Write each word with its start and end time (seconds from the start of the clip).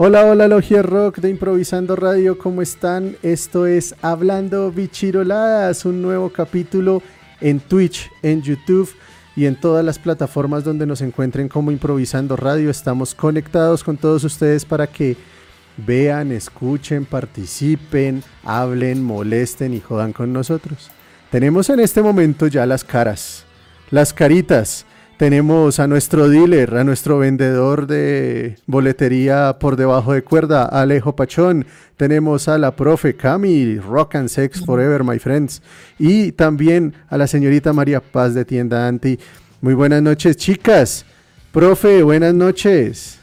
Hola, 0.00 0.26
hola, 0.26 0.46
Logia 0.46 0.80
Rock 0.80 1.18
de 1.18 1.28
Improvisando 1.28 1.96
Radio, 1.96 2.38
¿cómo 2.38 2.62
están? 2.62 3.16
Esto 3.20 3.66
es 3.66 3.96
Hablando 4.00 4.70
Bichiroladas, 4.70 5.84
un 5.84 6.02
nuevo 6.02 6.30
capítulo 6.30 7.02
en 7.40 7.58
Twitch, 7.58 8.08
en 8.22 8.40
YouTube 8.40 8.88
y 9.34 9.46
en 9.46 9.58
todas 9.58 9.84
las 9.84 9.98
plataformas 9.98 10.62
donde 10.62 10.86
nos 10.86 11.00
encuentren 11.00 11.48
como 11.48 11.72
Improvisando 11.72 12.36
Radio. 12.36 12.70
Estamos 12.70 13.12
conectados 13.12 13.82
con 13.82 13.96
todos 13.96 14.22
ustedes 14.22 14.64
para 14.64 14.86
que 14.86 15.16
vean, 15.76 16.30
escuchen, 16.30 17.04
participen, 17.04 18.22
hablen, 18.44 19.02
molesten 19.02 19.74
y 19.74 19.80
jodan 19.80 20.12
con 20.12 20.32
nosotros. 20.32 20.92
Tenemos 21.32 21.70
en 21.70 21.80
este 21.80 22.02
momento 22.02 22.46
ya 22.46 22.66
las 22.66 22.84
caras, 22.84 23.46
las 23.90 24.12
caritas 24.12 24.86
tenemos 25.18 25.80
a 25.80 25.88
nuestro 25.88 26.28
dealer, 26.28 26.76
a 26.76 26.84
nuestro 26.84 27.18
vendedor 27.18 27.88
de 27.88 28.56
boletería 28.66 29.58
por 29.58 29.74
debajo 29.74 30.12
de 30.12 30.22
cuerda, 30.22 30.64
Alejo 30.64 31.16
Pachón. 31.16 31.66
Tenemos 31.96 32.46
a 32.46 32.56
la 32.56 32.76
profe 32.76 33.16
Cami, 33.16 33.78
Rock 33.78 34.14
and 34.14 34.28
Sex 34.28 34.64
Forever, 34.64 35.02
my 35.02 35.18
friends. 35.18 35.60
Y 35.98 36.30
también 36.32 36.94
a 37.08 37.18
la 37.18 37.26
señorita 37.26 37.72
María 37.72 38.00
Paz 38.00 38.32
de 38.32 38.44
Tienda 38.44 38.86
Anti. 38.86 39.18
Muy 39.60 39.74
buenas 39.74 40.02
noches, 40.02 40.36
chicas. 40.36 41.04
Profe, 41.50 42.04
buenas 42.04 42.32
noches. 42.32 43.18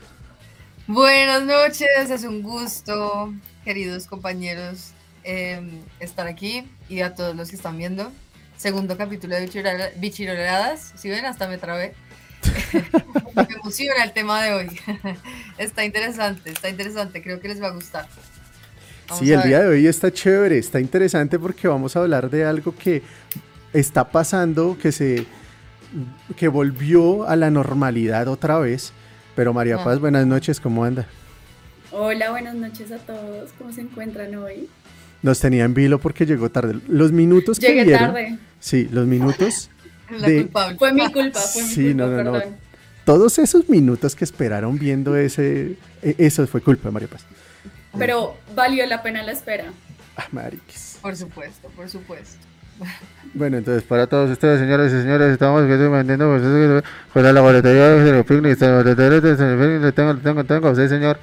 Buenas 0.87 1.45
noches, 1.45 2.11
es 2.11 2.25
un 2.25 2.43
gusto, 2.43 3.33
queridos 3.63 4.05
compañeros, 4.05 4.91
em, 5.23 5.79
estar 6.01 6.27
aquí 6.27 6.67
y 6.89 6.99
a 6.99 7.15
todos 7.15 7.37
los 7.37 7.49
que 7.49 7.55
están 7.55 7.77
viendo 7.77 8.11
segundo 8.57 8.97
capítulo 8.97 9.35
de 9.35 9.93
Bichiroladas. 9.97 10.93
Si 10.95 11.09
ven, 11.09 11.25
hasta 11.25 11.47
me 11.47 11.57
trabé. 11.57 11.93
me 13.35 13.47
emociona 13.61 14.03
el 14.03 14.13
tema 14.13 14.43
de 14.43 14.53
hoy. 14.53 14.79
está 15.57 15.83
interesante, 15.83 16.51
está 16.51 16.69
interesante. 16.69 17.21
Creo 17.21 17.39
que 17.39 17.47
les 17.47 17.61
va 17.61 17.67
a 17.67 17.71
gustar. 17.71 18.07
sí, 19.19 19.31
el 19.31 19.43
día 19.43 19.61
de 19.61 19.67
hoy 19.67 19.87
está 19.87 20.11
chévere, 20.11 20.57
está 20.57 20.79
interesante 20.79 21.39
porque 21.39 21.67
vamos 21.67 21.95
a 21.95 21.99
hablar 21.99 22.29
de 22.29 22.45
algo 22.45 22.75
que 22.75 23.03
está 23.73 24.09
pasando, 24.09 24.77
que 24.81 24.91
se 24.91 25.25
que 26.35 26.47
volvió 26.47 27.27
a 27.27 27.35
la 27.35 27.49
normalidad 27.49 28.27
otra 28.27 28.59
vez. 28.59 28.91
Pero 29.35 29.53
María 29.53 29.77
ah. 29.79 29.83
Paz, 29.83 29.99
buenas 29.99 30.25
noches, 30.25 30.59
¿cómo 30.59 30.83
anda? 30.83 31.07
Hola, 31.91 32.31
buenas 32.31 32.55
noches 32.55 32.91
a 32.91 32.97
todos. 32.97 33.51
¿Cómo 33.57 33.71
se 33.71 33.81
encuentran 33.81 34.35
hoy? 34.35 34.69
Nos 35.25 35.39
tenía 35.39 35.63
en 35.63 35.73
vilo 35.73 35.97
porque 35.97 36.23
llegó 36.27 36.51
tarde. 36.51 36.79
Los 36.87 37.11
minutos 37.11 37.59
que 37.59 37.73
Llegué 37.73 37.97
tarde. 37.97 38.37
Sí, 38.59 38.87
los 38.91 39.07
minutos. 39.07 39.71
Fue 40.07 40.93
mi 40.93 41.11
culpa, 41.11 41.39
fue 41.39 41.63
mi 41.63 41.67
sí, 41.67 41.85
culpa, 41.87 42.05
no, 42.05 42.23
no, 42.23 42.31
no. 42.31 42.41
Todos 43.05 43.39
esos 43.39 43.67
minutos 43.67 44.15
que 44.15 44.23
esperaron 44.23 44.77
viendo 44.77 45.15
ese. 45.15 45.77
E, 46.03 46.15
eso 46.19 46.45
fue 46.45 46.61
culpa 46.61 46.89
de 46.89 46.91
María 46.91 47.07
Paz. 47.07 47.25
Pero 47.97 48.37
valió 48.53 48.85
la 48.85 49.01
pena 49.01 49.23
la 49.23 49.31
espera. 49.31 49.73
Ah, 50.15 50.27
mariquis. 50.31 50.99
Por 51.01 51.15
supuesto, 51.15 51.69
por 51.69 51.89
supuesto. 51.89 52.45
Bueno, 53.33 53.57
entonces 53.57 53.81
para 53.81 54.05
todos 54.05 54.29
ustedes, 54.29 54.59
señoras 54.59 54.93
y 54.93 55.01
señores, 55.01 55.31
estamos 55.33 55.67
vendiendo 55.67 56.29
pues, 56.29 56.83
pues 57.11 57.33
la 57.33 57.41
boletería 57.41 57.89
de 57.89 58.11
los 58.11 58.25
picnics, 58.27 58.61
le 58.61 58.67
tengo, 58.67 58.83
le 58.83 59.91
tengo, 60.21 60.43
tengo, 60.43 60.69
usted, 60.69 60.87
señor. 60.87 61.17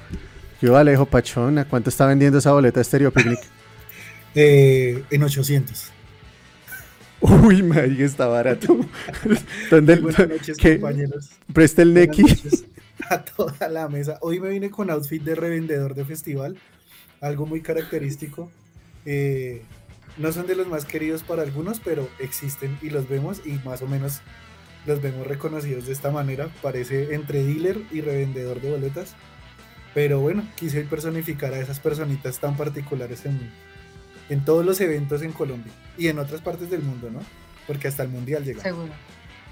Yo, 0.61 0.75
Alejo 0.75 1.05
Pachón, 1.05 1.65
cuánto 1.69 1.89
está 1.89 2.05
vendiendo 2.05 2.39
esa 2.39 2.51
boleta 2.51 2.81
de 2.81 2.83
Stereo 2.83 3.13
Picnic? 3.13 3.39
Eh, 4.35 5.03
en 5.11 5.23
800. 5.23 5.91
Uy, 7.21 7.63
María, 7.63 8.05
está 8.05 8.27
barato. 8.27 8.75
Buenas 9.71 10.27
noches, 10.27 10.57
compañeros. 10.57 11.29
Presta 11.53 11.81
el 11.81 11.93
Neki. 11.93 12.23
A 13.09 13.23
toda 13.23 13.69
la 13.69 13.87
mesa. 13.87 14.17
Hoy 14.21 14.39
me 14.39 14.49
vine 14.49 14.69
con 14.69 14.89
outfit 14.89 15.23
de 15.23 15.35
revendedor 15.35 15.93
de 15.93 16.03
festival. 16.05 16.57
Algo 17.21 17.45
muy 17.45 17.61
característico. 17.61 18.51
Eh, 19.05 19.61
no 20.17 20.31
son 20.31 20.47
de 20.47 20.55
los 20.55 20.67
más 20.67 20.85
queridos 20.85 21.23
para 21.23 21.43
algunos, 21.43 21.79
pero 21.79 22.09
existen 22.19 22.77
y 22.81 22.89
los 22.89 23.07
vemos 23.07 23.41
y 23.45 23.51
más 23.65 23.81
o 23.81 23.87
menos 23.87 24.21
los 24.85 25.01
vemos 25.01 25.25
reconocidos 25.25 25.85
de 25.87 25.93
esta 25.93 26.11
manera. 26.11 26.49
Parece 26.61 27.13
entre 27.13 27.43
dealer 27.43 27.79
y 27.91 28.01
revendedor 28.01 28.59
de 28.61 28.71
boletas. 28.71 29.15
Pero 29.93 30.19
bueno, 30.19 30.43
quise 30.55 30.81
personificar 30.81 31.53
a 31.53 31.59
esas 31.59 31.79
personitas 31.79 32.39
tan 32.39 32.57
particulares 32.57 33.25
en, 33.25 33.39
en 34.29 34.45
todos 34.45 34.65
los 34.65 34.79
eventos 34.81 35.21
en 35.21 35.31
Colombia 35.31 35.71
y 35.97 36.07
en 36.07 36.19
otras 36.19 36.41
partes 36.41 36.69
del 36.69 36.81
mundo, 36.81 37.09
¿no? 37.11 37.19
Porque 37.67 37.87
hasta 37.87 38.03
el 38.03 38.09
mundial 38.09 38.43
llega. 38.43 38.61
Seguro. 38.61 38.91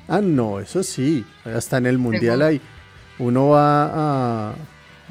Ah, 0.07 0.21
no, 0.21 0.59
eso 0.59 0.83
sí, 0.83 1.25
hasta 1.45 1.77
en 1.77 1.85
el 1.85 1.97
mundial 1.97 2.41
hay. 2.41 2.61
Uno 3.19 3.49
va 3.49 4.49
a, 4.49 4.55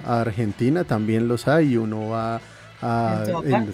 Argentina, 0.04 0.84
también 0.84 1.28
los 1.28 1.49
hay, 1.49 1.76
uno 1.76 2.09
va 2.09 2.41
a. 2.82 3.25
En, 3.44 3.72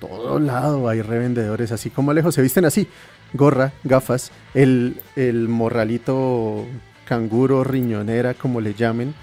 todo 0.00 0.38
lado 0.38 0.88
hay 0.88 1.02
revendedores, 1.02 1.72
así 1.72 1.90
como 1.90 2.12
lejos, 2.12 2.34
se 2.34 2.42
visten 2.42 2.64
así: 2.64 2.86
gorra, 3.32 3.72
gafas, 3.82 4.30
el, 4.54 5.00
el 5.16 5.48
morralito 5.48 6.66
canguro, 7.08 7.64
riñonera, 7.64 8.34
como 8.34 8.60
le 8.60 8.74
llamen, 8.74 9.14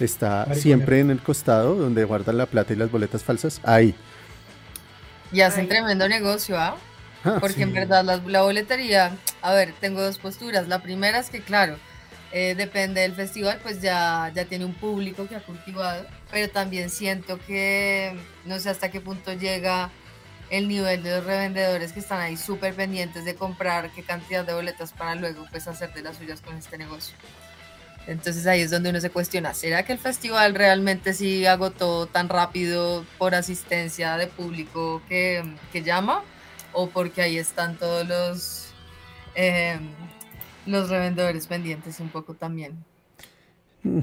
está 0.00 0.54
siempre 0.54 1.00
en 1.00 1.10
el 1.10 1.20
costado 1.20 1.74
donde 1.74 2.04
guardan 2.04 2.38
la 2.38 2.46
plata 2.46 2.72
y 2.72 2.76
las 2.76 2.90
boletas 2.90 3.24
falsas. 3.24 3.60
Ahí. 3.64 3.94
Y 5.32 5.40
hacen 5.40 5.68
tremendo 5.68 6.08
negocio, 6.08 6.58
¿ah? 6.58 6.76
ah 7.24 7.38
Porque 7.40 7.62
en 7.62 7.72
verdad 7.72 8.04
la, 8.04 8.42
boletería, 8.42 9.16
a 9.40 9.52
ver, 9.52 9.72
tengo 9.80 10.02
dos 10.02 10.18
posturas. 10.18 10.68
La 10.68 10.80
primera 10.82 11.18
es 11.18 11.30
que, 11.30 11.40
claro, 11.40 11.78
eh, 12.32 12.54
depende 12.56 13.00
del 13.00 13.14
festival, 13.14 13.58
pues 13.62 13.80
ya, 13.80 14.30
ya 14.34 14.44
tiene 14.44 14.64
un 14.64 14.74
público 14.74 15.26
que 15.26 15.36
ha 15.36 15.40
cultivado, 15.40 16.06
pero 16.30 16.50
también 16.50 16.90
siento 16.90 17.38
que 17.46 18.14
no 18.44 18.58
sé 18.58 18.70
hasta 18.70 18.90
qué 18.90 19.00
punto 19.00 19.32
llega 19.32 19.90
el 20.50 20.68
nivel 20.68 21.02
de 21.02 21.16
los 21.16 21.24
revendedores 21.24 21.92
que 21.92 22.00
están 22.00 22.20
ahí 22.20 22.36
súper 22.36 22.74
pendientes 22.74 23.24
de 23.24 23.34
comprar 23.34 23.90
qué 23.90 24.02
cantidad 24.02 24.44
de 24.44 24.52
boletas 24.52 24.92
para 24.92 25.14
luego 25.14 25.46
pues 25.50 25.66
hacer 25.66 25.94
de 25.94 26.02
las 26.02 26.18
suyas 26.18 26.42
con 26.42 26.56
este 26.56 26.76
negocio. 26.76 27.16
Entonces 28.06 28.46
ahí 28.46 28.60
es 28.62 28.70
donde 28.70 28.90
uno 28.90 29.00
se 29.00 29.10
cuestiona, 29.10 29.54
¿será 29.54 29.84
que 29.84 29.92
el 29.92 29.98
festival 29.98 30.54
realmente 30.54 31.14
sí 31.14 31.46
agotó 31.46 32.06
tan 32.06 32.28
rápido 32.28 33.04
por 33.16 33.34
asistencia 33.34 34.16
de 34.16 34.26
público 34.26 35.00
que, 35.08 35.44
llama? 35.84 36.22
¿O 36.72 36.88
porque 36.88 37.22
ahí 37.22 37.38
están 37.38 37.76
todos 37.76 38.06
los, 38.08 38.66
em, 39.34 39.88
los 40.66 40.88
revendedores 40.90 41.46
pendientes 41.46 42.00
un 42.00 42.08
poco 42.08 42.34
también? 42.34 42.84
Mm, 43.84 44.00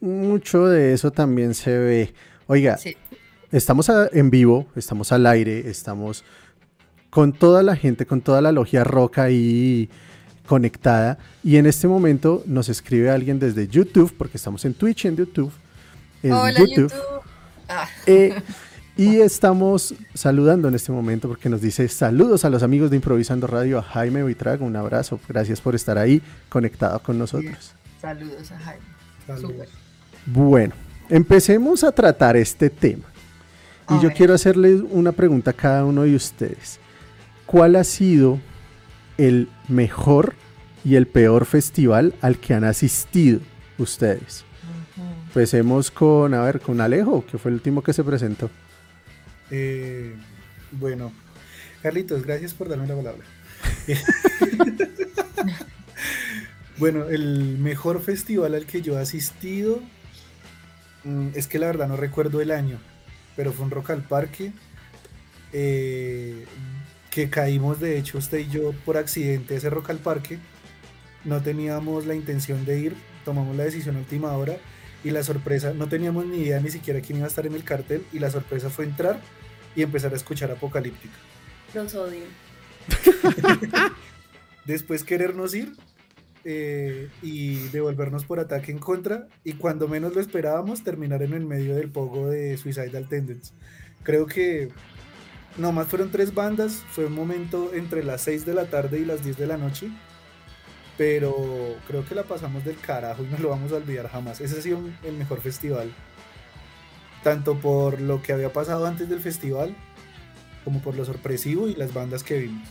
mucho 0.00 0.66
de 0.66 0.94
eso 0.94 1.10
también 1.10 1.54
se 1.54 1.76
ve. 1.76 2.14
Oiga, 2.46 2.78
estamos 3.50 3.90
en 4.12 4.30
vivo, 4.30 4.66
estamos 4.74 5.12
al 5.12 5.26
aire, 5.26 5.68
estamos 5.68 6.24
con 7.10 7.34
toda 7.34 7.62
la 7.62 7.76
gente, 7.76 8.06
con 8.06 8.22
toda 8.22 8.40
la 8.40 8.52
logia 8.52 8.84
roca 8.84 9.30
y 9.30 9.90
conectada. 10.52 11.16
Y 11.42 11.56
en 11.56 11.64
este 11.64 11.88
momento 11.88 12.42
nos 12.44 12.68
escribe 12.68 13.08
alguien 13.10 13.38
desde 13.38 13.66
YouTube, 13.66 14.14
porque 14.18 14.36
estamos 14.36 14.62
en 14.66 14.74
Twitch 14.74 15.06
y 15.06 15.08
en 15.08 15.16
YouTube. 15.16 15.50
Hola, 16.24 16.52
YouTube. 16.52 16.92
Ah. 17.70 17.88
Eh, 18.04 18.34
y 18.98 19.20
estamos 19.20 19.94
saludando 20.12 20.68
en 20.68 20.74
este 20.74 20.92
momento 20.92 21.26
porque 21.26 21.48
nos 21.48 21.62
dice 21.62 21.88
saludos 21.88 22.44
a 22.44 22.50
los 22.50 22.62
amigos 22.62 22.90
de 22.90 22.96
Improvisando 22.96 23.46
Radio, 23.46 23.78
a 23.78 23.82
Jaime 23.82 24.22
Buitrago, 24.22 24.66
un 24.66 24.76
abrazo, 24.76 25.18
gracias 25.26 25.58
por 25.58 25.74
estar 25.74 25.96
ahí 25.96 26.20
conectado 26.50 26.98
con 27.02 27.18
nosotros. 27.18 27.72
Saludos 27.98 28.52
a 28.52 28.58
Jaime. 28.58 28.84
Bueno, 30.26 30.74
empecemos 31.08 31.82
a 31.82 31.92
tratar 31.92 32.36
este 32.36 32.68
tema. 32.68 33.04
Y 33.88 34.02
yo 34.02 34.12
quiero 34.12 34.34
hacerles 34.34 34.82
una 34.90 35.12
pregunta 35.12 35.52
a 35.52 35.54
cada 35.54 35.86
uno 35.86 36.02
de 36.02 36.14
ustedes. 36.14 36.78
¿Cuál 37.46 37.76
ha 37.76 37.84
sido 37.84 38.38
el 39.16 39.48
mejor 39.68 40.34
y 40.84 40.96
el 40.96 41.06
peor 41.06 41.44
festival 41.44 42.14
al 42.20 42.38
que 42.38 42.54
han 42.54 42.64
asistido 42.64 43.40
ustedes. 43.78 44.44
Empecemos 45.26 45.90
con, 45.90 46.34
a 46.34 46.42
ver, 46.44 46.60
con 46.60 46.80
Alejo, 46.80 47.24
que 47.24 47.38
fue 47.38 47.50
el 47.50 47.54
último 47.54 47.82
que 47.82 47.92
se 47.92 48.04
presentó. 48.04 48.50
Eh, 49.50 50.14
bueno, 50.72 51.12
Carlitos, 51.82 52.24
gracias 52.24 52.54
por 52.54 52.68
darme 52.68 52.86
la 52.86 52.96
palabra. 52.96 53.24
bueno, 56.78 57.08
el 57.08 57.58
mejor 57.58 58.02
festival 58.02 58.54
al 58.54 58.66
que 58.66 58.82
yo 58.82 58.98
he 58.98 59.02
asistido, 59.02 59.80
mm, 61.04 61.28
es 61.34 61.46
que 61.46 61.58
la 61.58 61.66
verdad 61.66 61.88
no 61.88 61.96
recuerdo 61.96 62.40
el 62.40 62.50
año, 62.50 62.78
pero 63.36 63.52
fue 63.52 63.64
un 63.64 63.70
Rock 63.70 63.90
al 63.90 64.02
Parque. 64.02 64.52
Eh, 65.54 66.46
que 67.10 67.28
caímos 67.28 67.78
de 67.78 67.98
hecho 67.98 68.16
usted 68.16 68.38
y 68.38 68.48
yo 68.48 68.72
por 68.86 68.96
accidente 68.96 69.54
ese 69.54 69.68
Rock 69.68 69.90
al 69.90 69.98
Parque. 69.98 70.38
No 71.24 71.42
teníamos 71.42 72.06
la 72.06 72.14
intención 72.14 72.64
de 72.64 72.80
ir, 72.80 72.96
tomamos 73.24 73.56
la 73.56 73.64
decisión 73.64 73.96
a 73.96 74.00
última 74.00 74.32
hora 74.36 74.56
y 75.04 75.10
la 75.10 75.22
sorpresa, 75.22 75.72
no 75.74 75.88
teníamos 75.88 76.26
ni 76.26 76.38
idea 76.38 76.60
ni 76.60 76.70
siquiera 76.70 77.00
quién 77.00 77.18
iba 77.18 77.26
a 77.26 77.28
estar 77.28 77.46
en 77.46 77.54
el 77.54 77.64
cartel 77.64 78.04
y 78.12 78.18
la 78.18 78.30
sorpresa 78.30 78.70
fue 78.70 78.84
entrar 78.84 79.20
y 79.74 79.82
empezar 79.82 80.12
a 80.12 80.16
escuchar 80.16 80.50
Apocalíptica. 80.50 81.14
Los 81.74 81.94
odio. 81.94 82.24
Después 84.64 85.04
querernos 85.04 85.54
ir 85.54 85.72
eh, 86.44 87.08
y 87.22 87.68
devolvernos 87.68 88.24
por 88.24 88.40
ataque 88.40 88.72
en 88.72 88.78
contra 88.78 89.28
y 89.44 89.54
cuando 89.54 89.88
menos 89.88 90.14
lo 90.14 90.20
esperábamos 90.20 90.84
terminar 90.84 91.22
en 91.22 91.32
el 91.32 91.46
medio 91.46 91.74
del 91.74 91.90
pogo 91.90 92.30
de 92.30 92.56
Suicidal 92.56 93.08
Tendencies. 93.08 93.54
Creo 94.02 94.26
que 94.26 94.68
nomás 95.56 95.88
fueron 95.88 96.10
tres 96.10 96.34
bandas, 96.34 96.82
fue 96.90 97.06
un 97.06 97.14
momento 97.14 97.72
entre 97.74 98.04
las 98.04 98.22
6 98.22 98.44
de 98.46 98.54
la 98.54 98.66
tarde 98.66 98.98
y 98.98 99.04
las 99.04 99.24
10 99.24 99.36
de 99.36 99.46
la 99.46 99.56
noche, 99.56 99.88
pero 101.02 101.34
creo 101.88 102.06
que 102.06 102.14
la 102.14 102.22
pasamos 102.22 102.64
del 102.64 102.78
carajo 102.78 103.24
y 103.24 103.26
no 103.26 103.36
lo 103.38 103.48
vamos 103.48 103.72
a 103.72 103.74
olvidar 103.74 104.08
jamás. 104.08 104.40
Ese 104.40 104.56
ha 104.56 104.62
sido 104.62 104.78
el 105.02 105.14
mejor 105.14 105.40
festival, 105.40 105.92
tanto 107.24 107.58
por 107.58 108.00
lo 108.00 108.22
que 108.22 108.32
había 108.32 108.52
pasado 108.52 108.86
antes 108.86 109.08
del 109.08 109.18
festival, 109.18 109.74
como 110.62 110.80
por 110.80 110.94
lo 110.94 111.04
sorpresivo 111.04 111.66
y 111.66 111.74
las 111.74 111.92
bandas 111.92 112.22
que 112.22 112.38
vimos. 112.38 112.68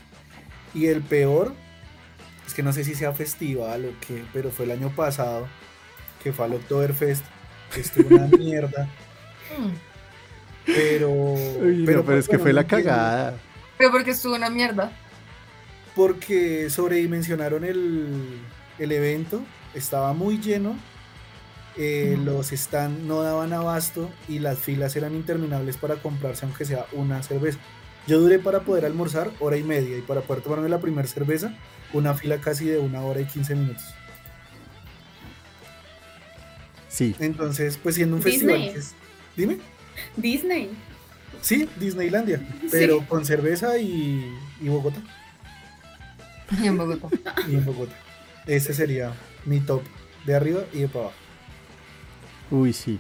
Y 0.74 0.86
el 0.86 1.02
peor, 1.02 1.54
es 2.48 2.54
que 2.54 2.64
no 2.64 2.72
sé 2.72 2.86
si 2.86 2.96
sea 2.96 3.12
festival 3.12 3.84
o 3.84 4.08
qué, 4.08 4.24
pero 4.32 4.50
fue 4.50 4.64
el 4.64 4.72
año 4.72 4.96
pasado, 4.96 5.50
que 6.24 6.32
fue 6.32 6.46
al 6.46 6.54
Oktoberfest, 6.54 7.26
que 7.74 7.82
estuvo 7.82 8.16
una 8.16 8.28
mierda. 8.38 8.88
Pero, 10.66 11.36
pero, 11.86 12.18
es 12.18 12.30
que 12.30 12.40
fue 12.40 12.54
la 12.54 12.66
cagada. 12.66 13.34
Pero 13.78 13.92
porque 13.92 14.12
estuvo 14.12 14.36
una 14.36 14.50
mierda. 14.50 14.90
Porque 15.96 16.70
sobredimensionaron 16.70 17.64
el, 17.64 18.40
el 18.80 18.92
evento, 18.92 19.42
estaba 19.74 20.14
muy 20.14 20.40
lleno, 20.40 20.76
eh, 21.78 22.18
los 22.24 22.50
stands 22.50 23.02
no 23.04 23.22
daban 23.22 23.54
abasto 23.54 24.10
y 24.28 24.40
las 24.40 24.60
filas 24.60 24.96
eran 24.98 25.16
interminables 25.16 25.78
para 25.78 25.96
comprarse 25.96 26.46
aunque 26.46 26.66
sea 26.66 26.86
una 26.92 27.24
cerveza. 27.24 27.60
Yo 28.08 28.20
duré 28.20 28.40
para 28.40 28.62
poder 28.62 28.86
almorzar 28.86 29.32
hora 29.40 29.58
y 29.58 29.64
media 29.64 29.98
y 29.98 30.02
para 30.02 30.22
poder 30.22 30.44
tomarme 30.44 30.70
la 30.70 30.80
primera 30.80 31.08
cerveza, 31.08 31.56
una 31.94 32.14
fila 32.14 32.42
casi 32.42 32.66
de 32.66 32.80
una 32.80 33.02
hora 33.04 33.22
y 33.22 33.26
quince 33.26 33.56
minutos. 33.56 33.86
Sí. 36.90 37.16
Entonces, 37.20 37.78
pues 37.82 37.96
siendo 37.96 38.18
un 38.18 38.22
festival. 38.22 38.74
Dime. 39.38 39.60
Disney. 40.18 40.72
Sí, 41.42 41.68
Disneylandia, 41.80 42.42
pero 42.70 43.06
con 43.08 43.26
cerveza 43.26 43.78
y, 43.78 44.26
y 44.62 44.68
Bogotá. 44.68 45.02
Y 46.62 46.68
en 46.68 46.78
Bogotá. 46.78 47.08
Y 47.48 47.56
en 47.56 47.66
Bogotá. 47.66 47.96
Ese 48.46 48.74
sería 48.74 49.14
mi 49.46 49.60
top 49.60 49.82
de 50.26 50.36
arriba 50.36 50.62
y 50.74 50.80
de 50.80 50.88
para 50.88 51.06
abajo. 51.06 51.18
Uy, 52.50 52.74
sí. 52.74 53.00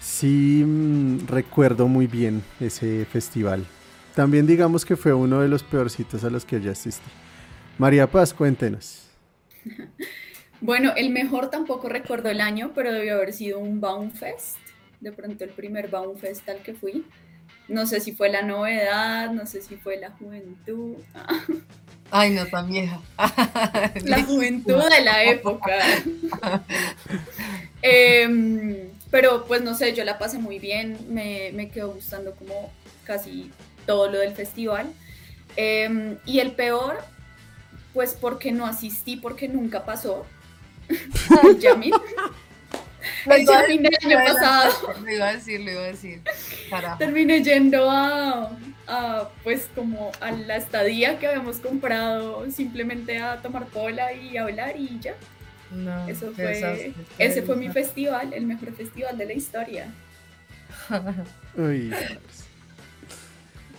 Sí, 0.00 0.62
mm, 0.64 1.26
recuerdo 1.26 1.88
muy 1.88 2.06
bien 2.06 2.42
ese 2.60 3.04
festival. 3.06 3.66
También 4.14 4.46
digamos 4.46 4.84
que 4.84 4.96
fue 4.96 5.12
uno 5.12 5.40
de 5.40 5.48
los 5.48 5.62
peorcitos 5.62 6.24
a 6.24 6.30
los 6.30 6.44
que 6.44 6.60
ya 6.60 6.72
asistí. 6.72 7.10
María 7.78 8.10
Paz, 8.10 8.32
cuéntenos. 8.32 9.08
Bueno, 10.60 10.94
el 10.96 11.10
mejor 11.10 11.50
tampoco 11.50 11.90
recuerdo 11.90 12.30
el 12.30 12.40
año, 12.40 12.72
pero 12.74 12.90
debió 12.90 13.16
haber 13.16 13.34
sido 13.34 13.58
un 13.58 13.80
Baumfest. 13.80 14.56
De 15.00 15.12
pronto 15.12 15.44
el 15.44 15.50
primer 15.50 15.88
Baumfest 15.88 16.48
al 16.48 16.62
que 16.62 16.72
fui. 16.72 17.04
No 17.68 17.86
sé 17.86 18.00
si 18.00 18.12
fue 18.12 18.28
la 18.28 18.42
novedad, 18.42 19.30
no 19.30 19.46
sé 19.46 19.60
si 19.60 19.76
fue 19.76 19.96
la 19.96 20.10
juventud. 20.10 20.96
Ay, 22.10 22.30
no 22.30 22.46
tan 22.46 22.70
vieja. 22.70 23.00
la 24.04 24.22
juventud 24.22 24.82
de 24.88 25.04
la 25.04 25.24
época. 25.24 25.78
Em, 27.82 28.88
pero 29.10 29.44
pues 29.46 29.62
no 29.62 29.74
sé, 29.74 29.94
yo 29.94 30.02
la 30.02 30.18
pasé 30.18 30.38
muy 30.38 30.58
bien, 30.58 30.98
me, 31.08 31.52
me 31.52 31.68
quedó 31.68 31.92
gustando 31.92 32.34
como 32.34 32.72
casi 33.04 33.52
todo 33.86 34.10
lo 34.10 34.18
del 34.18 34.32
festival. 34.34 34.92
Em, 35.56 36.18
y 36.26 36.40
el 36.40 36.52
peor, 36.52 36.98
pues 37.94 38.14
porque 38.14 38.50
no 38.50 38.66
asistí, 38.66 39.16
porque 39.16 39.48
nunca 39.48 39.84
pasó. 39.84 40.26
el. 43.26 43.32
El 43.32 43.46
Yamin 43.46 43.82
del 43.82 43.96
año 44.04 44.18
pasado. 44.24 44.94
Lo 45.04 45.10
iba 45.10 45.28
a 45.28 45.34
decir, 45.34 45.60
lo 45.60 45.70
iba 45.70 45.80
a 45.80 45.86
decir. 45.86 46.20
Terminé 46.98 47.42
yendo 47.42 47.90
a, 47.90 48.50
a, 48.86 49.28
pues 49.42 49.68
como 49.74 50.12
a 50.20 50.30
la 50.30 50.56
estadía 50.56 51.18
que 51.18 51.26
habíamos 51.26 51.58
comprado, 51.58 52.50
simplemente 52.50 53.18
a 53.18 53.42
tomar 53.42 53.66
cola 53.68 54.12
y 54.12 54.36
hablar 54.36 54.76
y 54.76 54.98
ya. 55.00 55.14
No, 55.70 56.08
Eso 56.08 56.32
fue, 56.32 56.92
ese 57.18 57.42
fue 57.42 57.56
mi 57.56 57.68
festival, 57.68 58.32
el 58.32 58.46
mejor 58.46 58.72
festival 58.74 59.18
de 59.18 59.26
la 59.26 59.32
historia. 59.32 59.92
Uy. 61.56 61.92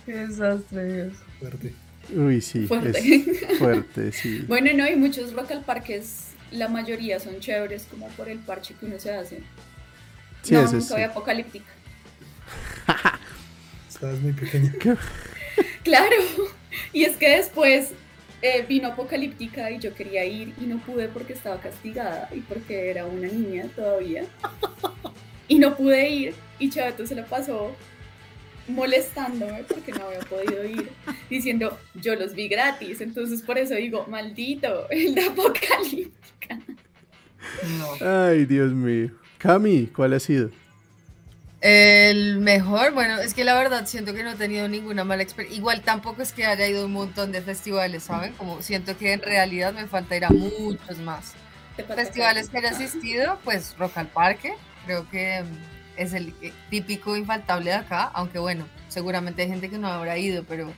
Qué 0.04 0.12
desastre, 0.12 1.10
Fuerte. 1.38 1.74
Uy, 2.14 2.40
sí. 2.40 2.66
Fuerte. 2.66 3.24
fuerte, 3.58 4.12
sí. 4.12 4.44
bueno, 4.48 4.70
no, 4.74 4.84
hay 4.84 4.96
muchos 4.96 5.32
rock 5.32 5.50
al 5.52 5.62
parques, 5.62 6.27
la 6.50 6.68
mayoría 6.68 7.20
son 7.20 7.40
chéveres, 7.40 7.86
como 7.90 8.08
por 8.08 8.28
el 8.28 8.38
parche 8.38 8.74
que 8.74 8.86
uno 8.86 8.98
se 8.98 9.12
hace. 9.12 9.42
Sí, 10.42 10.54
no, 10.54 10.62
nunca 10.62 10.94
voy 10.94 11.02
apocalíptica. 11.02 11.70
Estabas 13.88 14.20
muy 14.20 14.32
pequeña. 14.32 14.72
claro. 15.82 16.16
Y 16.92 17.04
es 17.04 17.16
que 17.16 17.36
después 17.36 17.92
eh, 18.40 18.64
vino 18.68 18.88
apocalíptica 18.88 19.70
y 19.70 19.78
yo 19.78 19.94
quería 19.94 20.24
ir 20.24 20.54
y 20.60 20.66
no 20.66 20.78
pude 20.78 21.08
porque 21.08 21.32
estaba 21.32 21.60
castigada 21.60 22.28
y 22.32 22.40
porque 22.40 22.90
era 22.90 23.06
una 23.06 23.28
niña 23.28 23.66
todavía. 23.74 24.24
Y 25.50 25.58
no 25.58 25.74
pude 25.74 26.06
ir 26.10 26.34
y 26.58 26.68
Chaveto 26.68 27.06
se 27.06 27.14
lo 27.14 27.24
pasó 27.24 27.74
molestándome 28.68 29.64
porque 29.64 29.92
no 29.92 30.06
había 30.06 30.20
podido 30.20 30.64
ir, 30.64 30.90
diciendo, 31.28 31.78
yo 31.94 32.14
los 32.14 32.34
vi 32.34 32.48
gratis, 32.48 33.00
entonces 33.00 33.42
por 33.42 33.58
eso 33.58 33.74
digo, 33.74 34.06
maldito, 34.08 34.88
el 34.90 35.14
de 35.14 35.22
Apocalíptica. 35.22 36.58
Ay, 38.00 38.44
Dios 38.44 38.72
mío. 38.72 39.10
Cami, 39.38 39.86
¿cuál 39.86 40.14
ha 40.14 40.20
sido? 40.20 40.50
El 41.60 42.38
mejor, 42.38 42.92
bueno, 42.92 43.18
es 43.18 43.34
que 43.34 43.42
la 43.42 43.54
verdad 43.54 43.86
siento 43.86 44.14
que 44.14 44.22
no 44.22 44.30
he 44.30 44.36
tenido 44.36 44.68
ninguna 44.68 45.02
mala 45.02 45.24
experiencia. 45.24 45.58
Igual 45.58 45.82
tampoco 45.82 46.22
es 46.22 46.32
que 46.32 46.46
haya 46.46 46.68
ido 46.68 46.82
a 46.82 46.86
un 46.86 46.92
montón 46.92 47.32
de 47.32 47.42
festivales, 47.42 48.04
¿saben? 48.04 48.32
Como 48.34 48.62
siento 48.62 48.96
que 48.96 49.12
en 49.12 49.22
realidad 49.22 49.72
me 49.72 49.86
falta 49.88 50.16
ir 50.16 50.24
a 50.24 50.30
muchos 50.30 50.98
más. 50.98 51.34
Festivales 51.76 52.48
que 52.48 52.58
haya 52.58 52.70
asistido, 52.70 53.38
pues 53.44 53.76
Rock 53.78 53.98
al 53.98 54.08
Parque, 54.08 54.54
creo 54.84 55.08
que 55.10 55.42
es 55.98 56.14
el 56.14 56.32
típico 56.70 57.16
infaltable 57.16 57.70
de 57.70 57.76
acá, 57.76 58.10
aunque 58.14 58.38
bueno, 58.38 58.66
seguramente 58.88 59.42
hay 59.42 59.48
gente 59.48 59.68
que 59.68 59.78
no 59.78 59.88
habrá 59.88 60.16
ido, 60.16 60.44
pero 60.44 60.72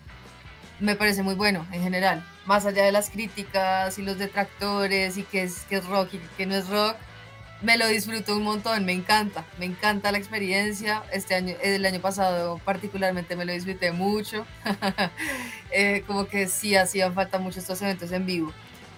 me 0.81 0.97
parece 0.97 1.23
muy 1.23 1.35
bueno 1.35 1.67
en 1.73 1.83
general. 1.83 2.25
Más 2.47 2.67
allá 2.67 2.83
de 2.85 2.91
las 2.91 3.11
críticas 3.11 3.99
y 3.99 4.03
los 4.03 4.19
detractores 4.19 5.19
y 5.19 5.23
que 5.23 5.43
es, 5.43 5.61
que 5.69 5.77
es 5.77 5.87
rock 5.87 6.15
y 6.15 6.19
que 6.37 6.47
no 6.47 6.55
es 6.55 6.69
rock, 6.69 6.97
me 7.63 7.77
lo 7.77 7.87
disfruto 7.87 8.35
un 8.35 8.43
montón, 8.43 8.87
me 8.87 8.93
encanta, 8.93 9.45
me 9.59 9.67
encanta 9.67 10.11
la 10.11 10.19
experiencia. 10.19 11.03
Este 11.13 11.35
año, 11.35 11.55
el 11.63 11.85
año 11.85 12.01
pasado 12.01 12.59
particularmente 12.65 13.37
me 13.37 13.45
lo 13.45 13.53
disfruté 13.53 13.93
mucho. 13.93 14.47
Eh, 15.73 16.03
como 16.09 16.27
que 16.27 16.49
sí 16.49 16.75
hacían 16.75 17.15
falta 17.15 17.39
mucho 17.39 17.61
estos 17.61 17.81
eventos 17.81 18.11
en 18.11 18.27
vivo. 18.27 18.53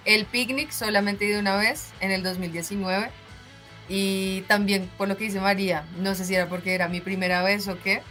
El 0.07 0.25
picnic 0.25 0.71
solamente 0.71 1.27
he 1.27 1.29
ido 1.29 1.39
una 1.39 1.55
vez 1.55 1.91
en 2.01 2.11
el 2.11 2.23
2019 2.23 3.11
y 3.89 4.43
también 4.43 4.89
por 4.97 5.09
lo 5.09 5.17
que 5.17 5.25
dice 5.25 5.41
María, 5.41 5.85
no 5.99 6.15
sé 6.15 6.25
si 6.25 6.35
era 6.35 6.49
porque 6.49 6.75
era 6.75 6.89
mi 6.89 7.01
primera 7.01 7.43
vez 7.43 7.69
o 7.69 7.79
qué, 7.81 8.03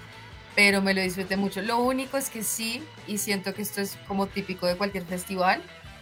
pero 0.55 0.81
me 0.81 0.93
lo 0.93 1.01
disfruté 1.01 1.37
mucho. 1.37 1.61
Lo 1.61 1.79
único 1.79 2.17
es 2.17 2.29
que 2.29 2.43
sí, 2.43 2.83
y 3.07 3.17
siento 3.17 3.53
que 3.53 3.61
esto 3.61 3.81
es 3.81 3.97
como 4.07 4.27
típico 4.27 4.67
de 4.67 4.75
cualquier 4.75 5.05
festival, 5.05 5.61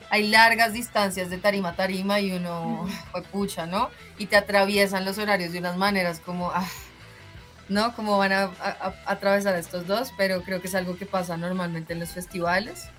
hay 0.09 0.27
largas 0.27 0.73
distancias 0.73 1.29
de 1.29 1.37
tarima 1.37 1.69
a 1.69 1.75
tarima 1.75 2.19
y 2.19 2.31
uno, 2.31 2.87
pues 3.11 3.27
pucha, 3.27 3.65
¿no? 3.65 3.89
Y 4.17 4.25
te 4.25 4.35
atraviesan 4.35 5.05
los 5.05 5.17
horarios 5.17 5.51
de 5.51 5.59
unas 5.59 5.77
maneras 5.77 6.19
como, 6.19 6.51
ah, 6.51 6.67
¿no? 7.67 7.95
Como 7.95 8.17
van 8.17 8.33
a, 8.33 8.51
atravesar 9.05 9.55
estos 9.55 9.85
dos, 9.87 10.11
pero 10.17 10.41
creo 10.41 10.61
que 10.61 10.67
es 10.67 10.75
algo 10.75 10.97
que 10.97 11.05
pasa 11.05 11.37
normalmente 11.37 11.93
en 11.93 11.99
los 11.99 12.09
festivales. 12.09 12.89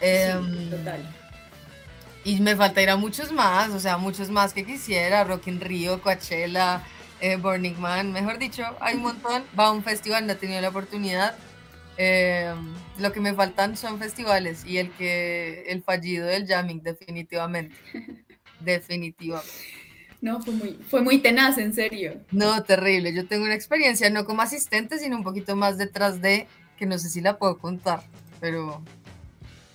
Em, 0.00 0.70
total. 0.70 1.27
Y 2.28 2.42
me 2.42 2.54
falta 2.54 2.82
ir 2.82 2.90
a 2.90 2.96
muchos 2.98 3.32
más, 3.32 3.70
o 3.70 3.80
sea, 3.80 3.96
muchos 3.96 4.28
más 4.28 4.52
que 4.52 4.66
quisiera, 4.66 5.24
Rock 5.24 5.46
in 5.46 5.62
Rio, 5.62 6.02
Coachella, 6.02 6.82
eh, 7.22 7.36
Burning 7.36 7.80
Man, 7.80 8.12
mejor 8.12 8.38
dicho, 8.38 8.64
hay 8.80 8.96
un 8.96 9.00
montón. 9.00 9.44
Va 9.58 9.68
a 9.68 9.72
un 9.72 9.82
festival, 9.82 10.26
no 10.26 10.34
he 10.34 10.36
tenido 10.36 10.60
la 10.60 10.68
oportunidad. 10.68 11.38
Eh, 11.96 12.52
lo 12.98 13.12
que 13.12 13.20
me 13.20 13.32
faltan 13.32 13.78
son 13.78 13.98
festivales 13.98 14.66
y 14.66 14.76
el 14.76 14.90
que 14.90 15.64
el 15.68 15.82
fallido 15.82 16.26
del 16.26 16.46
jamming, 16.46 16.82
definitivamente. 16.82 17.74
definitivamente. 18.60 19.50
No, 20.20 20.42
fue 20.42 20.52
muy, 20.52 20.78
fue 20.86 21.00
muy 21.00 21.20
tenaz, 21.20 21.56
en 21.56 21.72
serio. 21.72 22.20
No, 22.30 22.62
terrible. 22.62 23.14
Yo 23.14 23.26
tengo 23.26 23.46
una 23.46 23.54
experiencia 23.54 24.10
no 24.10 24.26
como 24.26 24.42
asistente, 24.42 24.98
sino 24.98 25.16
un 25.16 25.24
poquito 25.24 25.56
más 25.56 25.78
detrás 25.78 26.20
de, 26.20 26.46
que 26.76 26.84
no 26.84 26.98
sé 26.98 27.08
si 27.08 27.22
la 27.22 27.38
puedo 27.38 27.56
contar, 27.56 28.02
pero 28.38 28.82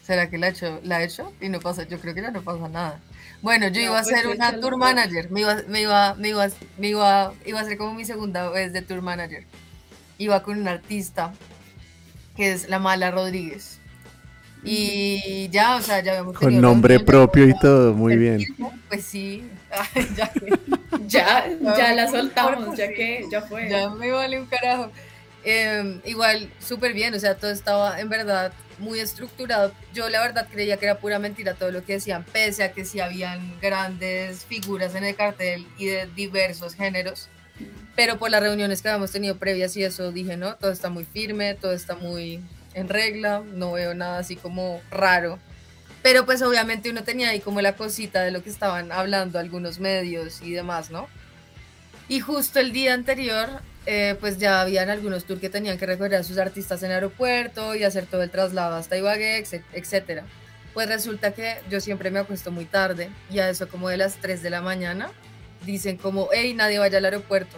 ¿Será 0.03 0.29
que 0.29 0.37
la 0.37 0.47
he 0.47 0.49
hecho, 0.51 0.81
la 0.83 1.01
he 1.01 1.05
hecho? 1.05 1.31
Y 1.39 1.47
no 1.47 1.61
pasa, 1.61 1.83
yo 1.83 1.97
creo 1.97 2.13
que 2.13 2.21
ya 2.21 2.29
no 2.29 2.41
pasa 2.41 2.67
nada. 2.67 2.99
Bueno, 3.41 3.69
yo 3.69 3.81
iba 3.81 3.99
a 3.99 4.03
pues 4.03 4.15
ser 4.15 4.27
una 4.27 4.59
tour 4.59 4.77
manager, 4.77 5.31
me 5.31 5.41
iba, 5.41 5.61
me 5.69 5.81
iba, 5.81 6.13
me 6.15 6.29
iba, 6.29 6.47
me 6.77 6.89
iba, 6.89 7.33
iba 7.45 7.59
a 7.59 7.63
ser 7.63 7.77
como 7.77 7.93
mi 7.93 8.03
segunda 8.03 8.49
vez 8.49 8.73
de 8.73 8.81
tour 8.81 9.01
manager. 9.01 9.45
Iba 10.17 10.43
con 10.43 10.59
un 10.59 10.67
artista 10.67 11.33
que 12.35 12.51
es 12.51 12.69
la 12.69 12.79
Mala 12.79 13.11
Rodríguez. 13.11 13.79
Y 14.65 15.49
ya, 15.49 15.75
o 15.77 15.81
sea, 15.81 16.01
ya 16.01 16.11
habíamos 16.11 16.37
Con 16.37 16.59
nombre 16.59 16.99
propio 16.99 17.47
y 17.47 17.57
todo, 17.59 17.93
muy 17.93 18.17
bien. 18.17 18.45
Pues 18.89 19.05
sí, 19.05 19.49
ya, 20.15 20.31
ya, 21.07 21.47
ya 21.77 21.93
la 21.93 22.09
soltamos, 22.09 22.77
ya 22.77 22.89
que, 22.89 23.25
ya 23.31 23.41
fue. 23.41 23.69
Ya 23.69 23.89
me 23.89 24.11
vale 24.11 24.39
un 24.39 24.45
carajo. 24.47 24.91
Em, 25.45 25.99
igual, 26.05 26.49
súper 26.59 26.93
bien, 26.93 27.13
o 27.13 27.19
sea, 27.19 27.35
todo 27.35 27.51
estaba 27.51 27.99
en 27.99 28.07
verdad 28.07 28.53
muy 28.79 28.99
estructurado. 28.99 29.73
Yo 29.93 30.09
la 30.09 30.21
verdad 30.21 30.47
creía 30.51 30.77
que 30.77 30.85
era 30.85 30.99
pura 30.99 31.19
mentira 31.19 31.53
todo 31.53 31.71
lo 31.71 31.83
que 31.83 31.93
decían, 31.93 32.23
pese 32.23 32.63
a 32.63 32.71
que 32.71 32.85
sí 32.85 32.99
habían 32.99 33.59
grandes 33.59 34.45
figuras 34.45 34.95
en 34.95 35.03
el 35.03 35.15
cartel 35.15 35.65
y 35.77 35.87
de 35.87 36.07
diversos 36.07 36.75
géneros. 36.75 37.29
Pero 37.95 38.17
por 38.17 38.31
las 38.31 38.41
reuniones 38.41 38.81
que 38.81 38.89
habíamos 38.89 39.11
tenido 39.11 39.37
previas 39.37 39.77
y 39.77 39.83
eso 39.83 40.11
dije, 40.11 40.35
no, 40.37 40.55
todo 40.55 40.71
está 40.71 40.89
muy 40.89 41.05
firme, 41.05 41.53
todo 41.53 41.73
está 41.73 41.95
muy 41.95 42.41
en 42.73 42.89
regla, 42.89 43.43
no 43.53 43.73
veo 43.73 43.93
nada 43.93 44.19
así 44.19 44.35
como 44.35 44.81
raro. 44.89 45.39
Pero 46.01 46.25
pues 46.25 46.41
obviamente 46.41 46.89
uno 46.89 47.03
tenía 47.03 47.29
ahí 47.29 47.39
como 47.39 47.61
la 47.61 47.75
cosita 47.75 48.23
de 48.23 48.31
lo 48.31 48.43
que 48.43 48.49
estaban 48.49 48.91
hablando 48.91 49.39
algunos 49.39 49.79
medios 49.79 50.41
y 50.41 50.51
demás, 50.51 50.91
¿no? 50.91 51.07
Y 52.09 52.19
justo 52.19 52.59
el 52.59 52.73
día 52.73 52.93
anterior, 52.93 53.61
eh, 53.85 54.15
pues 54.19 54.37
ya 54.37 54.61
habían 54.61 54.89
algunos 54.89 55.25
tours 55.25 55.41
que 55.41 55.49
tenían 55.49 55.77
que 55.77 55.85
recoger 55.85 56.15
a 56.15 56.23
sus 56.23 56.37
artistas 56.37 56.81
en 56.83 56.91
el 56.91 56.95
aeropuerto 56.95 57.75
y 57.75 57.83
hacer 57.83 58.05
todo 58.05 58.23
el 58.23 58.29
traslado 58.29 58.75
hasta 58.75 58.97
Ibagué, 58.97 59.43
etc. 59.73 60.21
Pues 60.73 60.87
resulta 60.87 61.33
que 61.33 61.57
yo 61.69 61.81
siempre 61.81 62.09
me 62.09 62.19
acuesto 62.19 62.49
muy 62.51 62.65
tarde 62.65 63.09
y 63.29 63.39
a 63.39 63.49
eso 63.49 63.67
como 63.67 63.89
de 63.89 63.97
las 63.97 64.15
3 64.15 64.41
de 64.41 64.49
la 64.49 64.61
mañana 64.61 65.11
dicen 65.65 65.97
como, 65.97 66.29
hey, 66.31 66.53
nadie 66.53 66.79
vaya 66.79 66.97
al 66.97 67.05
aeropuerto. 67.05 67.57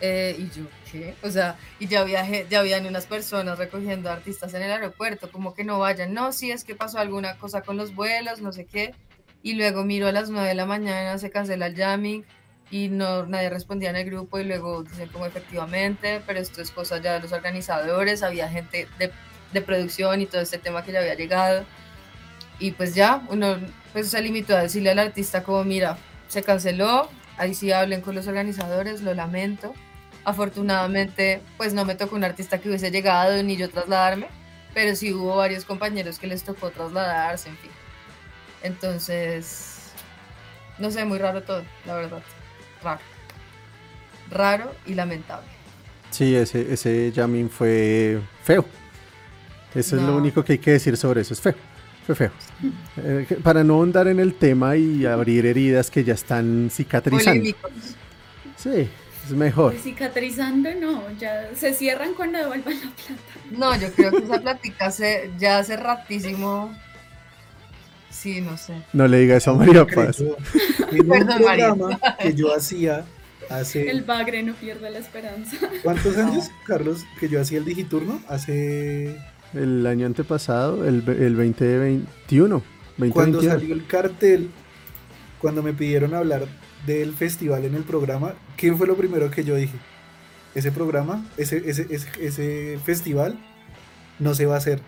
Eh, 0.00 0.36
y 0.38 0.48
yo, 0.56 0.64
¿qué? 0.90 1.14
O 1.22 1.30
sea, 1.30 1.56
y 1.78 1.86
ya, 1.86 2.00
había, 2.00 2.24
ya 2.48 2.60
habían 2.60 2.86
unas 2.86 3.06
personas 3.06 3.58
recogiendo 3.58 4.10
artistas 4.10 4.54
en 4.54 4.62
el 4.62 4.70
aeropuerto, 4.70 5.30
como 5.30 5.52
que 5.52 5.62
no 5.62 5.78
vayan, 5.78 6.14
no, 6.14 6.32
sí, 6.32 6.50
es 6.50 6.64
que 6.64 6.74
pasó 6.74 6.98
alguna 6.98 7.36
cosa 7.36 7.60
con 7.60 7.76
los 7.76 7.94
vuelos, 7.94 8.40
no 8.40 8.52
sé 8.52 8.64
qué. 8.64 8.94
Y 9.42 9.54
luego 9.54 9.84
miro 9.84 10.06
a 10.06 10.12
las 10.12 10.30
9 10.30 10.48
de 10.48 10.54
la 10.54 10.64
mañana, 10.64 11.18
se 11.18 11.30
cancela 11.30 11.66
el 11.66 11.76
jamming 11.76 12.24
y 12.70 12.88
no, 12.88 13.26
nadie 13.26 13.50
respondía 13.50 13.90
en 13.90 13.96
el 13.96 14.04
grupo 14.04 14.38
y 14.38 14.44
luego 14.44 14.82
dicen 14.82 15.08
como 15.08 15.26
efectivamente, 15.26 16.22
pero 16.26 16.38
esto 16.38 16.62
es 16.62 16.70
cosa 16.70 16.98
ya 16.98 17.14
de 17.14 17.20
los 17.20 17.32
organizadores, 17.32 18.22
había 18.22 18.48
gente 18.48 18.88
de, 18.98 19.10
de 19.52 19.60
producción 19.60 20.20
y 20.20 20.26
todo 20.26 20.40
este 20.40 20.58
tema 20.58 20.84
que 20.84 20.92
ya 20.92 21.00
había 21.00 21.14
llegado. 21.14 21.64
Y 22.58 22.72
pues 22.72 22.94
ya, 22.94 23.22
uno 23.28 23.56
pues 23.92 24.08
se 24.10 24.22
limitó 24.22 24.56
a 24.56 24.62
decirle 24.62 24.90
al 24.90 24.98
artista 24.98 25.42
como, 25.42 25.64
mira, 25.64 25.98
se 26.28 26.42
canceló, 26.42 27.08
ahí 27.38 27.54
sí 27.54 27.72
hablen 27.72 28.02
con 28.02 28.14
los 28.14 28.26
organizadores, 28.28 29.02
lo 29.02 29.14
lamento 29.14 29.74
Afortunadamente, 30.24 31.40
pues 31.56 31.72
no 31.72 31.84
me 31.84 31.94
tocó 31.94 32.14
un 32.14 32.24
artista 32.24 32.58
que 32.58 32.68
hubiese 32.68 32.90
llegado 32.90 33.42
ni 33.42 33.56
yo 33.56 33.70
trasladarme, 33.70 34.28
pero 34.74 34.94
sí 34.94 35.14
hubo 35.14 35.36
varios 35.36 35.64
compañeros 35.64 36.18
que 36.18 36.26
les 36.26 36.44
tocó 36.44 36.70
trasladarse, 36.70 37.48
en 37.48 37.56
fin. 37.56 37.70
Entonces, 38.62 39.92
no 40.78 40.90
sé, 40.90 41.04
muy 41.06 41.18
raro 41.18 41.42
todo, 41.42 41.64
la 41.86 41.94
verdad. 41.94 42.22
Raro. 42.82 43.00
Raro 44.30 44.72
y 44.86 44.94
lamentable. 44.94 45.46
Sí, 46.10 46.34
ese, 46.34 46.72
ese 46.72 47.12
jamming 47.14 47.48
fue 47.48 48.20
feo. 48.42 48.64
Eso 49.74 49.96
es 49.96 50.02
lo 50.02 50.16
único 50.16 50.44
que 50.44 50.54
hay 50.54 50.58
que 50.58 50.72
decir 50.72 50.96
sobre 50.96 51.20
eso, 51.20 51.34
es 51.34 51.40
feo. 51.40 51.54
Fue 52.06 52.14
feo. 52.14 52.30
Eh, 52.96 53.38
para 53.42 53.62
no 53.62 53.82
andar 53.82 54.08
en 54.08 54.18
el 54.18 54.34
tema 54.34 54.76
y 54.76 55.06
abrir 55.06 55.46
heridas 55.46 55.90
que 55.90 56.02
ya 56.02 56.14
están 56.14 56.68
cicatrizando. 56.72 57.50
Sí, 58.56 58.88
es 59.24 59.30
mejor. 59.32 59.72
Pues 59.72 59.84
cicatrizando, 59.84 60.74
no, 60.74 61.10
ya 61.18 61.50
se 61.54 61.72
cierran 61.72 62.14
cuando 62.14 62.38
devuelvan 62.38 62.74
la 62.74 62.90
plata. 62.90 63.22
No, 63.52 63.76
yo 63.76 63.92
creo 63.92 64.10
que 64.10 64.24
esa 64.24 64.40
plática 64.40 64.86
hace, 64.86 65.30
ya 65.38 65.58
hace 65.58 65.76
ratísimo. 65.76 66.74
Sí, 68.20 68.42
no 68.42 68.58
sé. 68.58 68.74
No 68.92 69.08
le 69.08 69.20
diga 69.20 69.36
eso 69.36 69.52
a 69.52 69.54
María 69.54 69.86
Paz. 69.86 70.20
En 70.20 71.10
un 71.10 71.26
programa 71.26 71.98
que 72.20 72.34
yo 72.34 72.54
hacía 72.54 73.04
hace. 73.48 73.90
El 73.90 74.02
bagre 74.02 74.42
no 74.42 74.52
pierde 74.54 74.90
la 74.90 74.98
esperanza. 74.98 75.56
¿Cuántos 75.82 76.16
años, 76.18 76.50
Carlos, 76.66 77.06
que 77.18 77.30
yo 77.30 77.40
hacía 77.40 77.58
el 77.58 77.64
digiturno? 77.64 78.20
Hace. 78.28 79.16
El 79.54 79.86
año 79.86 80.04
antepasado, 80.04 80.86
el, 80.86 81.02
el 81.08 81.34
2021. 81.34 82.62
Cuando 83.10 83.42
salió 83.42 83.74
el 83.74 83.86
cartel, 83.86 84.50
cuando 85.40 85.62
me 85.62 85.72
pidieron 85.72 86.14
hablar 86.14 86.46
del 86.86 87.14
festival 87.14 87.64
en 87.64 87.74
el 87.74 87.84
programa, 87.84 88.34
¿qué 88.56 88.72
fue 88.74 88.86
lo 88.86 88.96
primero 88.96 89.30
que 89.30 89.44
yo 89.44 89.56
dije? 89.56 89.76
Ese 90.54 90.72
programa, 90.72 91.26
ese, 91.36 91.62
ese, 91.70 91.86
ese, 91.90 92.78
festival 92.84 93.38
no 94.18 94.34
se 94.34 94.46
va 94.46 94.56
a 94.56 94.58
hacer. 94.58 94.80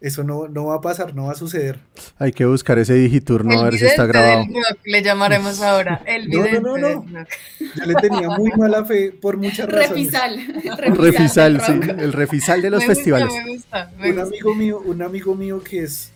Eso 0.00 0.22
no, 0.22 0.46
no, 0.46 0.66
va 0.66 0.76
a 0.76 0.80
pasar, 0.80 1.14
no 1.14 1.26
va 1.26 1.32
a 1.32 1.34
suceder. 1.34 1.80
Hay 2.18 2.30
que 2.30 2.44
buscar 2.44 2.78
ese 2.78 2.94
digiturno 2.94 3.58
a 3.58 3.64
ver 3.64 3.78
si 3.78 3.84
está 3.84 4.06
grabado. 4.06 4.44
le 4.84 5.02
llamaremos 5.02 5.60
ahora. 5.60 6.02
El 6.06 6.28
no, 6.28 6.44
no, 6.60 6.78
no, 6.78 7.04
no. 7.04 7.26
Yo 7.58 7.84
le 7.84 7.94
tenía 7.94 8.28
muy 8.30 8.50
mala 8.52 8.84
fe 8.84 9.10
por 9.10 9.36
muchas 9.36 9.68
razones. 9.68 10.12
Refisal. 10.12 10.96
Refisal, 10.96 11.60
sí. 11.62 11.72
El 11.98 12.12
refisal 12.12 12.62
de 12.62 12.70
los 12.70 12.84
festivales. 12.84 13.28
me 13.32 13.54
gusta, 13.54 13.90
un 13.98 14.18
amigo 14.20 14.54
mío, 14.54 14.80
un 14.84 15.02
amigo 15.02 15.34
mío 15.34 15.64
que 15.64 15.82
es 15.82 16.12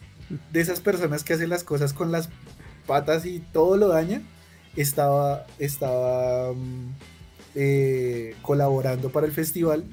de 0.52 0.60
esas 0.60 0.78
personas 0.78 1.24
que 1.24 1.34
hacen 1.34 1.48
las 1.48 1.64
cosas 1.64 1.92
con 1.92 2.12
las 2.12 2.28
patas 2.86 3.26
y 3.26 3.40
todo 3.52 3.76
lo 3.76 3.88
daña 3.88 4.22
estaba, 4.76 5.46
estaba 5.58 6.52
mm, 6.52 6.88
eh, 7.54 8.34
colaborando 8.42 9.10
para 9.10 9.26
el 9.26 9.32
festival 9.32 9.84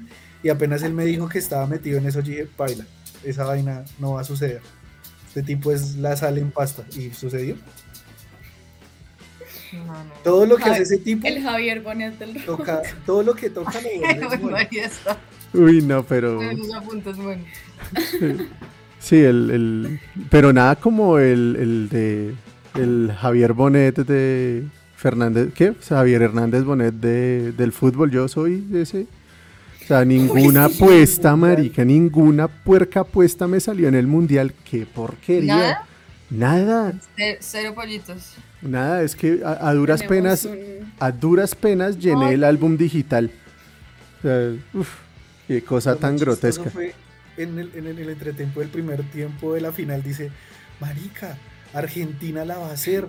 y 0.42 0.48
apenas 0.48 0.82
él 0.82 0.94
me 0.94 1.04
dijo 1.04 1.28
que 1.28 1.38
estaba 1.38 1.66
metido 1.66 1.98
en 1.98 2.06
eso, 2.06 2.20
yo 2.20 2.30
dije, 2.30 2.48
baila, 2.56 2.86
esa 3.24 3.44
vaina 3.44 3.84
no 3.98 4.12
va 4.12 4.22
a 4.22 4.24
suceder. 4.24 4.60
Este 5.28 5.42
tipo 5.42 5.70
es 5.70 5.96
la 5.96 6.16
sal 6.16 6.38
en 6.38 6.50
pasta. 6.50 6.84
¿Y 6.96 7.10
sucedió? 7.10 7.56
Todo 10.24 10.46
lo 10.46 10.56
que 10.56 10.64
hace 10.64 10.82
ese 10.82 10.98
tipo. 10.98 11.26
El 11.26 11.42
Javier 11.42 11.80
Bonet 11.80 12.18
del 12.18 12.44
toca, 12.44 12.82
Todo 13.06 13.22
lo 13.22 13.34
que 13.34 13.50
toca 13.50 13.80
lo 13.80 14.56
Uy, 15.64 15.82
no, 15.82 16.04
pero. 16.04 16.40
Sí, 19.00 19.16
el, 19.16 19.50
el, 19.50 20.00
pero 20.28 20.52
nada 20.52 20.76
como 20.76 21.18
el, 21.18 21.56
el 21.58 21.88
de 21.88 22.34
el 22.74 23.12
Javier 23.18 23.54
Bonet 23.54 23.96
de 23.96 24.64
Fernández, 24.94 25.54
¿qué? 25.54 25.74
Javier 25.88 26.20
Hernández 26.20 26.64
Bonet 26.64 26.94
de, 26.94 27.52
del 27.52 27.72
fútbol, 27.72 28.10
yo 28.10 28.28
soy 28.28 28.62
ese. 28.74 29.06
O 29.90 29.92
sea, 29.92 30.04
ninguna 30.04 30.66
apuesta, 30.66 31.34
marica, 31.34 31.84
ninguna 31.84 32.46
puerca 32.46 33.00
apuesta 33.00 33.48
me 33.48 33.58
salió 33.58 33.88
en 33.88 33.96
el 33.96 34.06
mundial. 34.06 34.54
Qué 34.64 34.86
porquería. 34.86 35.82
Nada. 36.30 36.92
Cero 37.40 37.74
pollitos. 37.74 38.34
Nada, 38.62 39.02
es 39.02 39.16
que 39.16 39.40
a, 39.44 39.74
duras 39.74 40.04
penas, 40.04 40.48
a 41.00 41.10
duras 41.10 41.56
penas 41.56 41.98
llené 41.98 42.34
el 42.34 42.44
álbum 42.44 42.76
digital. 42.76 43.32
O 44.20 44.22
sea, 44.22 44.52
uf, 44.74 44.94
qué 45.48 45.64
cosa 45.64 45.96
tan 45.96 46.16
grotesca. 46.16 46.70
en, 47.36 47.58
el, 47.58 47.72
en 47.74 47.88
el 47.88 48.10
entretiempo 48.10 48.60
del 48.60 48.68
primer 48.68 49.02
tiempo 49.10 49.54
de 49.54 49.60
la 49.60 49.72
final, 49.72 50.04
dice, 50.04 50.30
marica, 50.78 51.36
Argentina 51.74 52.44
la 52.44 52.58
va 52.58 52.68
a 52.68 52.74
hacer. 52.74 53.08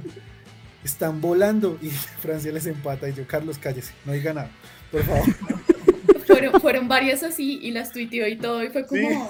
Están 0.84 1.22
volando 1.22 1.78
y 1.84 1.92
Francia 1.92 2.52
les 2.52 2.66
empata 2.66 3.08
y 3.08 3.14
yo, 3.14 3.28
Carlos, 3.28 3.60
cállese, 3.60 3.94
no 4.04 4.14
diga 4.14 4.34
nada, 4.34 4.50
por 4.92 5.04
favor. 5.04 5.26
Fueron, 6.32 6.62
fueron 6.62 6.88
varias 6.88 7.24
así 7.24 7.60
y 7.62 7.72
las 7.72 7.92
tuiteó 7.92 8.28
y 8.28 8.36
todo 8.38 8.64
y 8.64 8.70
fue 8.70 8.86
como, 8.86 9.30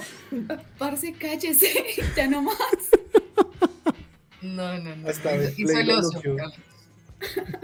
parce, 0.77 1.13
cállese, 1.13 1.67
ya 2.15 2.27
no 2.27 2.43
más. 2.43 2.55
No, 4.41 4.77
no, 4.79 4.95
no. 4.95 5.09
Hasta 5.09 5.35
y 5.35 5.65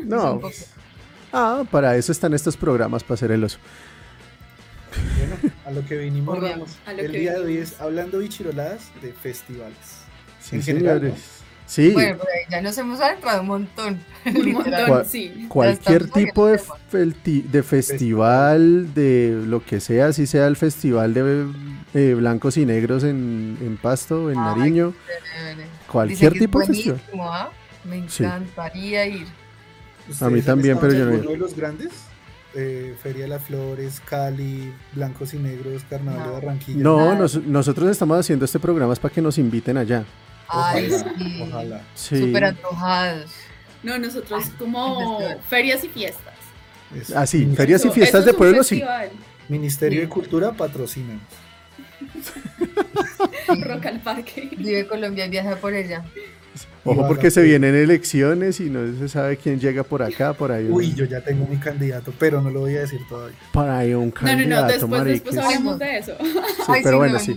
No. 0.04 0.42
Ah, 1.34 1.64
para 1.70 1.96
eso 1.98 2.12
están 2.12 2.34
estos 2.34 2.56
programas, 2.56 3.04
para 3.04 3.16
hacer 3.16 3.32
el 3.32 3.44
oso. 3.44 3.60
Bueno, 5.18 5.54
a 5.66 5.72
lo 5.72 5.86
que 5.86 5.98
vinimos, 5.98 6.40
el 6.88 7.12
día 7.12 7.34
de 7.34 7.40
hoy 7.40 7.58
es 7.58 7.80
hablando 7.80 8.20
bichiroladas 8.20 8.92
de 9.02 9.14
festivales. 9.14 10.04
Sí, 10.40 10.62
señores. 10.62 11.42
Sí. 11.68 11.92
Bueno, 11.92 12.18
ya 12.50 12.62
nos 12.62 12.78
hemos 12.78 13.00
adentrado 13.02 13.42
un 13.42 13.48
montón. 13.48 14.00
Un 14.26 14.52
montón, 14.54 15.06
sí. 15.06 15.46
Cualquier 15.48 16.10
tipo 16.10 16.48
de, 16.48 16.60
de 17.22 17.64
festival, 17.64 18.94
de 18.94 19.42
lo 19.46 19.64
que 19.64 19.80
sea, 19.80 20.12
si 20.12 20.28
sea 20.28 20.48
el 20.48 20.56
festival 20.56 21.14
de 21.14 21.46
eh, 21.94 22.14
blancos 22.14 22.58
y 22.58 22.66
negros 22.66 23.04
en, 23.04 23.58
en 23.62 23.78
Pasto, 23.78 24.32
en 24.32 24.38
Nariño. 24.38 24.94
Cualquier 25.92 26.34
tipo 26.34 26.60
de 26.60 26.68
festival. 26.68 27.02
¿ah? 27.22 27.50
Me 27.84 27.98
encantaría 27.98 29.06
ir. 29.06 29.28
A 30.22 30.30
mí 30.30 30.42
también, 30.42 30.78
pero 30.80 30.94
yo 30.94 31.06
no. 31.06 31.18
¿Uno 31.18 31.32
de 31.32 31.38
los 31.38 31.56
grandes? 31.56 31.90
Eh, 32.54 32.96
Feria 33.02 33.24
de 33.24 33.30
las 33.30 33.44
Flores, 33.44 34.02
Cali, 34.04 34.74
Blancos 34.94 35.34
y 35.34 35.38
Negros, 35.38 35.84
Carnaval 35.90 36.24
de 36.24 36.32
Barranquilla. 36.32 36.82
No, 36.82 37.14
nosotros 37.16 37.90
estamos 37.90 38.18
haciendo 38.18 38.46
este 38.46 38.60
programa 38.60 38.96
para 38.96 39.14
que 39.14 39.22
nos 39.22 39.38
inviten 39.38 39.78
allá. 39.78 40.06
Ay, 40.50 40.90
sí. 40.90 41.42
Ojalá. 41.42 41.82
Súper 41.96 42.44
antojados. 42.46 43.32
No, 43.84 43.98
nosotros 43.98 44.46
como 44.58 45.20
ferias 45.50 45.84
y 45.84 45.90
fiestas. 45.90 46.34
Ah, 47.16 47.26
sí, 47.26 47.46
ferias 47.56 47.86
y 47.86 47.90
fiestas 47.90 48.26
de 48.26 48.34
pueblo, 48.34 48.64
sí. 48.64 48.84
Ministerio 49.50 50.02
de 50.02 50.10
Cultura 50.10 50.52
patrocina. 50.52 51.20
Rock 53.62 53.86
al 53.86 54.00
Parque. 54.00 54.50
Vive 54.58 54.88
Colombia 54.88 55.26
y 55.26 55.30
viaja 55.30 55.56
por 55.58 55.74
ella. 55.74 56.06
Ojo 56.84 57.08
porque 57.08 57.32
se 57.32 57.42
vienen 57.42 57.76
elecciones 57.76 58.60
y 58.60 58.70
no 58.70 58.80
se 58.98 59.10
sabe 59.10 59.38
quién 59.38 59.60
llega 59.60 59.84
por 59.84 60.02
acá, 60.02 60.34
por 60.34 60.52
ahí. 60.52 60.68
Uy, 60.70 60.94
yo 60.94 61.06
ya 61.06 61.22
tengo 61.22 61.46
mi 61.48 61.58
candidato, 61.58 62.14
pero 62.18 62.42
no 62.42 62.50
lo 62.50 62.62
voy 62.62 62.76
a 62.76 62.82
decir 62.82 63.02
todavía. 63.10 63.38
Por 63.52 63.70
ahí 63.70 63.94
un 63.94 64.12
candidato, 64.12 64.48
No, 64.48 64.56
no, 64.56 64.62
no, 64.62 65.04
después, 65.04 65.04
después 65.04 65.80
de 65.80 65.98
eso. 65.98 66.14
Sí, 66.20 66.74
pero 66.84 66.98
bueno, 66.98 67.20
sí. 67.20 67.36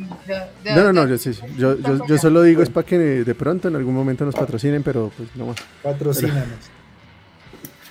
No, 0.65 0.85
no, 0.85 0.93
no, 0.93 1.09
yo, 1.09 1.19
sí, 1.19 1.33
yo, 1.59 1.79
yo, 1.79 2.07
yo, 2.07 2.19
solo 2.19 2.43
digo 2.43 2.63
es 2.63 2.71
para 2.71 2.87
que 2.87 2.99
de 2.99 3.35
pronto 3.35 3.69
en 3.69 3.77
algún 3.77 3.95
momento 3.95 4.25
nos 4.25 4.35
patrocinen, 4.35 4.83
pero 4.83 5.11
pues 5.17 5.29
no 5.37 5.47
más. 5.47 5.57
Patrocínanos. 5.83 6.80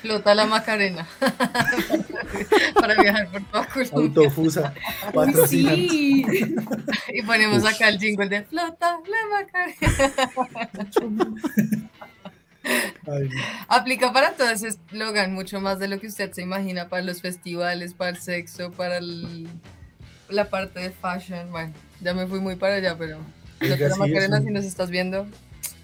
Flota 0.02 0.34
la 0.34 0.46
Macarena. 0.46 1.08
para 2.74 3.02
viajar 3.02 3.30
por 3.30 3.44
toda 3.46 3.68
Colombia. 3.68 4.22
Autofusa. 4.24 4.74
Patrocina. 5.14 5.76
Sí. 5.76 6.26
Y 7.14 7.22
ponemos 7.24 7.66
acá 7.66 7.90
el 7.90 8.00
jingle 8.00 8.30
de 8.30 8.44
Flota 8.44 9.00
la 9.06 9.18
Macarena. 9.32 9.96
Aplica 13.68 14.14
para 14.14 14.34
todo 14.34 14.50
ese 14.50 14.68
eslogan, 14.70 15.34
mucho 15.34 15.60
más 15.60 15.80
de 15.80 15.88
lo 15.88 16.00
que 16.00 16.08
usted 16.08 16.32
se 16.32 16.42
imagina 16.42 16.88
para 16.88 17.04
los 17.04 17.22
festivales, 17.22 17.94
para 17.94 18.12
el 18.12 18.18
sexo, 18.18 18.72
para 18.72 18.98
el, 18.98 19.48
la 20.30 20.50
parte 20.50 20.80
de 20.80 20.92
fashion. 20.92 21.52
Bueno, 21.52 21.74
ya 22.02 22.14
me 22.14 22.28
fui 22.28 22.40
muy 22.40 22.56
para 22.56 22.76
allá, 22.76 22.98
pero 22.98 23.18
Flota 23.60 23.90
la 23.90 23.96
Macarena, 23.96 24.42
si 24.42 24.52
nos 24.52 24.66
estás 24.66 24.90
viendo. 24.90 25.26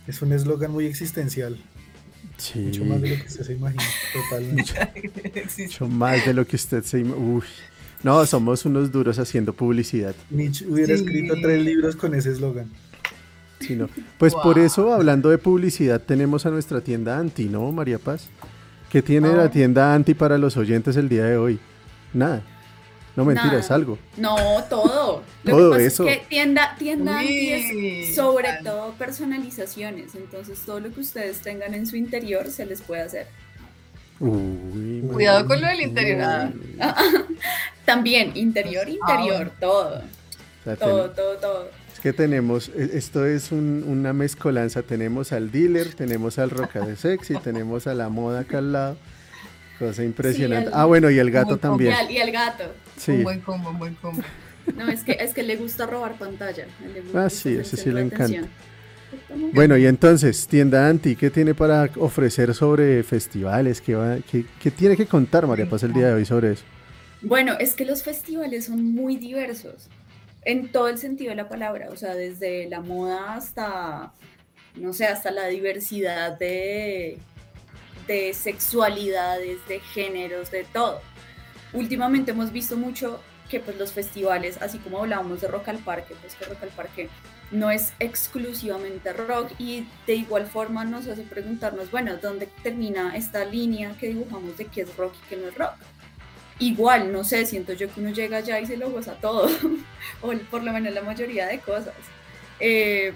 Es 0.08 0.22
un 0.22 0.32
eslogan 0.32 0.72
muy 0.72 0.86
existencial. 0.86 1.58
Sí. 2.38 2.60
Mucho 2.60 2.86
más 2.86 3.02
de 3.02 3.10
lo 3.10 3.16
que 3.22 3.28
usted 3.28 3.44
se 3.46 3.54
imagina, 3.54 3.84
totalmente. 4.14 4.74
Mucho 5.64 5.88
más 5.88 6.26
de 6.26 6.34
lo 6.34 6.46
que 6.46 6.56
usted 6.56 6.84
se 6.84 7.00
imagina. 7.00 7.42
No, 8.04 8.26
somos 8.26 8.66
unos 8.66 8.92
duros 8.92 9.18
haciendo 9.20 9.54
publicidad. 9.54 10.14
Nietzsche 10.30 10.66
hubiera 10.68 10.96
Sí. 10.96 11.04
escrito 11.04 11.34
tres 11.42 11.64
libros 11.64 11.96
con 11.96 12.14
ese 12.14 12.32
eslogan. 12.32 12.70
Sí, 13.60 13.76
no. 13.76 13.90
Pues 14.20 14.34
Wow. 14.34 14.44
por 14.44 14.60
eso, 14.60 14.94
hablando 14.94 15.30
de 15.30 15.38
publicidad, 15.38 16.02
tenemos 16.02 16.46
a 16.46 16.52
nuestra 16.52 16.82
tienda 16.82 17.18
Anti, 17.18 17.46
¿no, 17.46 17.72
María 17.72 17.98
Paz? 17.98 18.28
¿Qué 18.92 19.02
tiene 19.02 19.34
la 19.34 19.50
tienda 19.50 19.94
Anti 19.96 20.14
para 20.14 20.38
los 20.38 20.56
oyentes 20.58 20.96
el 20.98 21.10
día 21.10 21.24
de 21.26 21.38
hoy? 21.38 21.60
Nada. 22.14 22.44
No 23.16 23.24
mentiras, 23.26 23.64
Nada. 23.64 23.76
algo. 23.76 23.98
No, 24.18 24.36
todo. 24.70 25.24
Lo 25.44 25.52
Todo 25.52 25.70
que 25.72 25.76
pasa 25.78 25.88
eso. 25.88 26.08
es 26.08 26.18
que 26.20 26.26
tienda, 26.26 26.76
tienda 26.78 27.24
es 27.24 28.14
sobre 28.16 28.50
vale. 28.50 28.64
todo 28.64 28.92
personalizaciones. 28.94 30.16
Entonces 30.16 30.60
todo 30.66 30.80
lo 30.82 30.92
que 30.94 31.00
ustedes 31.02 31.40
tengan 31.42 31.74
en 31.74 31.88
su 31.88 31.96
interior 31.96 32.50
se 32.50 32.66
les 32.66 32.82
puede 32.82 33.02
hacer. 33.04 33.28
Uy, 34.20 35.04
Cuidado 35.12 35.46
con 35.46 35.62
lo 35.62 35.68
del 35.68 35.82
interior. 35.82 36.22
ah. 36.22 36.52
También, 37.86 38.32
interior, 38.36 38.88
interior, 38.90 39.52
todo. 39.60 39.98
O 40.00 40.64
sea, 40.64 40.76
Todo, 40.76 41.06
ten- 41.08 41.16
todo, 41.16 41.36
todo. 41.38 41.70
Es 41.94 42.00
que 42.00 42.14
tenemos, 42.14 42.70
e- 42.70 42.98
esto 42.98 43.26
es 43.26 43.52
un- 43.52 43.84
una 43.88 44.12
mezcolanza. 44.14 44.82
Tenemos 44.82 45.32
al 45.32 45.52
dealer, 45.52 45.94
tenemos 45.94 46.40
al 46.40 46.50
roca 46.50 46.80
de 46.86 46.96
sexy, 46.96 47.36
tenemos 47.44 47.88
a 47.88 47.94
la 47.94 48.10
moda 48.10 48.42
acá 48.42 48.58
al 48.60 48.72
lado. 48.74 48.98
Cosa 49.80 50.04
impresionante. 50.04 50.70
ah, 50.74 50.86
bueno, 50.86 51.10
y 51.10 51.20
el 51.20 51.32
gato 51.32 51.58
también. 51.58 51.94
y 52.10 52.18
al 52.20 52.32
gato. 52.32 52.74
Sí. 52.98 53.12
Un 53.12 53.24
buen 53.24 53.40
combo, 53.42 53.70
un 53.72 53.80
buen 53.80 53.96
combo. 53.96 54.24
No, 54.76 54.90
es 54.90 55.04
que, 55.04 55.12
es 55.20 55.34
que 55.34 55.44
le 55.44 55.58
gusta 55.58 55.86
robar 55.86 56.18
pantalla. 56.18 56.66
le 56.94 57.02
gusta 57.02 57.26
Ah, 57.26 57.30
sí, 57.30 57.50
el 57.50 57.60
ese 57.62 57.78
sí 57.78 57.92
le 57.92 58.02
encanta. 58.02 58.48
Bueno, 59.54 59.78
y 59.78 59.86
entonces, 59.86 60.48
tienda 60.48 60.88
Anti, 60.90 61.16
¿qué 61.16 61.30
tiene 61.30 61.54
para 61.54 61.90
ofrecer 61.98 62.54
sobre 62.54 63.04
festivales? 63.04 63.80
¿Qué, 63.82 63.96
va- 63.96 64.18
qué- 64.30 64.46
qué 64.62 64.72
tiene 64.72 64.98
que 64.98 65.06
contar 65.06 65.46
María 65.48 65.70
Paz 65.70 65.84
el 65.84 65.94
día 65.94 66.08
de 66.08 66.14
hoy 66.14 66.26
sobre 66.26 66.54
eso? 66.54 66.64
Bueno, 67.22 67.54
es 67.60 67.74
que 67.76 67.86
los 67.86 68.04
festivales 68.04 68.66
son 68.66 68.84
muy 68.84 69.18
diversos 69.18 69.88
en 70.44 70.72
todo 70.72 70.90
el 70.90 70.98
sentido 70.98 71.30
de 71.32 71.36
la 71.38 71.48
palabra, 71.50 71.90
o 71.92 71.96
sea, 71.96 72.14
desde 72.16 72.68
la 72.70 72.82
moda 72.82 73.34
hasta, 73.36 74.12
no 74.76 74.94
sé, 74.94 75.06
hasta 75.06 75.32
la 75.32 75.48
diversidad 75.48 76.38
de, 76.38 77.18
de 78.08 78.34
sexualidades, 78.34 79.66
de 79.68 79.80
géneros, 79.80 80.52
de 80.52 80.64
todo. 80.66 81.02
Últimamente 81.74 82.32
hemos 82.32 82.52
visto 82.52 82.78
mucho 82.78 83.22
que 83.50 83.60
pues 83.60 83.78
los 83.78 83.92
festivales, 83.92 84.58
así 84.62 84.80
como 84.80 85.00
hablábamos 85.00 85.42
de 85.42 85.48
Rock 85.48 85.70
al 85.70 85.78
Parque, 85.80 86.16
pues 86.20 86.36
que 86.36 86.46
Rock 86.46 86.64
al 86.64 86.70
Parque 86.70 87.10
no 87.52 87.70
es 87.70 87.94
exclusivamente 88.00 89.14
rock 89.14 89.52
y 89.60 89.86
de 90.08 90.16
igual 90.16 90.48
forma 90.48 90.84
nos 90.84 91.08
hace 91.08 91.22
preguntarnos, 91.22 91.92
bueno, 91.92 92.18
¿dónde 92.18 92.48
termina 92.64 93.16
esta 93.16 93.46
línea 93.46 93.96
que 94.00 94.08
dibujamos 94.08 94.58
de 94.58 94.66
qué 94.66 94.82
es 94.82 94.98
rock 94.98 95.14
y 95.14 95.30
qué 95.30 95.38
no 95.38 95.48
es 95.50 95.56
rock? 95.56 95.76
igual, 96.60 97.12
no 97.12 97.24
sé, 97.24 97.46
siento 97.46 97.74
yo 97.74 97.94
que 97.94 98.00
uno 98.00 98.12
llega 98.12 98.38
allá 98.38 98.60
y 98.60 98.66
se 98.66 98.78
lo 98.78 98.90
goza 98.90 99.16
todo, 99.16 99.50
o 100.22 100.34
por 100.50 100.64
lo 100.64 100.72
menos 100.72 100.94
la 100.94 101.02
mayoría 101.02 101.48
de 101.48 101.60
cosas, 101.60 101.94
Eh, 102.60 103.14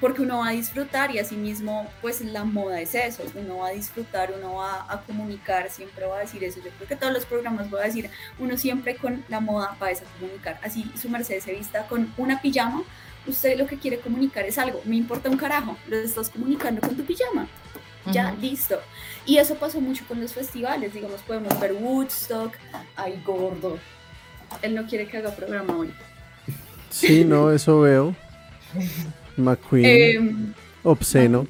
porque 0.00 0.22
uno 0.22 0.38
va 0.38 0.48
a 0.48 0.52
disfrutar 0.52 1.10
y 1.14 1.18
asimismo, 1.18 1.88
pues 2.02 2.20
la 2.20 2.44
moda 2.44 2.80
es 2.80 2.94
eso, 2.94 3.22
uno 3.34 3.58
va 3.58 3.68
a 3.68 3.72
disfrutar, 3.72 4.32
uno 4.36 4.56
va 4.56 4.86
a 4.88 5.00
comunicar, 5.02 5.70
siempre 5.70 6.06
va 6.06 6.18
a 6.18 6.20
decir 6.20 6.44
eso, 6.44 6.60
yo 6.62 6.70
creo 6.70 6.88
que 6.88 6.96
todos 6.96 7.12
los 7.12 7.24
programas 7.24 7.70
voy 7.70 7.80
a 7.80 7.84
decir, 7.84 8.10
uno 8.38 8.56
siempre 8.56 8.96
con 8.96 9.24
la 9.28 9.40
moda 9.40 9.76
va 9.82 9.88
a 9.88 10.20
comunicar, 10.20 10.60
así 10.62 10.90
su 11.00 11.08
merced 11.08 11.40
se 11.40 11.54
vista 11.54 11.86
con 11.86 12.12
una 12.18 12.40
pijama, 12.40 12.82
usted 13.26 13.58
lo 13.58 13.66
que 13.66 13.78
quiere 13.78 13.98
comunicar 13.98 14.44
es 14.44 14.58
algo, 14.58 14.80
me 14.84 14.96
importa 14.96 15.30
un 15.30 15.36
carajo, 15.36 15.76
lo 15.88 15.96
estás 15.96 16.28
comunicando 16.28 16.80
con 16.80 16.96
tu 16.96 17.04
pijama, 17.04 17.48
ya, 18.12 18.32
listo. 18.40 18.80
Y 19.26 19.36
eso 19.36 19.56
pasó 19.56 19.82
mucho 19.82 20.02
con 20.08 20.18
los 20.18 20.32
festivales, 20.32 20.94
digamos, 20.94 21.20
podemos 21.22 21.60
ver 21.60 21.74
Woodstock, 21.74 22.54
ay, 22.96 23.22
gordo. 23.22 23.78
Él 24.62 24.74
no 24.74 24.86
quiere 24.86 25.06
que 25.06 25.18
haga 25.18 25.30
programa 25.36 25.76
hoy. 25.76 25.92
Sí, 26.88 27.22
no, 27.22 27.50
eso 27.50 27.80
veo. 27.80 28.16
McQueen, 29.38 29.86
Em, 29.86 30.54
obsceno. 30.82 31.46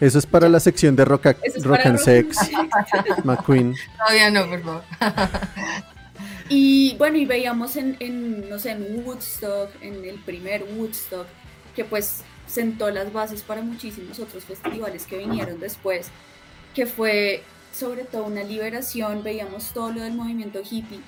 Eso 0.00 0.18
es 0.18 0.26
para 0.26 0.48
la 0.48 0.58
sección 0.58 0.96
de 0.96 1.04
rock, 1.04 1.26
es 1.42 1.62
rock 1.64 1.86
and 1.86 1.96
rock 1.96 2.04
sex. 2.04 2.36
McQueen. 3.24 3.74
Todavía 3.98 4.30
no, 4.30 4.48
por 4.48 4.62
favor. 4.62 4.82
Y 6.48 6.96
bueno, 6.98 7.16
y 7.16 7.24
veíamos 7.24 7.76
en, 7.76 7.96
en, 8.00 8.48
no 8.50 8.58
sé, 8.58 8.72
en 8.72 9.04
Woodstock, 9.06 9.70
en 9.80 10.04
el 10.04 10.16
primer 10.16 10.64
Woodstock, 10.76 11.26
que 11.74 11.84
pues 11.84 12.22
sentó 12.46 12.90
las 12.90 13.12
bases 13.12 13.42
para 13.42 13.62
muchísimos 13.62 14.18
otros 14.18 14.44
festivales 14.44 15.06
que 15.06 15.16
vinieron 15.18 15.60
después, 15.60 16.08
que 16.74 16.84
fue 16.86 17.42
sobre 17.72 18.04
todo 18.04 18.24
una 18.24 18.42
liberación, 18.42 19.22
veíamos 19.22 19.72
todo 19.72 19.92
lo 19.92 20.02
del 20.02 20.12
movimiento 20.12 20.60
hippie. 20.68 21.00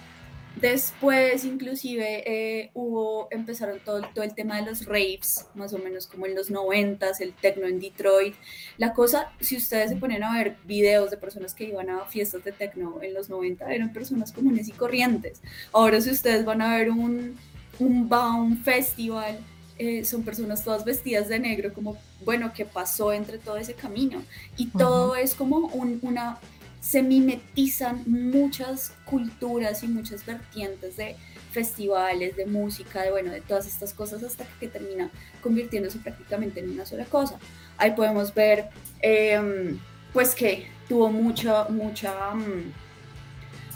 Después, 0.60 1.44
inclusive, 1.44 2.22
eh, 2.26 2.70
hubo, 2.74 3.26
empezaron 3.32 3.80
todo, 3.80 4.02
todo 4.14 4.24
el 4.24 4.34
tema 4.34 4.56
de 4.56 4.62
los 4.70 4.86
raves, 4.86 5.46
más 5.54 5.72
o 5.74 5.78
menos 5.78 6.06
como 6.06 6.26
en 6.26 6.34
los 6.36 6.48
noventas, 6.48 7.20
el 7.20 7.32
techno 7.34 7.66
en 7.66 7.80
Detroit. 7.80 8.34
La 8.78 8.92
cosa, 8.94 9.32
si 9.40 9.56
ustedes 9.56 9.90
se 9.90 9.96
ponen 9.96 10.22
a 10.22 10.32
ver 10.32 10.56
videos 10.64 11.10
de 11.10 11.16
personas 11.16 11.54
que 11.54 11.64
iban 11.64 11.90
a 11.90 12.04
fiestas 12.06 12.44
de 12.44 12.52
techno 12.52 13.02
en 13.02 13.14
los 13.14 13.28
90, 13.28 13.72
eran 13.74 13.92
personas 13.92 14.30
comunes 14.32 14.68
y 14.68 14.72
corrientes. 14.72 15.42
Ahora, 15.72 16.00
si 16.00 16.10
ustedes 16.10 16.44
van 16.44 16.62
a 16.62 16.76
ver 16.76 16.90
un, 16.90 17.36
un 17.80 18.08
Baum 18.08 18.62
Festival, 18.62 19.38
eh, 19.76 20.04
son 20.04 20.22
personas 20.22 20.62
todas 20.62 20.84
vestidas 20.84 21.26
de 21.28 21.40
negro, 21.40 21.74
como, 21.74 21.96
bueno, 22.24 22.52
¿qué 22.54 22.64
pasó 22.64 23.12
entre 23.12 23.38
todo 23.38 23.56
ese 23.56 23.74
camino? 23.74 24.22
Y 24.56 24.68
todo 24.68 25.16
es 25.16 25.34
como 25.34 25.58
un- 25.58 25.98
una 26.02 26.38
se 26.84 27.02
mimetizan 27.02 28.02
muchas 28.06 28.92
culturas 29.06 29.82
y 29.82 29.88
muchas 29.88 30.26
vertientes 30.26 30.98
de 30.98 31.16
festivales, 31.50 32.36
de 32.36 32.44
música, 32.44 33.00
de 33.00 33.10
bueno, 33.10 33.32
de 33.32 33.40
todas 33.40 33.66
estas 33.66 33.94
cosas 33.94 34.22
hasta 34.22 34.44
que 34.60 34.68
termina 34.68 35.10
convirtiéndose 35.42 35.98
prácticamente 35.98 36.60
en 36.60 36.68
una 36.70 36.84
sola 36.84 37.06
cosa. 37.06 37.38
Ahí 37.78 37.92
podemos 37.92 38.34
ver, 38.34 38.66
eh, 39.00 39.78
pues 40.12 40.34
que 40.34 40.66
tuvo 40.86 41.08
mucha, 41.08 41.64
mucha, 41.70 42.34
mm, 42.34 42.72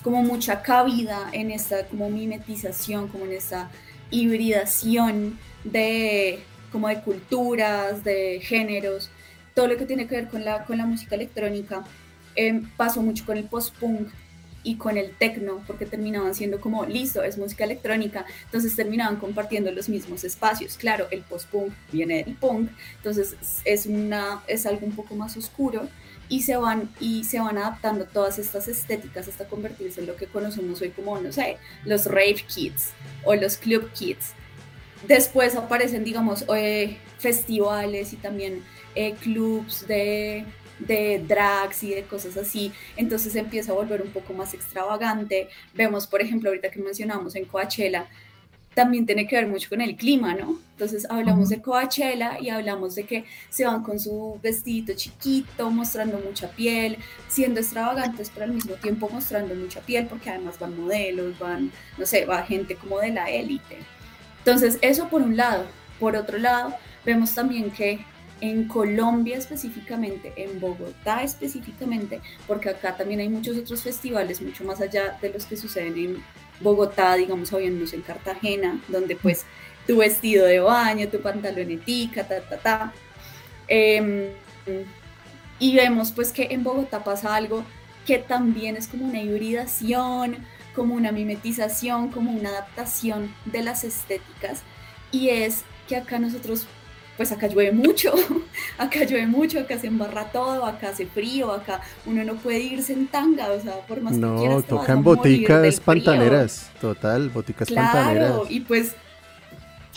como 0.03 0.23
mucha 0.23 0.61
cabida 0.61 1.31
en 1.33 1.51
esta 1.51 1.87
como 1.87 2.11
mimetización, 2.11 3.09
como 3.09 3.25
en 3.25 3.33
esta 3.33 3.71
hibridación 4.11 5.38
de 5.64 6.40
como 6.71 6.88
de 6.88 7.01
culturas, 7.01 8.05
de 8.05 8.40
géneros, 8.42 9.11
todo 9.55 9.66
lo 9.66 9.79
que 9.79 9.87
tiene 9.87 10.07
que 10.07 10.16
ver 10.16 10.29
con 10.29 10.44
la, 10.44 10.66
con 10.66 10.77
la 10.77 10.85
música 10.85 11.14
electrónica 11.14 11.85
eh, 12.38 12.62
pasó 12.77 13.03
mucho 13.03 13.27
con 13.27 13.37
el 13.37 13.44
post-punk 13.44 14.09
y 14.62 14.77
con 14.77 14.96
el 14.96 15.11
techno, 15.16 15.61
porque 15.66 15.87
terminaban 15.87 16.37
siendo 16.37 16.61
como, 16.61 16.87
listo, 16.87 17.22
es 17.24 17.37
música 17.37 17.64
electrónica, 17.64 18.24
entonces 18.44 18.77
terminaban 18.77 19.16
compartiendo 19.16 19.72
los 19.72 19.88
mismos 19.88 20.22
espacios. 20.22 20.77
Claro, 20.77 21.09
el 21.11 21.22
post-punk 21.22 21.72
viene 21.90 22.22
del 22.22 22.37
punk, 22.37 22.70
entonces 22.96 23.35
es, 23.64 23.87
una, 23.87 24.40
es 24.46 24.66
algo 24.66 24.87
un 24.87 24.92
poco 24.94 25.16
más 25.16 25.37
oscuro 25.37 25.88
y 26.29 26.42
se, 26.42 26.57
van, 26.57 26.88
y 27.01 27.24
se 27.24 27.40
van 27.40 27.59
adaptando 27.59 28.05
todas 28.05 28.38
estas 28.38 28.68
estéticas 28.68 29.27
hasta 29.27 29.48
convertirse 29.48 30.01
en 30.01 30.07
lo 30.07 30.14
que 30.14 30.27
conocemos 30.27 30.81
hoy 30.81 30.90
como, 30.90 31.18
no 31.18 31.33
sé, 31.33 31.57
los 31.85 32.07
rave 32.07 32.44
kids 32.46 32.90
o 33.24 33.35
los 33.35 33.57
club 33.57 33.90
kids. 33.92 34.33
Después 35.09 35.57
aparecen, 35.57 36.05
digamos, 36.05 36.44
eh, 36.55 36.98
festivales 37.18 38.12
y 38.12 38.16
también 38.16 38.62
eh, 38.94 39.14
clubs 39.14 39.87
de 39.87 40.44
de 40.79 41.23
drags 41.27 41.83
y 41.83 41.95
de 41.95 42.03
cosas 42.03 42.37
así, 42.37 42.73
entonces 42.97 43.35
empieza 43.37 43.73
a 43.73 43.75
volver 43.75 44.03
un 44.03 44.11
poco 44.11 44.33
más 44.33 44.55
extravagante. 44.55 45.49
Vemos, 45.75 46.07
por 46.07 46.21
ejemplo, 46.21 46.51
ahorita 46.51 46.71
que 46.71 46.81
mencionamos 46.81 47.35
en 47.37 47.45
Coachella, 47.45 48.09
también 48.75 49.07
tiene 49.07 49.27
que 49.27 49.35
ver 49.35 49.49
mucho 49.49 49.69
con 49.71 49.81
el 49.81 49.97
clima, 49.97 50.35
¿no? 50.35 50.57
Entonces 50.73 51.05
hablamos 51.11 51.49
de 51.49 51.61
Coachella 51.61 52.38
y 52.41 52.49
hablamos 52.49 52.95
de 52.95 53.03
que 53.03 53.25
se 53.51 53.64
van 53.64 53.83
con 53.83 53.99
su 53.99 54.38
vestido 54.41 54.95
chiquito, 54.95 55.69
mostrando 55.69 56.21
mucha 56.21 56.49
piel, 56.53 56.97
siendo 57.27 57.59
extravagantes, 57.59 58.31
pero 58.33 58.45
al 58.45 58.53
mismo 58.53 58.75
tiempo 58.75 59.09
mostrando 59.12 59.57
mucha 59.57 59.81
piel, 59.81 60.07
porque 60.07 60.31
además 60.31 60.61
van 60.61 60.81
modelos, 60.81 61.37
van, 61.41 61.73
no 61.99 62.07
sé, 62.07 62.25
va 62.25 62.45
gente 62.45 62.77
como 62.77 63.01
de 63.01 63.11
la 63.11 63.29
élite. 63.29 63.79
Entonces, 64.38 64.79
eso 64.81 65.09
por 65.09 65.23
un 65.23 65.37
lado. 65.37 65.67
Por 65.99 66.14
otro 66.14 66.38
lado, 66.38 66.73
vemos 67.05 67.35
también 67.35 67.73
que 67.73 67.99
en 68.40 68.68
Colombia 68.68 69.37
específicamente, 69.37 70.33
en 70.37 70.61
Bogotá 70.61 71.22
específicamente, 71.22 72.20
porque 72.46 72.70
acá 72.70 72.96
también 72.96 73.20
hay 73.20 73.29
muchos 73.29 73.57
otros 73.57 73.83
festivales, 73.83 74.40
mucho 74.40 74.64
más 74.64 74.81
allá 74.81 75.18
de 75.20 75.31
los 75.31 75.44
que 75.44 75.57
suceden 75.57 75.96
en 75.98 76.24
Bogotá, 76.61 77.14
digamos, 77.14 77.53
habiéndose 77.53 77.96
en 77.96 78.03
Cartagena, 78.03 78.81
donde 78.88 79.16
pues 79.16 79.44
tu 79.87 79.98
vestido 79.98 80.46
de 80.46 80.61
baño, 80.61 81.09
tu 81.09 81.20
pantalonetica, 81.20 82.27
ta, 82.27 82.40
ta, 82.40 82.59
ta. 82.59 82.92
Em, 83.66 84.29
y 85.59 85.77
vemos 85.77 86.12
pues 86.12 86.33
que 86.33 86.48
en 86.51 86.62
Bogotá 86.62 87.03
pasa 87.03 87.35
algo 87.35 87.64
que 88.07 88.18
también 88.18 88.77
es 88.77 88.87
como 88.87 89.05
una 89.05 89.20
hibridación, 89.20 90.37
como 90.74 90.94
una 90.94 91.12
mimetización, 91.12 92.09
como 92.09 92.31
una 92.31 92.51
adaptación 92.51 93.35
de 93.44 93.62
las 93.62 93.85
estéticas. 93.85 94.62
Y 95.11 95.31
es 95.31 95.64
que 95.88 95.96
acá 95.96 96.18
nosotros, 96.18 96.66
pues 97.19 97.33
acá 97.33 97.49
llueve 97.49 97.73
mucho, 97.73 98.15
acá 98.79 99.01
llueve 99.05 99.27
mucho, 99.27 99.59
acá 99.59 99.77
se 99.77 99.89
embarra 99.89 100.31
todo, 100.31 100.65
acá 100.65 100.91
hace 100.91 101.05
frío, 101.05 101.51
acá 101.51 101.83
uno 102.07 102.23
no 102.23 102.37
puede 102.37 102.61
irse 102.61 102.93
en 102.93 103.09
tanga, 103.09 103.51
o 103.51 103.61
sea, 103.61 103.81
por 103.89 104.01
más 104.01 104.17
no, 104.17 104.37
que 104.37 104.39
quieras. 104.43 104.57
No, 104.71 104.79
tocan 104.79 105.03
boticas 105.03 105.81
pantaneras, 105.81 106.71
total, 106.81 107.29
boticas 107.29 107.67
claro, 107.67 107.93
pantaneras. 107.93 108.51
y 108.51 108.61
pues 108.61 108.95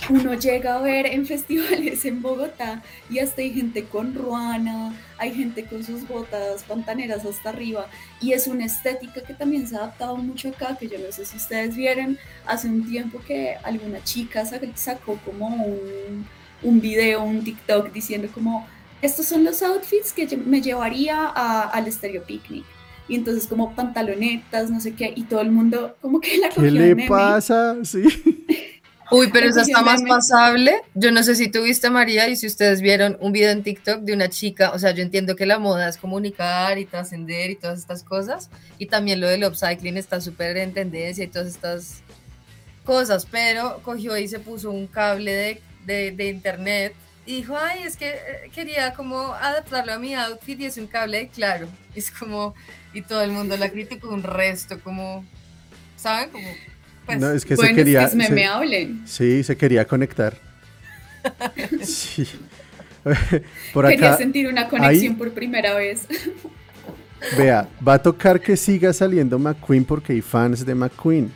uno 0.09 0.33
llega 0.33 0.77
a 0.77 0.81
ver 0.81 1.05
en 1.05 1.25
festivales 1.27 2.05
en 2.05 2.23
Bogotá 2.23 2.81
y 3.07 3.19
hasta 3.19 3.43
hay 3.43 3.53
gente 3.53 3.83
con 3.83 4.15
ruana, 4.15 4.91
hay 5.19 5.31
gente 5.31 5.65
con 5.65 5.83
sus 5.83 6.07
botas 6.07 6.63
pantaneras 6.63 7.23
hasta 7.23 7.49
arriba 7.49 7.85
y 8.19 8.33
es 8.33 8.47
una 8.47 8.65
estética 8.65 9.21
que 9.21 9.35
también 9.35 9.67
se 9.67 9.75
ha 9.75 9.81
adaptado 9.81 10.17
mucho 10.17 10.49
acá, 10.49 10.75
que 10.75 10.87
yo 10.87 10.97
no 10.97 11.11
sé 11.11 11.23
si 11.25 11.37
ustedes 11.37 11.75
vieron 11.75 12.17
hace 12.47 12.67
un 12.67 12.89
tiempo 12.89 13.21
que 13.27 13.57
alguna 13.63 14.03
chica 14.03 14.43
sacó 14.73 15.19
como 15.23 15.49
un, 15.49 16.25
un 16.63 16.81
video, 16.81 17.23
un 17.23 17.43
TikTok 17.43 17.91
diciendo 17.91 18.29
como 18.33 18.67
estos 19.01 19.25
son 19.25 19.43
los 19.43 19.61
outfits 19.61 20.13
que 20.13 20.37
me 20.37 20.61
llevaría 20.61 21.25
al 21.27 21.91
Stereo 21.91 22.23
Picnic. 22.23 22.65
Y 23.07 23.15
entonces 23.15 23.47
como 23.47 23.75
pantalonetas, 23.75 24.69
no 24.69 24.79
sé 24.79 24.93
qué, 24.93 25.11
y 25.15 25.23
todo 25.23 25.41
el 25.41 25.51
mundo 25.51 25.97
como 26.01 26.21
que 26.21 26.37
la 26.37 26.49
¿Qué 26.49 26.71
le 26.71 26.95
pasa? 27.07 27.75
Sí. 27.83 28.03
Uy, 29.11 29.29
pero 29.33 29.49
eso 29.49 29.59
está 29.59 29.81
más 29.81 30.01
pasable. 30.03 30.73
Yo 30.93 31.11
no 31.11 31.21
sé 31.21 31.35
si 31.35 31.49
tuviste, 31.49 31.89
María, 31.89 32.29
y 32.29 32.37
si 32.37 32.47
ustedes 32.47 32.79
vieron 32.79 33.17
un 33.19 33.33
video 33.33 33.51
en 33.51 33.61
TikTok 33.61 34.03
de 34.03 34.13
una 34.13 34.29
chica, 34.29 34.71
o 34.71 34.79
sea, 34.79 34.91
yo 34.91 35.03
entiendo 35.03 35.35
que 35.35 35.45
la 35.45 35.59
moda 35.59 35.89
es 35.89 35.97
comunicar 35.97 36.77
y 36.77 36.85
trascender 36.85 37.51
y 37.51 37.55
todas 37.57 37.79
estas 37.79 38.03
cosas, 38.03 38.49
y 38.77 38.85
también 38.85 39.19
lo 39.19 39.27
del 39.27 39.43
upcycling 39.43 39.97
está 39.97 40.21
súper 40.21 40.55
en 40.55 40.73
tendencia 40.73 41.25
y 41.25 41.27
todas 41.27 41.49
estas 41.49 42.03
cosas, 42.85 43.27
pero 43.29 43.81
cogió 43.83 44.17
y 44.17 44.29
se 44.29 44.39
puso 44.39 44.71
un 44.71 44.87
cable 44.87 45.33
de, 45.33 45.61
de, 45.85 46.29
internet 46.29 46.93
y 47.25 47.37
dijo, 47.37 47.57
ay, 47.57 47.83
es 47.83 47.97
que 47.97 48.09
eh, 48.09 48.51
quería 48.53 48.93
como 48.93 49.33
adaptarlo 49.33 49.93
a 49.93 49.99
mi 49.99 50.15
outfit 50.15 50.59
y 50.59 50.65
es 50.65 50.77
un 50.77 50.87
cable 50.87 51.29
claro. 51.33 51.67
Es 51.95 52.09
como, 52.09 52.55
y 52.93 53.01
todo 53.01 53.21
el 53.21 53.31
mundo 53.31 53.57
la 53.57 53.69
criticó 53.69 54.09
un 54.09 54.23
resto, 54.23 54.79
como, 54.79 55.25
¿saben? 55.97 56.29
Como 56.29 56.47
pues, 57.05 57.19
no, 57.19 57.31
es 57.31 57.45
que 57.45 57.57
se 57.57 57.73
quería. 57.73 58.03
Es 58.03 58.15
que 58.15 58.95
Sí, 59.05 59.43
se 59.43 59.57
quería 59.57 59.85
conectar. 59.85 60.37
sí. 61.83 62.27
por 63.73 63.85
acá, 63.85 63.95
quería 63.95 64.17
sentir 64.17 64.47
una 64.47 64.69
conexión 64.69 65.17
por 65.17 65.31
primera 65.33 65.73
vez. 65.73 66.07
Vea, 67.37 67.67
va 67.85 67.95
a 67.95 68.01
tocar 68.01 68.39
que 68.39 68.55
siga 68.57 68.93
saliendo 68.93 69.37
McQueen 69.37 69.85
porque 69.85 70.13
hay 70.13 70.21
fans 70.21 70.65
de 70.65 70.75
McQueen. 70.75 71.31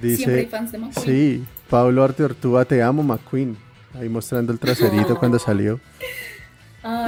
Dice, 0.00 0.16
Siempre 0.16 0.40
hay 0.40 0.46
fans 0.46 0.72
de 0.72 0.78
McQueen. 0.78 1.06
Sí, 1.06 1.44
Pablo 1.68 2.04
Arte 2.04 2.24
Ortúa, 2.24 2.64
te 2.64 2.82
amo 2.82 3.02
McQueen. 3.02 3.56
Ahí 3.94 4.08
mostrando 4.08 4.52
el 4.52 4.58
traserito 4.58 5.16
cuando 5.18 5.38
salió. 5.38 5.80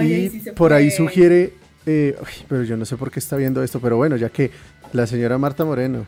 y 0.00 0.28
por 0.56 0.72
ahí 0.72 0.90
sugiere, 0.90 1.54
eh, 1.86 2.16
pero 2.48 2.64
yo 2.64 2.76
no 2.76 2.84
sé 2.84 2.96
por 2.96 3.10
qué 3.10 3.18
está 3.18 3.36
viendo 3.36 3.62
esto, 3.62 3.80
pero 3.80 3.96
bueno, 3.96 4.16
ya 4.16 4.28
que 4.30 4.50
la 4.92 5.06
señora 5.06 5.38
Marta 5.38 5.64
Moreno 5.64 6.06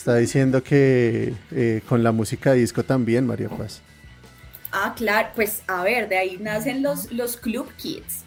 Está 0.00 0.16
diciendo 0.16 0.62
que 0.62 1.34
eh, 1.50 1.82
con 1.86 2.02
la 2.02 2.10
música 2.10 2.54
disco 2.54 2.82
también, 2.84 3.26
María 3.26 3.50
Paz. 3.50 3.82
Ah, 4.72 4.94
claro, 4.96 5.28
pues 5.34 5.62
a 5.66 5.82
ver, 5.82 6.08
de 6.08 6.16
ahí 6.16 6.38
nacen 6.38 6.82
los, 6.82 7.12
los 7.12 7.36
club 7.36 7.70
kids. 7.76 8.24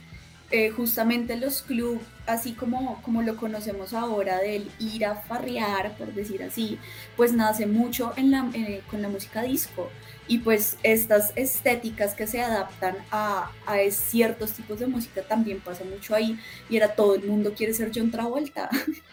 Eh, 0.52 0.70
justamente 0.70 1.36
los 1.36 1.64
club, 1.64 2.00
así 2.26 2.54
como, 2.54 3.02
como 3.02 3.22
lo 3.22 3.36
conocemos 3.36 3.94
ahora, 3.94 4.40
del 4.40 4.70
ir 4.80 5.06
a 5.06 5.16
farrear, 5.16 5.96
por 5.98 6.14
decir 6.14 6.44
así, 6.44 6.80
pues 7.18 7.34
nace 7.34 7.66
mucho 7.66 8.14
en 8.16 8.32
la, 8.32 8.50
eh, 8.54 8.82
con 8.90 9.02
la 9.02 9.10
música 9.10 9.42
disco. 9.42 9.90
Y 10.28 10.40
pues 10.40 10.78
estas 10.84 11.34
estéticas 11.36 12.14
que 12.16 12.28
se 12.28 12.42
adaptan 12.42 12.96
a, 13.12 13.52
a, 13.66 13.78
ciertos 13.92 14.54
tipos 14.54 14.80
de 14.80 14.88
música 14.88 15.22
también 15.22 15.60
pasa 15.60 15.84
mucho 15.84 16.16
ahí. 16.16 16.40
Y 16.70 16.78
era 16.78 16.96
todo 16.96 17.16
el 17.16 17.26
mundo 17.26 17.54
quiere 17.56 17.74
ser 17.74 17.92
John 17.94 18.12
Travolta. 18.12 18.70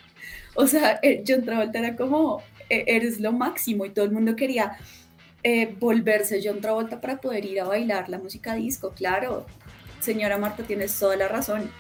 o 0.55 0.66
sea, 0.66 1.01
John 1.27 1.44
Travolta 1.44 1.81
era 1.81 1.96
como 1.96 2.42
e, 2.68 2.85
eres 2.87 3.20
lo 3.20 3.33
máximo 3.33 3.85
y 3.85 3.90
todo 3.90 4.05
el 4.05 4.12
mundo 4.12 4.37
quería 4.37 4.79
eh, 5.42 5.75
volverse 5.79 6.40
John 6.42 6.61
Travolta 6.61 7.01
para 7.01 7.20
poder 7.20 7.44
ir 7.44 7.61
a 7.61 7.64
bailar 7.64 8.09
la 8.09 8.18
música 8.18 8.55
disco, 8.55 8.92
claro. 8.92 9.46
Señora 10.01 10.38
Marta, 10.38 10.62
tienes 10.62 10.99
toda 10.99 11.16
la 11.16 11.29
razón. 11.29 11.70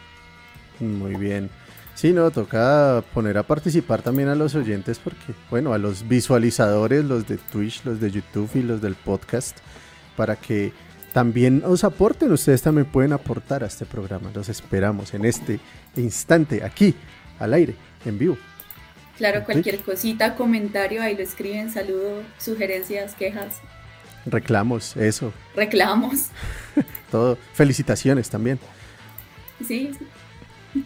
Muy 0.80 1.14
bien. 1.14 1.50
Sí, 1.94 2.12
no, 2.12 2.30
toca 2.30 3.04
poner 3.12 3.36
a 3.36 3.42
participar 3.42 4.00
también 4.00 4.28
a 4.28 4.34
los 4.34 4.54
oyentes 4.54 4.98
porque, 4.98 5.34
bueno, 5.50 5.74
a 5.74 5.78
los 5.78 6.08
visualizadores, 6.08 7.04
los 7.04 7.28
de 7.28 7.36
Twitch, 7.36 7.84
los 7.84 8.00
de 8.00 8.10
YouTube 8.10 8.50
y 8.54 8.62
los 8.62 8.80
del 8.80 8.94
podcast, 8.94 9.58
para 10.16 10.36
que 10.36 10.72
también 11.12 11.62
os 11.66 11.84
aporten. 11.84 12.32
Ustedes 12.32 12.62
también 12.62 12.86
pueden 12.86 13.12
aportar 13.12 13.62
a 13.64 13.66
este 13.66 13.84
programa. 13.84 14.30
Los 14.34 14.48
esperamos 14.48 15.12
en 15.12 15.26
este 15.26 15.60
instante, 15.96 16.64
aquí, 16.64 16.94
al 17.38 17.52
aire, 17.52 17.74
en 18.06 18.18
vivo. 18.18 18.38
Claro, 19.18 19.44
cualquier 19.44 19.80
cosita, 19.80 20.34
comentario, 20.34 21.02
ahí 21.02 21.14
lo 21.14 21.22
escriben, 21.22 21.70
saludo, 21.70 22.22
sugerencias, 22.38 23.14
quejas. 23.14 23.60
Reclamos, 24.24 24.96
eso. 24.96 25.34
Reclamos. 25.54 26.28
Todo. 27.10 27.36
Felicitaciones 27.52 28.30
también. 28.30 28.58
Sí, 29.66 29.90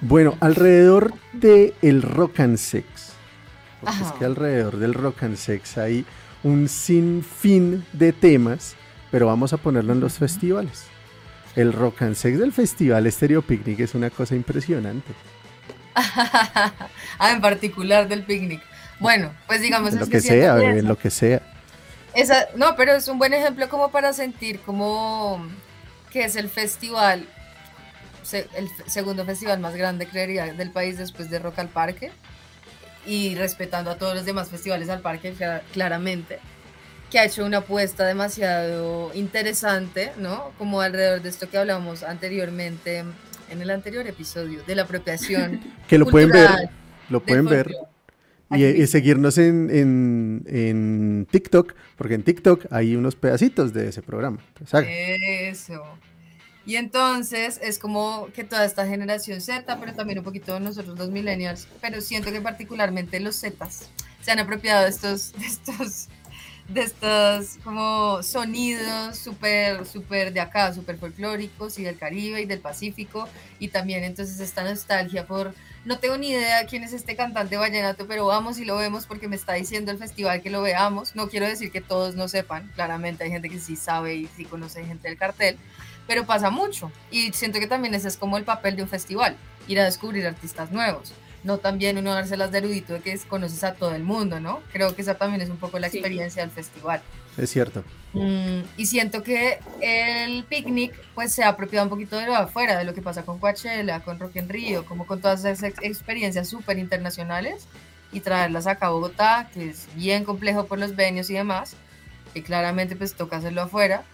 Bueno, 0.00 0.36
alrededor 0.40 1.14
del 1.32 1.74
el 1.82 2.02
rock 2.02 2.40
and 2.40 2.56
sex. 2.56 3.12
es 3.82 4.12
que 4.18 4.24
alrededor 4.24 4.78
del 4.78 4.94
rock 4.94 5.24
and 5.24 5.36
sex 5.36 5.76
hay 5.78 6.06
un 6.42 6.68
sinfín 6.68 7.84
de 7.92 8.12
temas, 8.12 8.76
pero 9.10 9.26
vamos 9.26 9.52
a 9.52 9.56
ponerlo 9.56 9.92
en 9.92 10.00
los 10.00 10.14
festivales. 10.14 10.84
El 11.56 11.72
rock 11.72 12.02
and 12.02 12.14
sex 12.14 12.38
del 12.38 12.52
festival 12.52 13.10
Stereo 13.10 13.42
Picnic 13.42 13.80
es 13.80 13.94
una 13.94 14.10
cosa 14.10 14.34
impresionante. 14.34 15.12
ah, 15.94 17.30
en 17.32 17.40
particular 17.40 18.08
del 18.08 18.24
picnic. 18.24 18.60
Bueno, 18.98 19.32
pues 19.46 19.60
digamos... 19.60 19.92
lo 19.94 20.06
que, 20.06 20.20
sea, 20.20 20.58
en 20.58 20.86
lo 20.86 20.96
que 20.96 21.10
sea. 21.10 21.42
Esa, 22.14 22.46
no, 22.56 22.76
pero 22.76 22.92
es 22.92 23.08
un 23.08 23.18
buen 23.18 23.34
ejemplo 23.34 23.68
como 23.68 23.90
para 23.90 24.12
sentir 24.12 24.60
como 24.60 25.44
que 26.10 26.24
es 26.24 26.36
el 26.36 26.48
festival, 26.48 27.28
el 28.32 28.68
segundo 28.86 29.24
festival 29.24 29.60
más 29.60 29.74
grande, 29.76 30.06
creería, 30.06 30.52
del 30.52 30.70
país 30.70 30.98
después 30.98 31.30
de 31.30 31.38
Rock 31.38 31.58
al 31.58 31.68
Parque. 31.68 32.10
Y 33.06 33.34
respetando 33.34 33.90
a 33.90 33.98
todos 33.98 34.14
los 34.14 34.24
demás 34.24 34.48
festivales 34.48 34.88
al 34.88 35.00
parque, 35.00 35.34
claramente 35.72 36.38
que 37.14 37.20
ha 37.20 37.26
hecho 37.26 37.44
una 37.44 37.58
apuesta 37.58 38.04
demasiado 38.04 39.12
interesante, 39.14 40.10
¿no? 40.18 40.50
Como 40.58 40.80
alrededor 40.80 41.22
de 41.22 41.28
esto 41.28 41.48
que 41.48 41.56
hablamos 41.58 42.02
anteriormente 42.02 43.04
en 43.50 43.62
el 43.62 43.70
anterior 43.70 44.04
episodio 44.08 44.64
de 44.66 44.74
la 44.74 44.82
apropiación. 44.82 45.60
que 45.88 45.96
lo 45.96 46.06
pueden 46.06 46.30
ver, 46.30 46.50
lo 47.10 47.22
pueden 47.22 47.44
ver. 47.44 47.70
Y, 48.50 48.86
seguirnos 48.88 49.38
en, 49.38 49.68
en, 49.70 51.26
TikTok, 51.30 51.74
porque 51.96 52.14
en 52.14 52.24
TikTok 52.24 52.66
hay 52.70 52.96
unos 52.96 53.14
pedacitos 53.14 53.72
de 53.72 53.88
ese 53.88 54.02
programa. 54.02 54.38
Eso. 54.84 55.84
Y 56.66 56.76
entonces 56.76 57.60
es 57.62 57.78
como 57.78 58.28
que 58.34 58.44
toda 58.44 58.64
esta 58.64 58.86
generación 58.86 59.40
Z, 59.40 59.78
pero 59.78 59.92
también 59.92 60.18
un 60.18 60.24
poquito 60.24 60.58
nosotros 60.60 60.98
los 60.98 61.10
millennials, 61.10 61.68
pero 61.80 62.00
siento 62.00 62.32
que 62.32 62.40
particularmente 62.40 63.20
los 63.20 63.38
Zetas 63.40 63.90
se 64.22 64.30
han 64.30 64.38
apropiado 64.38 64.84
de 64.84 64.90
estos, 64.90 65.32
de 65.32 65.46
estos 65.46 66.08
de 66.68 66.80
estos 66.80 67.58
como 67.62 68.22
sonidos 68.22 69.18
súper, 69.18 69.84
súper 69.84 70.32
de 70.32 70.40
acá, 70.40 70.72
súper 70.72 70.96
folclóricos 70.96 71.78
y 71.78 71.82
del 71.82 71.98
Caribe 71.98 72.40
y 72.40 72.46
del 72.46 72.60
Pacífico 72.60 73.28
y 73.58 73.68
también 73.68 74.02
entonces 74.02 74.40
esta 74.40 74.64
nostalgia 74.64 75.26
por 75.26 75.54
no 75.84 75.98
tengo 75.98 76.16
ni 76.16 76.30
idea 76.30 76.64
quién 76.64 76.82
es 76.82 76.94
este 76.94 77.14
cantante 77.14 77.58
vallenato, 77.58 78.06
pero 78.06 78.24
vamos 78.24 78.58
y 78.58 78.64
lo 78.64 78.76
vemos 78.76 79.04
porque 79.04 79.28
me 79.28 79.36
está 79.36 79.52
diciendo 79.52 79.92
el 79.92 79.98
festival 79.98 80.40
que 80.40 80.48
lo 80.48 80.62
veamos. 80.62 81.14
No 81.14 81.28
quiero 81.28 81.46
decir 81.46 81.70
que 81.70 81.82
todos 81.82 82.14
no 82.14 82.26
sepan, 82.26 82.70
claramente 82.74 83.24
hay 83.24 83.30
gente 83.30 83.50
que 83.50 83.60
sí 83.60 83.76
sabe 83.76 84.14
y 84.14 84.26
sí 84.34 84.46
conoce 84.46 84.82
gente 84.86 85.08
del 85.08 85.18
cartel, 85.18 85.58
pero 86.06 86.26
pasa 86.26 86.50
mucho. 86.50 86.90
Y 87.10 87.32
siento 87.32 87.58
que 87.58 87.66
también 87.66 87.94
ese 87.94 88.08
es 88.08 88.16
como 88.16 88.36
el 88.38 88.44
papel 88.44 88.76
de 88.76 88.82
un 88.82 88.88
festival, 88.88 89.36
ir 89.68 89.80
a 89.80 89.84
descubrir 89.84 90.26
artistas 90.26 90.70
nuevos. 90.70 91.12
No 91.42 91.58
también 91.58 91.98
uno 91.98 92.14
dárselas 92.14 92.50
de 92.52 92.58
erudito 92.58 92.94
de 92.94 93.00
que 93.00 93.18
conoces 93.28 93.62
a 93.64 93.74
todo 93.74 93.94
el 93.94 94.02
mundo, 94.02 94.40
¿no? 94.40 94.60
Creo 94.72 94.94
que 94.94 95.02
esa 95.02 95.16
también 95.16 95.42
es 95.42 95.50
un 95.50 95.58
poco 95.58 95.78
la 95.78 95.88
experiencia 95.88 96.42
del 96.42 96.50
festival. 96.50 97.02
Es 97.36 97.50
cierto. 97.50 97.84
Mm, 98.14 98.60
y 98.76 98.86
siento 98.86 99.22
que 99.22 99.58
el 99.80 100.44
picnic 100.44 100.94
pues 101.14 101.32
se 101.32 101.42
ha 101.42 101.48
apropiado 101.48 101.84
un 101.84 101.90
poquito 101.90 102.16
de 102.16 102.26
lo 102.26 102.32
de 102.32 102.38
afuera, 102.38 102.78
de 102.78 102.84
lo 102.84 102.94
que 102.94 103.02
pasa 103.02 103.24
con 103.24 103.38
Coachella, 103.38 104.00
con 104.00 104.18
Rock 104.18 104.36
en 104.36 104.48
Río, 104.48 104.86
como 104.86 105.06
con 105.06 105.20
todas 105.20 105.44
esas 105.44 105.74
experiencias 105.82 106.48
súper 106.48 106.78
internacionales 106.78 107.66
y 108.12 108.20
traerlas 108.20 108.66
acá 108.66 108.86
a 108.86 108.90
Bogotá, 108.90 109.50
que 109.52 109.70
es 109.70 109.88
bien 109.96 110.24
complejo 110.24 110.66
por 110.66 110.78
los 110.78 110.94
venios 110.94 111.28
y 111.28 111.34
demás, 111.34 111.76
que 112.32 112.42
claramente 112.42 112.94
pues 112.94 113.14
toca 113.14 113.38
hacerlo 113.38 113.62
afuera, 113.62 114.04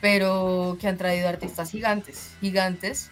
pero 0.00 0.76
que 0.80 0.88
han 0.88 0.96
traído 0.96 1.28
artistas 1.28 1.70
gigantes, 1.70 2.32
gigantes. 2.40 3.10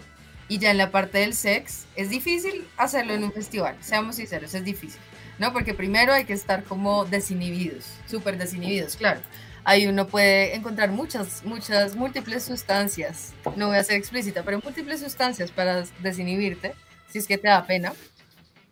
Y 0.51 0.59
ya 0.59 0.71
en 0.71 0.79
la 0.79 0.91
parte 0.91 1.19
del 1.19 1.35
sex, 1.35 1.85
es 1.95 2.09
difícil 2.09 2.67
hacerlo 2.79 3.13
en 3.13 3.23
un 3.23 3.33
festival, 3.33 3.77
seamos 3.81 4.17
sinceros, 4.17 4.55
es 4.55 4.65
difícil, 4.65 5.01
¿no? 5.39 5.53
Porque 5.53 5.75
primero 5.75 6.15
hay 6.15 6.25
que 6.25 6.33
estar 6.33 6.65
como 6.65 7.05
desinhibidos, 7.05 7.85
súper 8.07 8.39
desinhibidos, 8.39 8.97
claro 8.97 9.21
ahí 9.69 9.87
uno 9.87 10.07
puede 10.07 10.57
encontrar 10.57 10.91
muchas, 10.91 11.45
muchas, 11.45 11.95
múltiples 11.95 12.43
sustancias. 12.43 13.35
No 13.55 13.69
voy 13.69 13.77
a 13.77 13.85
ser 13.85 13.97
explícita, 13.97 14.43
pero 14.43 14.61
múltiples 14.65 15.01
sustancias 15.01 15.51
para 15.51 15.85
desinhibirte, 16.01 16.73
si 17.11 17.19
es 17.19 17.27
que 17.27 17.37
te 17.37 17.49
da 17.49 17.67
pena. 17.67 17.93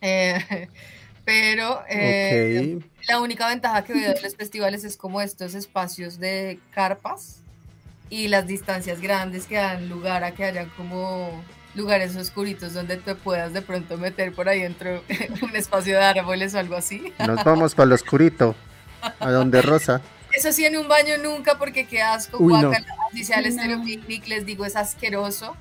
Eh, 0.01 0.69
pero 1.27 1.83
eh, 1.91 2.79
la 3.09 3.21
única 3.21 3.47
ventaja 3.47 3.85
que 3.85 3.93
veo 3.93 4.15
de 4.15 4.23
los 4.23 4.37
festivales 4.37 4.85
es 4.85 4.97
como 4.97 5.21
estos 5.21 5.55
espacios 5.55 6.19
de 6.19 6.61
carpas 6.71 7.43
y 8.09 8.29
las 8.29 8.47
distancias 8.47 9.01
grandes 9.01 9.47
que 9.47 9.57
dan 9.57 9.89
lugar 9.89 10.25
a 10.25 10.33
que 10.33 10.45
hayan 10.45 10.69
como 10.71 11.43
lugares 11.75 12.17
oscuritos 12.17 12.73
donde 12.73 12.97
te 12.97 13.15
puedas 13.15 13.53
de 13.53 13.63
pronto 13.63 13.99
meter 13.99 14.33
por 14.33 14.49
ahí 14.49 14.63
dentro 14.63 15.03
un 15.43 15.55
espacio 15.55 15.97
de 15.97 16.05
árboles 16.05 16.55
o 16.55 16.59
algo 16.59 16.77
así. 16.77 17.13
Nos 17.19 17.45
vamos 17.45 17.75
para 17.75 17.87
lo 17.87 17.95
oscurito, 17.95 18.55
a 19.21 19.31
donde 19.31 19.63
Rosa. 19.63 20.01
Eso 20.33 20.53
sí, 20.53 20.65
en 20.65 20.77
un 20.77 20.89
baño 20.89 21.17
nunca, 21.19 21.57
porque 21.59 21.87
qué 21.87 22.03
asco, 22.03 22.39
guacala. 22.39 22.85
Si 23.13 23.25
sea 23.25 23.39
el 23.39 23.47
Estéreo 23.47 23.83
Picnic, 23.83 24.27
les 24.27 24.45
digo, 24.45 24.65
es 24.65 24.77
asqueroso. 24.77 25.57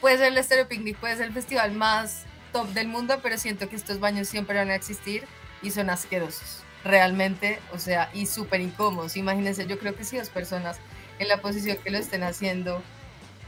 Puede 0.00 0.18
ser 0.18 0.28
el 0.28 0.38
Estéreo 0.38 0.68
Picnic, 0.68 0.96
puede 0.96 1.16
ser 1.16 1.26
el 1.26 1.32
festival 1.32 1.72
más 1.72 2.24
top 2.52 2.68
del 2.68 2.88
mundo, 2.88 3.18
pero 3.22 3.38
siento 3.38 3.68
que 3.68 3.76
estos 3.76 3.98
baños 3.98 4.28
siempre 4.28 4.58
van 4.58 4.70
a 4.70 4.74
existir 4.74 5.24
y 5.62 5.70
son 5.70 5.90
asquerosos. 5.90 6.62
Realmente, 6.84 7.60
o 7.72 7.78
sea, 7.78 8.10
y 8.12 8.26
súper 8.26 8.60
incómodos. 8.60 9.16
Imagínense, 9.16 9.66
yo 9.66 9.78
creo 9.78 9.96
que 9.96 10.04
si 10.04 10.18
dos 10.18 10.28
personas 10.28 10.78
en 11.18 11.28
la 11.28 11.38
posición 11.40 11.76
que 11.82 11.90
lo 11.90 11.98
estén 11.98 12.22
haciendo, 12.22 12.82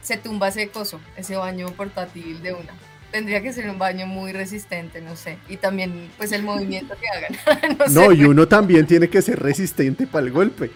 se 0.02 0.16
tumba 0.16 0.48
ese 0.48 0.68
coso, 0.68 1.00
ese 1.16 1.36
baño 1.36 1.68
portátil 1.72 2.42
de 2.42 2.52
una 2.52 2.72
tendría 3.14 3.40
que 3.40 3.52
ser 3.52 3.70
un 3.70 3.78
baño 3.78 4.08
muy 4.08 4.32
resistente, 4.32 5.00
no 5.00 5.14
sé. 5.14 5.38
Y 5.48 5.56
también, 5.56 6.10
pues, 6.16 6.32
el 6.32 6.42
movimiento 6.42 6.96
que 7.00 7.06
hagan. 7.08 7.78
no, 7.94 8.10
y 8.10 8.24
uno 8.24 8.48
también 8.48 8.88
tiene 8.88 9.08
que 9.08 9.22
ser 9.22 9.38
resistente 9.38 10.04
para 10.08 10.26
el 10.26 10.32
golpe. 10.32 10.72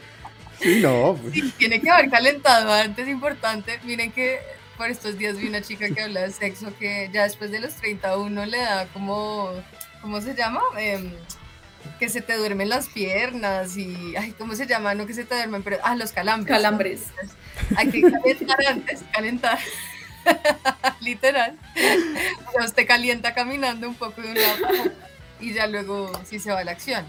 Sí, 0.61 0.79
no. 0.81 1.18
Pues. 1.20 1.35
Sí, 1.35 1.53
tiene 1.59 1.81
que 1.81 1.90
haber 1.90 2.09
calentado 2.11 2.72
antes, 2.72 3.09
importante. 3.09 3.81
Miren 3.83 4.12
que 4.12 4.38
por 4.77 4.88
estos 4.88 5.18
días 5.18 5.37
vi 5.37 5.48
una 5.48 5.62
chica 5.62 5.88
que 5.90 6.01
habla 6.01 6.20
de 6.20 6.31
sexo 6.31 6.72
que 6.79 7.11
ya 7.12 7.24
después 7.24 7.51
de 7.51 7.59
los 7.59 7.74
31 7.74 8.46
le 8.46 8.59
da 8.59 8.87
como, 8.92 9.51
¿cómo 10.01 10.20
se 10.20 10.37
llama? 10.37 10.61
Em, 10.79 11.11
que 11.99 12.09
se 12.09 12.21
te 12.21 12.37
duermen 12.37 12.69
las 12.69 12.88
piernas 12.88 13.77
y, 13.77 14.14
ay, 14.17 14.33
¿cómo 14.38 14.55
se 14.55 14.67
llama? 14.67 14.95
No 14.95 15.07
que 15.07 15.14
se 15.14 15.25
te 15.25 15.35
duermen, 15.35 15.62
pero, 15.62 15.79
ah, 15.83 15.97
los 15.97 16.12
calambres. 16.12 16.49
Calambres. 16.49 17.03
hay 17.77 17.91
que 17.91 18.03
calentar 18.03 18.59
antes, 18.69 19.05
calentar. 19.12 19.59
literal. 21.01 21.59
Dios 22.57 22.75
te 22.75 22.87
calienta 22.87 23.35
caminando 23.35 23.88
un 23.88 23.95
poco 23.95 24.21
de 24.23 24.31
un 24.31 24.35
lado 24.35 24.93
y 25.41 25.53
ya 25.53 25.67
luego 25.67 26.11
sí 26.25 26.38
se 26.38 26.53
va 26.53 26.61
a 26.61 26.64
la 26.64 26.73
acción. 26.73 27.05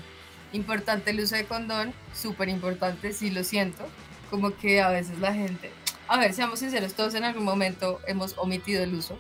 Importante 0.53 1.11
el 1.11 1.19
uso 1.19 1.35
de 1.35 1.45
condón, 1.45 1.93
súper 2.13 2.49
importante, 2.49 3.13
sí 3.13 3.29
lo 3.29 3.43
siento. 3.43 3.87
Como 4.29 4.55
que 4.55 4.81
a 4.81 4.89
veces 4.89 5.19
la 5.19 5.33
gente, 5.33 5.71
a 6.07 6.17
ver, 6.17 6.33
seamos 6.33 6.59
sinceros, 6.59 6.93
todos 6.93 7.15
en 7.15 7.23
algún 7.23 7.43
momento 7.43 7.99
hemos 8.07 8.37
omitido 8.37 8.83
el 8.83 8.93
uso. 8.93 9.17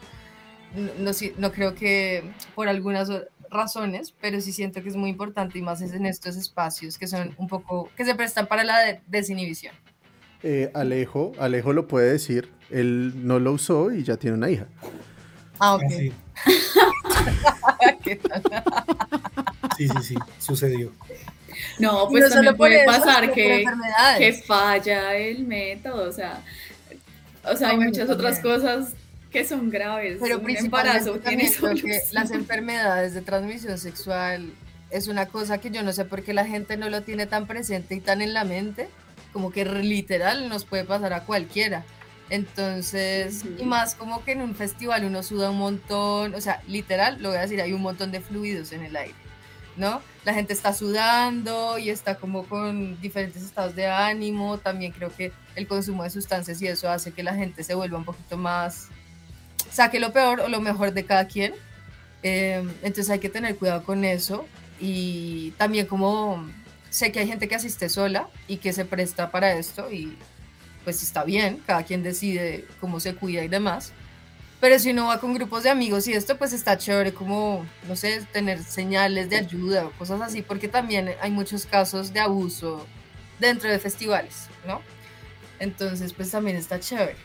No, 0.75 1.11
no, 1.37 1.51
creo 1.51 1.73
que 1.73 2.23
por 2.53 2.67
algunas 2.67 3.09
razones, 3.49 4.13
pero 4.19 4.41
sí 4.41 4.51
siento 4.53 4.81
que 4.81 4.89
es 4.89 4.95
muy 4.95 5.09
importante 5.09 5.59
y 5.59 5.61
más 5.61 5.81
es 5.81 5.93
en 5.93 6.05
estos 6.05 6.35
espacios 6.35 6.97
que 6.97 7.07
son 7.07 7.33
un 7.37 7.47
poco, 7.47 7.89
que 7.95 8.05
se 8.05 8.15
prestan 8.15 8.47
para 8.47 8.63
la 8.63 8.99
desinhibición. 9.07 9.73
Eh, 10.41 10.71
Alejo, 10.73 11.33
Alejo 11.39 11.73
lo 11.73 11.87
puede 11.87 12.11
decir, 12.11 12.49
él 12.69 13.13
no 13.27 13.39
lo 13.39 13.53
usó 13.53 13.91
y 13.91 14.03
ya 14.03 14.17
tiene 14.17 14.37
una 14.37 14.49
hija. 14.49 14.67
Ah, 15.59 15.75
ok. 15.75 15.83
Ah, 15.83 15.89
sí. 15.89 16.13
sí, 19.87 19.89
sí, 20.01 20.15
sucedió. 20.37 20.91
No, 21.77 22.07
pues 22.09 22.29
también 22.29 22.55
puede 22.55 22.85
pasar 22.85 23.31
que, 23.33 23.65
que, 24.17 24.33
falla 24.33 25.15
el 25.15 25.45
método, 25.45 26.09
o 26.09 26.11
sea, 26.11 26.41
o 27.43 27.55
sea, 27.55 27.69
hay 27.69 27.77
muchas 27.77 28.09
otras 28.09 28.39
cosas 28.39 28.93
que 29.31 29.45
son 29.45 29.69
graves. 29.69 30.19
Pero 30.21 30.41
principalmente 30.41 31.19
tiene 31.19 31.51
que 31.81 32.01
las 32.11 32.31
enfermedades 32.31 33.13
de 33.13 33.21
transmisión 33.21 33.77
sexual 33.77 34.53
es 34.89 35.07
una 35.07 35.27
cosa 35.27 35.59
que 35.59 35.69
yo 35.69 35.83
no 35.83 35.93
sé 35.93 36.05
por 36.05 36.23
qué 36.23 36.33
la 36.33 36.45
gente 36.45 36.77
no 36.77 36.89
lo 36.89 37.03
tiene 37.03 37.27
tan 37.27 37.45
presente 37.47 37.95
y 37.95 37.99
tan 37.99 38.21
en 38.21 38.33
la 38.33 38.43
mente, 38.43 38.89
como 39.31 39.51
que 39.51 39.65
literal 39.65 40.49
nos 40.49 40.65
puede 40.65 40.83
pasar 40.83 41.13
a 41.13 41.25
cualquiera. 41.25 41.83
Entonces, 42.29 43.43
y 43.57 43.63
más 43.65 43.95
como 43.95 44.23
que 44.23 44.33
en 44.33 44.41
un 44.41 44.55
festival 44.55 45.03
uno 45.03 45.23
suda 45.23 45.49
un 45.49 45.57
montón, 45.57 46.35
o 46.35 46.41
sea, 46.41 46.61
literal, 46.67 47.21
lo 47.21 47.29
voy 47.29 47.39
a 47.39 47.41
decir, 47.41 47.59
hay 47.61 47.73
un 47.73 47.81
montón 47.81 48.11
de 48.11 48.21
fluidos 48.21 48.71
en 48.71 48.83
el 48.83 48.95
aire, 48.95 49.15
¿no? 49.77 50.01
La 50.25 50.35
gente 50.35 50.53
está 50.53 50.73
sudando 50.73 51.79
y 51.79 51.89
está 51.89 52.15
como 52.15 52.45
con 52.45 53.01
diferentes 53.01 53.41
estados 53.41 53.75
de 53.75 53.87
ánimo, 53.87 54.59
también 54.59 54.91
creo 54.91 55.11
que 55.15 55.31
el 55.55 55.67
consumo 55.67 56.03
de 56.03 56.11
sustancias 56.11 56.61
y 56.61 56.67
eso 56.67 56.87
hace 56.89 57.13
que 57.13 57.23
la 57.23 57.33
gente 57.33 57.63
se 57.63 57.73
vuelva 57.73 57.97
un 57.97 58.05
poquito 58.05 58.37
más, 58.37 58.89
saque 59.71 59.99
lo 59.99 60.13
peor 60.13 60.41
o 60.41 60.47
lo 60.47 60.61
mejor 60.61 60.93
de 60.93 61.05
cada 61.05 61.27
quien. 61.27 61.53
Em, 62.23 62.69
entonces 62.81 63.09
hay 63.09 63.19
que 63.19 63.29
tener 63.29 63.55
cuidado 63.55 63.83
con 63.83 64.03
eso 64.03 64.45
y 64.79 65.51
también 65.51 65.85
como 65.85 66.45
sé 66.89 67.11
que 67.11 67.19
hay 67.19 67.27
gente 67.27 67.47
que 67.47 67.55
asiste 67.55 67.87
sola 67.89 68.29
y 68.47 68.57
que 68.57 68.73
se 68.73 68.85
presta 68.85 69.31
para 69.31 69.53
esto 69.53 69.91
y 69.91 70.17
pues 70.83 71.03
está 71.03 71.23
bien, 71.23 71.61
cada 71.65 71.83
quien 71.83 72.03
decide 72.03 72.65
cómo 72.79 72.99
se 72.99 73.15
cuida 73.15 73.43
y 73.43 73.47
demás. 73.47 73.93
Pero 74.59 74.77
si 74.77 74.91
uno 74.91 75.07
va 75.07 75.19
con 75.19 75.33
grupos 75.33 75.63
de 75.63 75.69
amigos 75.69 76.07
y 76.07 76.13
esto, 76.13 76.37
pues 76.37 76.51
está 76.51 76.77
chévere 76.77 77.13
como, 77.13 77.65
no 77.87 77.95
sé, 77.95 78.25
tener 78.33 78.61
señales 78.61 79.29
de 79.29 79.37
ayuda 79.37 79.85
o 79.85 79.91
cosas 79.91 80.19
así, 80.21 80.41
porque 80.41 80.67
también 80.67 81.11
hay 81.21 81.31
muchos 81.31 81.65
casos 81.65 82.11
de 82.11 82.19
abuso 82.19 82.85
dentro 83.39 83.69
de 83.69 83.79
festivales, 83.79 84.47
¿no? 84.67 84.81
Entonces, 85.59 86.13
pues 86.13 86.31
también 86.31 86.57
está 86.57 86.79
chévere. 86.79 87.15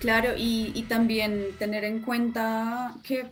Claro, 0.00 0.34
y, 0.36 0.72
y 0.74 0.82
también 0.82 1.48
tener 1.58 1.84
en 1.84 2.00
cuenta 2.00 2.94
que 3.02 3.26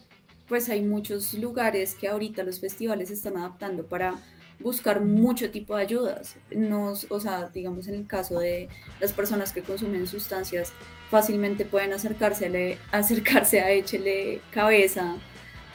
pues 0.49 0.69
hay 0.69 0.83
muchos 0.83 1.35
lugares 1.35 1.95
que 1.95 2.09
ahorita 2.09 2.43
los 2.43 2.61
festivales 2.61 3.11
están 3.11 3.37
adaptando 3.37 3.87
para 3.87 4.15
buscar 4.61 5.01
mucho 5.01 5.51
tipo 5.51 5.77
de 5.77 5.83
ayudas. 5.83 6.37
Nos, 6.51 7.07
o 7.11 7.21
sea, 7.21 7.51
digamos 7.53 7.89
en 7.89 7.95
el 7.95 8.07
caso 8.07 8.39
de 8.39 8.69
las 9.01 9.13
personas 9.13 9.53
que 9.53 9.63
consumen 9.63 10.07
sustancias, 10.07 10.73
fácilmente 11.11 11.65
pueden 11.65 11.93
acercarse, 11.93 12.79
acercarse 12.93 13.61
a 13.61 13.71
Échele 13.71 14.41
Cabeza, 14.51 15.17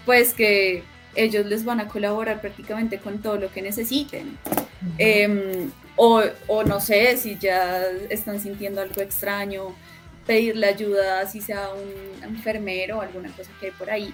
pues 0.05 0.33
que 0.33 0.83
ellos 1.15 1.45
les 1.45 1.65
van 1.65 1.79
a 1.79 1.87
colaborar 1.87 2.41
prácticamente 2.41 2.99
con 2.99 3.21
todo 3.21 3.37
lo 3.37 3.51
que 3.51 3.61
necesiten. 3.61 4.37
Em, 4.97 5.71
o, 5.95 6.21
o, 6.47 6.63
no 6.63 6.79
sé, 6.79 7.17
si 7.17 7.37
ya 7.37 7.83
están 8.09 8.39
sintiendo 8.39 8.79
algo 8.81 9.01
extraño, 9.01 9.75
pedirle 10.29 10.67
ayuda, 10.67 11.25
si 11.25 11.41
sea 11.41 11.69
un 11.69 12.23
enfermero 12.23 12.99
o 12.99 13.01
alguna 13.01 13.31
cosa 13.31 13.49
que 13.59 13.65
hay 13.65 13.71
por 13.71 13.89
ahí, 13.89 14.13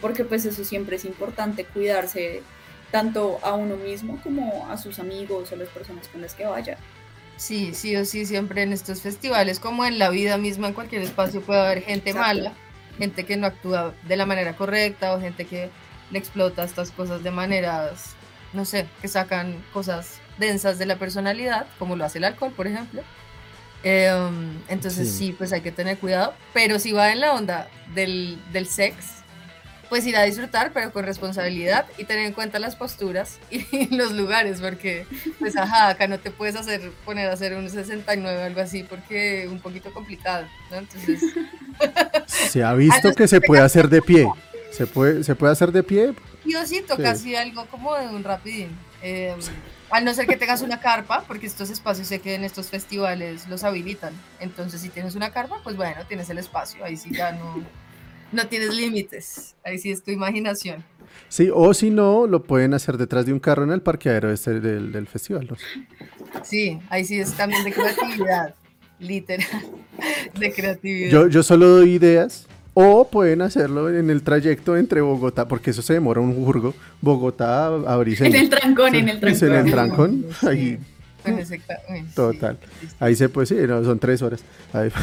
porque 0.00 0.24
pues 0.24 0.44
eso 0.44 0.62
siempre 0.62 0.94
es 0.94 1.04
importante, 1.04 1.64
cuidarse 1.64 2.44
tanto 2.92 3.40
a 3.42 3.54
uno 3.54 3.74
mismo 3.74 4.20
como 4.22 4.70
a 4.70 4.78
sus 4.78 5.00
amigos 5.00 5.50
o 5.50 5.56
las 5.56 5.68
personas 5.70 6.06
con 6.06 6.20
las 6.20 6.34
que 6.34 6.46
vaya. 6.46 6.76
Sí, 7.36 7.74
sí 7.74 7.96
o 7.96 8.04
sí, 8.04 8.26
siempre 8.26 8.62
en 8.62 8.72
estos 8.72 9.02
festivales, 9.02 9.58
como 9.58 9.84
en 9.84 9.98
la 9.98 10.08
vida 10.08 10.38
misma, 10.38 10.68
en 10.68 10.74
cualquier 10.74 11.02
espacio 11.02 11.40
puede 11.40 11.58
haber 11.58 11.82
gente 11.82 12.14
mala, 12.14 12.52
gente 12.96 13.24
que 13.24 13.36
no 13.36 13.48
actúa 13.48 13.92
de 14.06 14.16
la 14.16 14.26
manera 14.26 14.54
correcta 14.54 15.16
o 15.16 15.20
gente 15.20 15.46
que 15.46 15.68
le 16.12 16.18
explota 16.20 16.62
estas 16.62 16.92
cosas 16.92 17.24
de 17.24 17.32
maneras, 17.32 18.14
no 18.52 18.64
sé, 18.64 18.86
que 19.02 19.08
sacan 19.08 19.60
cosas 19.72 20.20
densas 20.38 20.78
de 20.78 20.86
la 20.86 20.94
personalidad, 20.94 21.66
como 21.80 21.96
lo 21.96 22.04
hace 22.04 22.18
el 22.18 22.24
alcohol, 22.24 22.52
por 22.56 22.68
ejemplo. 22.68 23.02
Em, 23.82 24.58
entonces 24.68 25.10
sí. 25.10 25.34
pues 25.36 25.52
hay 25.52 25.62
que 25.62 25.72
tener 25.72 25.98
cuidado, 25.98 26.34
pero 26.52 26.78
si 26.78 26.92
va 26.92 27.12
en 27.12 27.20
la 27.20 27.32
onda 27.32 27.68
del, 27.94 28.38
del 28.52 28.66
sex, 28.66 29.20
pues 29.90 30.06
ir 30.06 30.16
a 30.16 30.22
disfrutar, 30.22 30.72
pero 30.72 30.92
con 30.92 31.04
responsabilidad 31.04 31.84
y 31.98 32.04
tener 32.04 32.24
en 32.24 32.32
cuenta 32.32 32.58
las 32.60 32.76
posturas 32.76 33.38
y 33.50 33.94
los 33.94 34.12
lugares, 34.12 34.60
porque, 34.60 35.04
pues, 35.38 35.56
ajá, 35.56 35.88
acá 35.88 36.06
no 36.06 36.18
te 36.18 36.30
puedes 36.30 36.54
hacer, 36.56 36.92
poner 37.04 37.28
a 37.28 37.32
hacer 37.32 37.54
un 37.54 37.68
69 37.68 38.38
o 38.38 38.44
algo 38.44 38.60
así, 38.60 38.84
porque 38.84 39.48
un 39.50 39.58
poquito 39.60 39.92
complicado, 39.92 40.46
¿no? 40.70 40.78
Entonces... 40.78 41.20
Se 42.26 42.62
ha 42.62 42.72
visto 42.74 43.12
que 43.14 43.26
se 43.26 43.40
puede 43.40 43.62
hacer 43.62 43.88
de 43.88 44.00
pie. 44.00 44.28
¿Se 44.70 44.86
puede, 44.86 45.24
¿Se 45.24 45.34
puede 45.34 45.52
hacer 45.52 45.72
de 45.72 45.82
pie? 45.82 46.14
Yo 46.44 46.64
sí, 46.66 46.82
toca 46.86 47.10
así 47.10 47.34
algo 47.34 47.66
como 47.66 47.96
de 47.96 48.06
un 48.06 48.22
rapidín. 48.22 48.68
Eh, 49.02 49.34
al 49.90 50.04
no 50.04 50.14
ser 50.14 50.26
que 50.26 50.36
tengas 50.36 50.62
una 50.62 50.80
carpa, 50.80 51.24
porque 51.26 51.46
estos 51.46 51.70
espacios 51.70 52.06
sé 52.06 52.20
que 52.20 52.34
en 52.34 52.44
estos 52.44 52.68
festivales 52.68 53.48
los 53.48 53.64
habilitan. 53.64 54.12
Entonces, 54.38 54.80
si 54.80 54.88
tienes 54.88 55.14
una 55.14 55.30
carpa, 55.30 55.60
pues 55.62 55.76
bueno, 55.76 55.96
tienes 56.08 56.30
el 56.30 56.38
espacio. 56.38 56.84
Ahí 56.84 56.96
sí 56.96 57.10
ya 57.12 57.32
no 57.32 57.64
no 58.32 58.46
tienes 58.46 58.74
límites. 58.74 59.56
Ahí 59.64 59.78
sí 59.78 59.90
es 59.90 60.02
tu 60.02 60.10
imaginación. 60.10 60.84
Sí, 61.28 61.50
o 61.52 61.74
si 61.74 61.90
no, 61.90 62.26
lo 62.26 62.42
pueden 62.42 62.74
hacer 62.74 62.96
detrás 62.96 63.26
de 63.26 63.32
un 63.32 63.40
carro 63.40 63.64
en 63.64 63.72
el 63.72 63.82
parqueadero 63.82 64.32
este 64.32 64.60
del, 64.60 64.92
del 64.92 65.06
festival. 65.06 65.48
Sí, 66.42 66.78
ahí 66.88 67.04
sí 67.04 67.18
es 67.18 67.32
también 67.32 67.64
de 67.64 67.72
creatividad, 67.72 68.54
literal, 68.98 69.48
de 70.38 70.52
creatividad. 70.52 71.10
Yo, 71.10 71.28
yo 71.28 71.42
solo 71.42 71.68
doy 71.68 71.94
ideas, 71.94 72.46
o 72.80 73.08
pueden 73.08 73.42
hacerlo 73.42 73.94
en 73.94 74.10
el 74.10 74.22
trayecto 74.22 74.76
entre 74.76 75.00
Bogotá, 75.00 75.46
porque 75.46 75.70
eso 75.70 75.82
se 75.82 75.94
demora 75.94 76.20
un 76.20 76.34
jurgo, 76.34 76.74
Bogotá 77.00 77.66
a 77.66 78.02
En 78.20 78.34
el 78.34 78.48
trancón, 78.48 78.94
en 78.94 79.08
el 79.08 79.20
trancón. 79.20 79.48
en 79.48 79.54
el 79.54 79.70
trancón, 79.70 80.26
ahí. 80.42 80.78
Total. 82.14 82.58
Ahí 82.98 83.14
se 83.14 83.28
puede, 83.28 83.46
sí, 83.46 83.54
no, 83.66 83.84
son 83.84 83.98
tres 83.98 84.22
horas. 84.22 84.40
Ahí. 84.72 84.90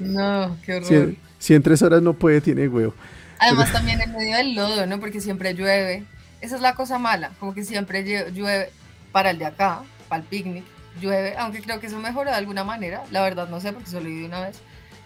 No, 0.00 0.56
qué 0.64 0.76
horror. 0.76 1.14
Si, 1.38 1.54
en 1.54 1.62
tres 1.62 1.82
horas 1.82 2.00
no 2.00 2.14
puede, 2.14 2.40
tiene 2.40 2.66
huevo. 2.66 2.94
Además 3.38 3.70
también 3.70 4.00
en 4.00 4.12
medio 4.12 4.34
del 4.34 4.54
lodo, 4.54 4.86
¿no? 4.86 4.98
Porque 4.98 5.20
siempre 5.20 5.52
llueve. 5.52 6.04
Esa 6.40 6.56
es 6.56 6.62
la 6.62 6.74
cosa 6.74 6.98
mala, 6.98 7.32
como 7.38 7.52
que 7.52 7.64
siempre 7.64 8.02
llueve 8.32 8.70
para 9.12 9.30
el 9.30 9.38
de 9.38 9.44
acá, 9.44 9.82
para 10.08 10.22
el 10.22 10.26
picnic, 10.26 10.64
llueve, 11.00 11.34
aunque 11.36 11.60
creo 11.60 11.80
que 11.80 11.86
eso 11.86 11.98
mejoró 11.98 12.30
de 12.30 12.36
alguna 12.36 12.64
manera, 12.64 13.02
la 13.10 13.22
verdad 13.22 13.48
no 13.48 13.60
sé 13.60 13.72
porque 13.72 13.90
solo 13.90 14.06
viví 14.06 14.24
una 14.24 14.40
vez, 14.40 14.60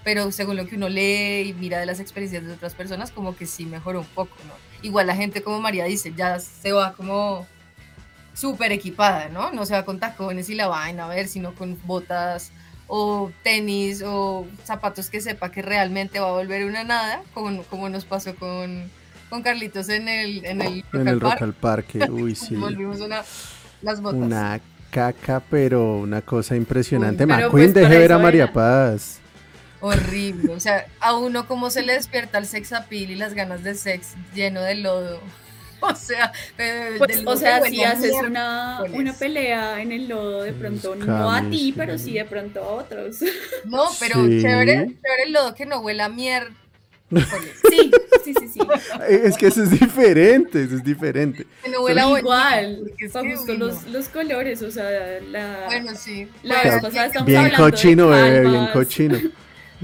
pero 0.05 0.31
según 0.31 0.57
lo 0.57 0.67
que 0.67 0.77
uno 0.77 0.89
lee 0.89 1.49
y 1.49 1.55
mira 1.55 1.81
de 1.81 1.87
las 1.87 1.99
experiencias 1.99 2.45
de 2.45 2.53
otras 2.53 2.75
personas, 2.75 3.11
como 3.11 3.35
que 3.35 3.47
sí 3.47 3.65
mejoró 3.65 4.01
un 4.01 4.07
poco, 4.07 4.37
¿no? 4.47 4.53
Igual 4.83 5.07
la 5.07 5.17
gente, 5.17 5.43
como 5.43 5.61
María 5.61 5.87
dice, 5.87 6.13
ya 6.15 6.39
se 6.39 6.73
va 6.73 6.93
como 6.93 7.47
súper 8.35 8.71
equipada, 8.73 9.31
¿no? 9.31 9.51
No 9.51 9.65
se 9.65 9.73
va 9.73 9.85
con 9.85 9.99
tacones 9.99 10.51
y 10.51 10.55
la 10.55 10.69
vaina 10.69 11.07
a 11.07 11.09
ver, 11.09 11.27
sino 11.27 11.55
con 11.55 11.79
botas 11.85 12.53
o 12.87 13.33
tenis 13.43 14.03
o 14.05 14.47
zapatos 14.65 15.09
que 15.09 15.23
sepa 15.23 15.51
que 15.51 15.63
realmente 15.63 16.21
va 16.21 16.29
a 16.29 16.33
volver 16.33 16.67
una 16.67 16.85
nada, 16.85 17.23
como, 17.33 17.63
como 17.65 17.89
nos 17.89 18.05
pasó 18.05 18.35
con, 18.35 18.91
con 19.31 19.43
Carlitos 19.43 19.89
en 19.89 20.09
el, 20.09 20.45
en 20.45 20.61
el, 20.61 20.85
en 20.93 21.09
el 21.09 21.19
Rock 21.19 21.41
al 21.41 21.55
Parque. 21.55 21.99
Uy, 22.11 22.35
sí. 22.35 22.57
Volvimos 22.57 23.01
una, 23.01 23.23
las 23.81 24.03
botas. 24.03 24.21
Una 24.21 24.61
caca, 24.91 25.43
pero 25.49 25.97
una 25.97 26.21
cosa 26.21 26.57
impresionante. 26.57 27.25
Uy, 27.25 27.33
pues 27.51 27.73
deje 27.73 27.99
ver 27.99 28.13
a 28.13 28.19
María 28.19 28.53
Paz. 28.53 29.21
Horrible. 29.85 30.51
O 30.55 30.61
sea, 30.61 30.87
a 30.99 31.15
uno 31.15 31.47
como 31.47 31.69
se 31.69 31.83
le 31.83 31.93
despierta 31.93 32.39
el 32.39 32.47
sex 32.47 32.73
appeal 32.73 33.11
y 33.11 33.17
las 33.17 33.35
ganas 33.35 33.63
de 33.63 33.75
sex 33.75 34.15
lleno 34.35 34.63
de 34.63 34.77
lodo. 34.77 35.21
o 35.81 35.95
sea, 35.95 36.33
pues, 36.57 37.23
o 37.27 37.37
sea 37.37 37.61
si 37.63 37.85
haces 37.85 38.15
una, 38.27 38.83
una, 38.95 39.13
pelea 39.13 39.83
en 39.83 39.93
el 39.93 40.09
lodo, 40.09 40.43
de 40.43 40.55
pronto 40.55 40.95
no 40.95 41.31
a 41.31 41.43
ti, 41.51 41.75
pero 41.77 41.99
sí 41.99 42.15
de 42.15 42.25
pronto 42.25 42.61
a 42.61 42.69
otros. 42.69 43.19
No, 43.67 43.85
pero 44.01 44.15
chévere, 44.15 44.87
chévere 44.87 45.23
el 45.27 45.33
lodo 45.35 45.55
que 45.55 45.67
no 45.67 45.81
huela 45.81 46.07
a 46.07 46.09
mierda. 46.09 46.51
Sí, 47.71 47.91
sí, 48.25 48.35
sí, 48.41 48.49
sí. 48.49 48.61
Es 49.09 49.37
que 49.37 49.49
eso 49.49 49.63
es 49.63 49.71
diferente, 49.71 50.65
eso 50.65 50.77
es 50.77 50.83
diferente. 50.83 51.47
Que 51.63 51.71
no 51.71 51.83
huela 51.83 52.19
igual. 52.19 52.91
Es 52.99 53.13
que 53.13 53.59
los, 53.59 53.87
los, 53.89 54.09
colores, 54.09 54.63
o 54.63 54.71
sea, 54.71 55.21
la. 55.31 55.65
Bueno, 55.67 55.95
sí. 55.95 56.27
La 56.43 56.81
bien 57.27 57.51
cochino, 57.55 58.09
bebé, 58.09 58.49
bien 58.49 58.67
cochino. 58.73 59.19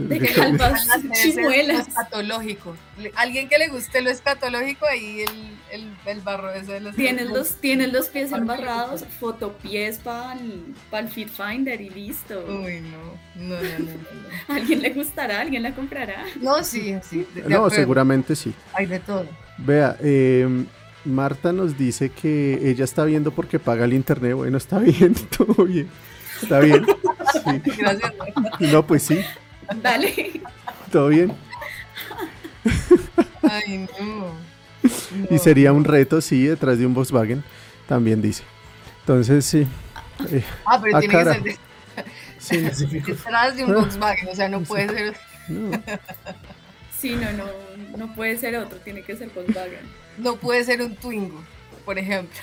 De 0.09 1.01
chimuelas. 1.13 1.89
Escatológico. 1.89 2.77
Alguien 3.17 3.49
que 3.49 3.59
le 3.59 3.69
guste 3.69 4.03
lo 4.03 4.11
escatológico, 4.11 4.87
ahí 4.87 5.23
el, 5.23 5.81
el, 5.81 5.89
el 6.07 6.21
barro 6.21 6.53
ese 6.53 6.73
de 6.73 6.81
los. 6.81 6.97
Tienes 6.97 7.29
los, 7.31 7.57
tienes 7.57 7.93
los 7.93 8.09
pies 8.09 8.33
embarrados, 8.33 9.05
fotopies 9.19 9.99
para 9.99 10.35
el 10.35 11.09
Fit 11.09 11.29
Finder 11.29 11.81
y 11.81 11.91
listo. 11.91 12.45
Uy, 12.47 12.81
no. 12.81 13.21
No, 13.37 13.57
no, 13.57 13.79
no. 13.79 14.49
¿Alguien 14.55 14.83
le 14.83 14.91
gustará? 14.91 15.41
¿Alguien 15.41 15.63
la 15.63 15.75
comprará? 15.75 16.25
No, 16.41 16.63
sí, 16.63 16.95
sí. 17.09 17.27
no, 17.47 17.71
seguramente 17.71 18.37
sí. 18.37 18.53
Hay 18.73 18.87
de 18.87 19.01
todo. 19.01 19.27
Vea, 19.59 19.97
eh, 20.01 20.65
Marta 21.05 21.53
nos 21.53 21.79
dice 21.79 22.11
que 22.11 22.61
ella 22.63 22.85
está 22.85 23.05
viendo 23.05 23.31
porque 23.31 23.59
paga 23.59 23.85
el 23.85 23.95
internet. 23.95 24.35
Bueno, 24.35 24.59
está 24.59 24.79
bien, 24.79 25.15
todo 25.37 25.65
bien. 25.65 25.89
Está 26.43 26.61
bien. 26.61 26.85
Sí. 27.33 27.73
Gracias. 27.79 28.13
No, 28.61 28.87
pues 28.87 29.03
sí. 29.03 29.21
Dale. 29.77 30.41
¿Todo 30.91 31.09
bien? 31.09 31.33
Ay, 33.43 33.89
no. 33.99 34.51
Y 35.31 35.39
sería 35.39 35.73
un 35.73 35.85
reto, 35.85 36.21
sí, 36.21 36.47
detrás 36.47 36.79
de 36.79 36.87
un 36.87 36.95
Volkswagen, 36.95 37.45
también 37.87 38.23
dice. 38.23 38.43
Entonces, 39.01 39.45
sí. 39.45 39.67
Eh, 40.31 40.45
ah, 40.67 40.81
pero 40.83 40.99
tiene 41.01 41.15
que 41.15 41.25
ser 41.25 42.75
sí. 42.75 42.87
detrás 43.07 43.57
de 43.57 43.65
un 43.65 43.75
Volkswagen, 43.75 44.29
o 44.29 44.35
sea, 44.35 44.49
no 44.49 44.61
puede 44.63 44.89
ser. 44.89 45.17
No. 45.49 45.71
Sí, 46.97 47.17
no, 47.17 47.33
no, 47.33 47.47
no 47.97 48.15
puede 48.15 48.37
ser 48.37 48.57
otro, 48.57 48.79
tiene 48.79 49.03
que 49.03 49.17
ser 49.17 49.31
Volkswagen. 49.31 49.81
No 50.19 50.37
puede 50.37 50.65
ser 50.65 50.83
un 50.83 50.97
Twingo, 50.97 51.43
por 51.85 51.99
ejemplo. 51.99 52.39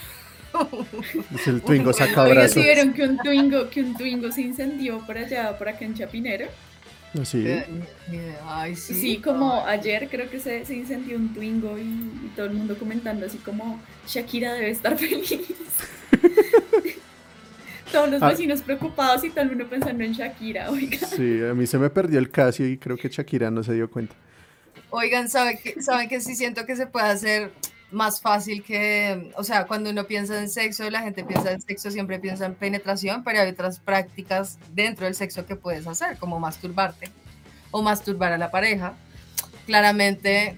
Es 1.36 1.48
el 1.48 1.62
Twingo 1.66 1.94
saca 1.94 2.24
brazos. 2.24 2.56
vieron 2.56 2.94
que 2.94 3.04
un 3.04 3.18
Twingo, 3.18 3.70
que 3.70 3.82
un 3.82 3.96
Twingo 3.96 4.32
se 4.32 4.42
incendió 4.42 5.06
por 5.06 5.18
allá, 5.18 5.58
por 5.58 5.70
acá 5.70 5.86
en 5.86 5.94
Chapinero? 5.94 6.48
Sí. 7.24 7.46
sí. 8.76 9.22
como 9.24 9.66
ayer 9.66 10.08
creo 10.10 10.30
que 10.30 10.40
se, 10.40 10.66
se 10.66 10.76
incendió 10.76 11.18
un 11.18 11.34
Twingo 11.34 11.78
y, 11.78 12.32
todo 12.36 12.46
el 12.46 12.54
mundo 12.54 12.78
comentando 12.78 13.26
así 13.26 13.40
como 13.40 13.82
Shakira 14.08 14.54
debe 14.54 14.70
estar 14.70 14.98
feliz. 15.00 15.40
Todos 17.92 18.10
los 18.10 18.22
ah. 18.22 18.30
vecinos 18.30 18.62
preocupados 18.62 19.24
y 19.24 19.30
todo 19.30 19.42
el 19.42 19.50
mundo 19.50 19.68
pensando 19.70 20.04
en 20.04 20.12
Shakira, 20.12 20.70
oigan. 20.72 21.10
Sí, 21.10 21.42
a 21.44 21.54
mí 21.54 21.66
se 21.66 21.78
me 21.78 21.90
perdió 21.90 22.20
el 22.20 22.30
Casio 22.30 22.68
y 22.68 22.78
creo 22.78 22.98
que 22.98 23.10
Shakira 23.10 23.50
no 23.50 23.64
se 23.64 23.74
dio 23.74 23.90
cuenta. 23.90 24.16
Oigan, 24.90 25.30
¿saben 25.30 25.58
que, 25.58 25.82
¿saben 25.82 26.08
que 26.08 26.20
sí 26.22 26.36
siento 26.36 26.66
que 26.66 26.76
se 26.76 26.88
puede 26.88 27.08
hacer 27.08 27.52
más 27.92 28.20
fácil 28.22 28.64
que, 28.64 29.32
o 29.36 29.44
sea, 29.44 29.66
cuando 29.66 29.90
uno 29.90 30.06
piensa 30.06 30.40
en 30.40 30.50
sexo, 30.50 30.90
la 30.90 31.02
gente 31.02 31.24
piensa 31.24 31.52
en 31.52 31.62
sexo, 31.62 31.90
siempre 31.90 32.20
piensa 32.20 32.46
en 32.46 32.56
penetración, 32.56 33.24
pero 33.24 33.40
hay 33.40 33.50
otras 33.50 33.80
prácticas 33.80 34.58
dentro 34.74 35.06
del 35.06 35.16
sexo 35.16 35.46
que 35.46 35.56
puedes 35.56 35.88
hacer, 35.88 36.18
como 36.18 36.40
masturbarte 36.40 37.10
o 37.72 37.82
masturbar 37.82 38.34
a 38.34 38.38
la 38.38 38.52
pareja. 38.52 38.94
Claramente, 39.66 40.58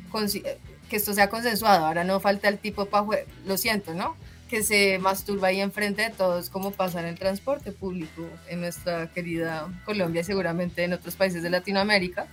que 0.89 0.95
esto 0.95 1.13
sea 1.13 1.29
consensuado, 1.29 1.85
ahora 1.85 2.03
no 2.03 2.19
falta 2.19 2.47
el 2.47 2.57
tipo 2.57 2.85
para 2.85 3.05
lo 3.45 3.57
siento, 3.57 3.93
¿no? 3.93 4.15
Que 4.47 4.63
se 4.63 4.97
masturba 4.97 5.49
ahí 5.49 5.61
enfrente 5.61 6.01
de 6.01 6.09
todos, 6.09 6.49
como 6.49 6.71
pasa 6.71 6.99
en 6.99 7.05
el 7.05 7.19
transporte 7.19 7.71
público 7.71 8.27
en 8.47 8.61
nuestra 8.61 9.07
querida 9.11 9.67
Colombia 9.85 10.21
y 10.21 10.23
seguramente 10.23 10.83
en 10.83 10.93
otros 10.93 11.15
países 11.15 11.43
de 11.43 11.49
Latinoamérica 11.51 12.27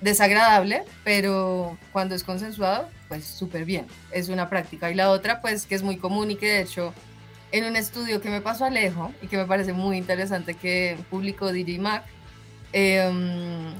desagradable, 0.00 0.84
pero 1.04 1.76
cuando 1.92 2.14
es 2.14 2.22
consensuado, 2.22 2.88
pues 3.08 3.24
súper 3.24 3.64
bien. 3.64 3.86
Es 4.12 4.28
una 4.28 4.48
práctica. 4.48 4.90
Y 4.90 4.94
la 4.94 5.10
otra, 5.10 5.40
pues 5.40 5.66
que 5.66 5.74
es 5.74 5.82
muy 5.82 5.96
común 5.96 6.30
y 6.30 6.36
que 6.36 6.46
de 6.46 6.60
hecho 6.62 6.94
en 7.50 7.64
un 7.64 7.76
estudio 7.76 8.20
que 8.20 8.28
me 8.28 8.40
pasó 8.40 8.66
Alejo 8.66 9.12
y 9.22 9.26
que 9.26 9.36
me 9.36 9.46
parece 9.46 9.72
muy 9.72 9.96
interesante 9.96 10.54
que 10.54 10.98
publicó 11.10 11.50
DJ 11.52 11.78
Mac, 11.78 12.04
em, 12.72 13.72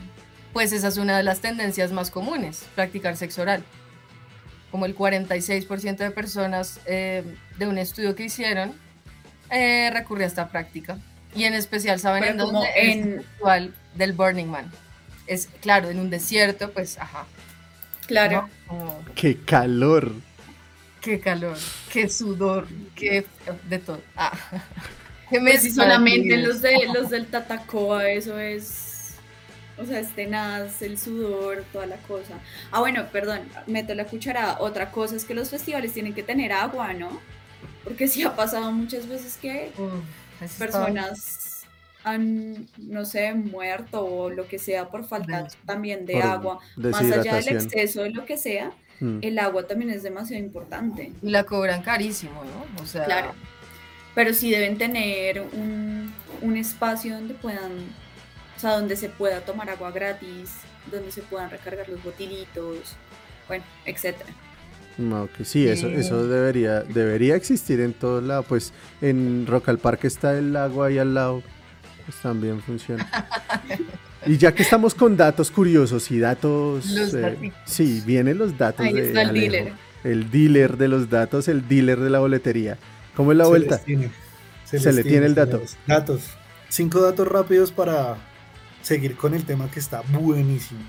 pues 0.52 0.72
esa 0.72 0.88
es 0.88 0.96
una 0.96 1.16
de 1.16 1.22
las 1.22 1.40
tendencias 1.40 1.92
más 1.92 2.10
comunes, 2.10 2.64
practicar 2.74 3.16
sexo 3.16 3.42
oral. 3.42 3.62
Como 4.70 4.86
el 4.86 4.96
46% 4.96 5.98
de 5.98 6.10
personas 6.10 6.80
eh, 6.86 7.22
de 7.58 7.66
un 7.66 7.78
estudio 7.78 8.14
que 8.14 8.24
hicieron 8.24 8.72
eh, 9.50 9.90
recurrió 9.92 10.24
a 10.24 10.28
esta 10.28 10.48
práctica. 10.48 10.98
Y 11.34 11.44
en 11.44 11.54
especial, 11.54 12.00
¿saben 12.00 12.24
en 12.24 12.36
dónde? 12.38 12.66
En 12.74 13.24
el 13.44 13.74
del 13.94 14.12
Burning 14.12 14.46
Man 14.46 14.70
es 15.28 15.48
claro, 15.60 15.90
en 15.90 16.00
un 16.00 16.10
desierto, 16.10 16.72
pues, 16.72 16.98
ajá. 16.98 17.26
Claro. 18.08 18.48
Qué 19.14 19.36
calor. 19.36 20.12
Qué 21.00 21.20
calor, 21.20 21.56
qué 21.92 22.08
sudor, 22.08 22.66
qué 22.96 23.24
de 23.68 23.78
todo. 23.78 24.00
Ah. 24.16 24.36
¿Qué 25.30 25.40
me 25.40 25.52
pues 25.52 25.74
solamente 25.74 26.38
los 26.38 26.60
de 26.60 26.86
los 26.94 27.10
del 27.10 27.26
Tatacoa, 27.26 28.10
eso 28.10 28.38
es 28.38 29.14
o 29.76 29.84
sea, 29.84 30.00
es 30.00 30.08
tenaz, 30.10 30.82
el 30.82 30.98
sudor, 30.98 31.64
toda 31.72 31.86
la 31.86 31.98
cosa. 31.98 32.34
Ah, 32.72 32.80
bueno, 32.80 33.06
perdón, 33.12 33.42
meto 33.66 33.94
la 33.94 34.06
cucharada. 34.06 34.58
Otra 34.58 34.90
cosa 34.90 35.14
es 35.14 35.24
que 35.24 35.34
los 35.34 35.50
festivales 35.50 35.92
tienen 35.92 36.14
que 36.14 36.24
tener 36.24 36.52
agua, 36.52 36.92
¿no? 36.94 37.20
Porque 37.84 38.08
sí 38.08 38.24
ha 38.24 38.34
pasado 38.34 38.72
muchas 38.72 39.06
veces 39.06 39.38
que 39.40 39.70
personas 40.58 41.47
han, 42.04 42.68
no 42.78 43.04
sé, 43.04 43.34
muerto 43.34 44.04
o 44.04 44.30
lo 44.30 44.46
que 44.46 44.58
sea 44.58 44.88
por 44.88 45.04
falta 45.04 45.48
también 45.66 46.06
de 46.06 46.22
agua, 46.22 46.58
más 46.76 47.10
allá 47.10 47.36
del 47.36 47.56
exceso 47.56 48.02
de 48.02 48.10
lo 48.10 48.24
que 48.24 48.36
sea, 48.36 48.72
mm. 49.00 49.18
el 49.22 49.38
agua 49.38 49.66
también 49.66 49.90
es 49.90 50.02
demasiado 50.02 50.42
importante. 50.42 51.12
Y 51.22 51.30
la 51.30 51.44
cobran 51.44 51.82
carísimo, 51.82 52.42
¿no? 52.44 52.82
O 52.82 52.86
sea, 52.86 53.04
claro. 53.04 53.34
Pero 54.14 54.34
sí 54.34 54.50
deben 54.50 54.78
tener 54.78 55.40
un, 55.40 56.12
un 56.42 56.56
espacio 56.56 57.14
donde 57.14 57.34
puedan, 57.34 57.72
o 58.56 58.60
sea, 58.60 58.72
donde 58.72 58.96
se 58.96 59.08
pueda 59.08 59.40
tomar 59.40 59.70
agua 59.70 59.90
gratis, 59.90 60.56
donde 60.90 61.12
se 61.12 61.22
puedan 61.22 61.50
recargar 61.50 61.88
los 61.88 62.02
botilitos, 62.02 62.96
bueno, 63.46 63.64
etcétera. 63.84 64.30
No, 64.96 65.28
que 65.32 65.44
sí, 65.44 65.68
eso, 65.68 65.88
eso 65.88 66.26
debería, 66.26 66.80
debería 66.80 67.36
existir 67.36 67.80
en 67.80 67.92
todo 67.92 68.20
lado. 68.20 68.42
Pues 68.42 68.72
en 69.00 69.46
Rock 69.46 69.68
al 69.68 69.78
Parque 69.78 70.08
está 70.08 70.36
el 70.36 70.56
agua 70.56 70.88
ahí 70.88 70.98
al 70.98 71.14
lado 71.14 71.42
pues 72.08 72.22
también 72.22 72.62
funciona. 72.62 73.06
y 74.26 74.38
ya 74.38 74.54
que 74.54 74.62
estamos 74.62 74.94
con 74.94 75.14
datos 75.14 75.50
curiosos 75.50 76.10
y 76.10 76.18
datos... 76.18 76.86
Eh, 77.14 77.52
sí, 77.66 78.02
vienen 78.06 78.38
los 78.38 78.56
datos 78.56 78.86
Ahí 78.86 78.96
está 78.96 79.22
el 79.22 79.34
dealer. 79.34 79.72
El 80.04 80.30
dealer 80.30 80.78
de 80.78 80.88
los 80.88 81.10
datos, 81.10 81.48
el 81.48 81.68
dealer 81.68 82.00
de 82.00 82.08
la 82.08 82.20
boletería. 82.20 82.78
¿Cómo 83.14 83.32
es 83.32 83.38
la 83.38 83.46
vuelta? 83.46 83.78
se, 84.64 84.92
le 84.94 85.04
tiene 85.04 85.26
el 85.26 85.34
dato. 85.34 85.60
Datos. 85.86 86.22
Cinco 86.70 87.02
datos 87.02 87.28
rápidos 87.28 87.72
para 87.72 88.16
seguir 88.80 89.14
con 89.14 89.34
el 89.34 89.44
tema 89.44 89.70
que 89.70 89.80
está 89.80 90.00
buenísimo. 90.00 90.80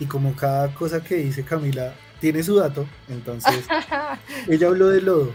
Y 0.00 0.06
como 0.06 0.34
cada 0.34 0.74
cosa 0.74 1.04
que 1.04 1.18
dice 1.18 1.44
Camila 1.44 1.94
tiene 2.20 2.42
su 2.42 2.56
dato, 2.56 2.84
entonces 3.08 3.64
ella 4.48 4.66
habló 4.66 4.88
de 4.88 5.02
lodo 5.02 5.32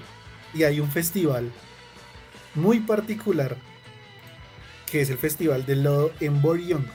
y 0.54 0.64
hay 0.64 0.82
un 0.82 0.92
festival 0.92 1.50
muy 2.56 2.82
particular 2.82 3.56
que 4.94 5.02
es 5.02 5.10
el 5.10 5.18
Festival 5.18 5.66
del 5.66 5.82
Lodo 5.82 6.12
en 6.20 6.40
Boryong, 6.40 6.86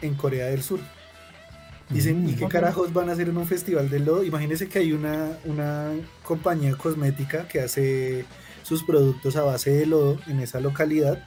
en 0.00 0.14
Corea 0.14 0.46
del 0.46 0.62
Sur. 0.62 0.78
Dicen, 1.90 2.28
¿y 2.28 2.34
qué 2.34 2.46
mm. 2.46 2.48
carajos 2.48 2.92
van 2.92 3.08
a 3.08 3.14
hacer 3.14 3.28
en 3.28 3.36
un 3.36 3.48
festival 3.48 3.90
del 3.90 4.04
lodo? 4.04 4.22
Imagínense 4.22 4.68
que 4.68 4.78
hay 4.78 4.92
una, 4.92 5.36
una 5.44 5.90
compañía 6.22 6.76
cosmética 6.76 7.48
que 7.48 7.62
hace 7.62 8.24
sus 8.62 8.84
productos 8.84 9.34
a 9.34 9.42
base 9.42 9.72
de 9.72 9.86
lodo 9.86 10.20
en 10.28 10.38
esa 10.38 10.60
localidad. 10.60 11.26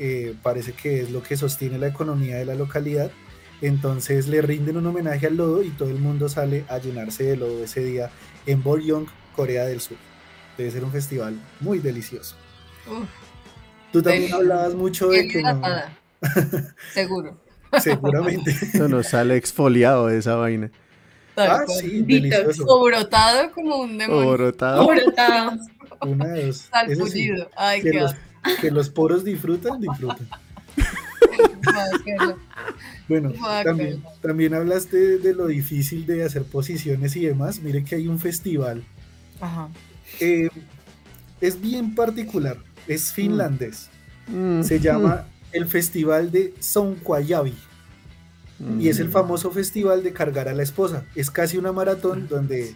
Eh, 0.00 0.34
parece 0.42 0.72
que 0.72 1.02
es 1.02 1.12
lo 1.12 1.22
que 1.22 1.36
sostiene 1.36 1.78
la 1.78 1.86
economía 1.86 2.38
de 2.38 2.44
la 2.44 2.56
localidad. 2.56 3.12
Entonces 3.62 4.26
le 4.26 4.42
rinden 4.42 4.78
un 4.78 4.86
homenaje 4.86 5.28
al 5.28 5.36
lodo 5.36 5.62
y 5.62 5.70
todo 5.70 5.90
el 5.90 6.00
mundo 6.00 6.28
sale 6.28 6.64
a 6.68 6.78
llenarse 6.78 7.22
de 7.22 7.36
lodo 7.36 7.62
ese 7.62 7.84
día 7.84 8.10
en 8.46 8.64
Boryong, 8.64 9.06
Corea 9.36 9.64
del 9.64 9.80
Sur. 9.80 9.96
Debe 10.58 10.72
ser 10.72 10.82
un 10.82 10.90
festival 10.90 11.38
muy 11.60 11.78
delicioso. 11.78 12.34
Tú 13.92 14.02
también 14.02 14.32
hablabas 14.32 14.74
mucho 14.74 15.08
de 15.08 15.28
que 15.28 15.42
Seguro. 16.92 17.36
Seguramente. 17.80 18.54
No 18.74 18.88
nos 18.88 19.08
sale 19.08 19.36
exfoliado 19.36 20.08
de 20.08 20.18
esa 20.18 20.36
vaina. 20.36 20.70
Ah, 21.36 21.64
sí, 21.68 22.02
delicioso. 22.02 22.64
O 22.66 22.84
brotado 22.84 23.52
como 23.52 23.76
un 23.76 23.98
demonio. 23.98 24.30
O 24.30 24.32
brotado. 24.32 24.88
Una 26.00 26.26
de 26.28 26.46
dos. 26.46 26.68
Salpullido. 26.70 27.50
Ay, 27.56 27.82
que, 27.82 27.92
los, 27.92 28.14
que 28.60 28.70
los 28.70 28.88
poros 28.88 29.24
disfrutan, 29.24 29.80
disfrutan. 29.80 30.28
bueno, 33.08 33.32
también, 33.64 34.02
también 34.22 34.54
hablaste 34.54 35.18
de 35.18 35.34
lo 35.34 35.46
difícil 35.46 36.06
de 36.06 36.24
hacer 36.24 36.44
posiciones 36.44 37.16
y 37.16 37.26
demás. 37.26 37.60
Mire 37.60 37.84
que 37.84 37.96
hay 37.96 38.08
un 38.08 38.18
festival. 38.18 38.82
Ajá. 39.40 39.68
Eh, 40.20 40.48
es 41.40 41.60
bien 41.60 41.94
particular 41.94 42.56
es 42.88 43.12
finlandés. 43.12 43.88
Mm. 44.28 44.62
Se 44.62 44.80
llama 44.80 45.26
el 45.52 45.66
Festival 45.66 46.30
de 46.30 46.54
Sonkwayavi. 46.60 47.54
Y 48.80 48.88
es 48.88 49.00
el 49.00 49.08
mm. 49.08 49.12
famoso 49.12 49.50
festival 49.50 50.02
de 50.02 50.14
cargar 50.14 50.48
a 50.48 50.54
la 50.54 50.62
esposa. 50.62 51.04
Es 51.14 51.30
casi 51.30 51.58
una 51.58 51.72
maratón 51.72 52.26
donde 52.26 52.74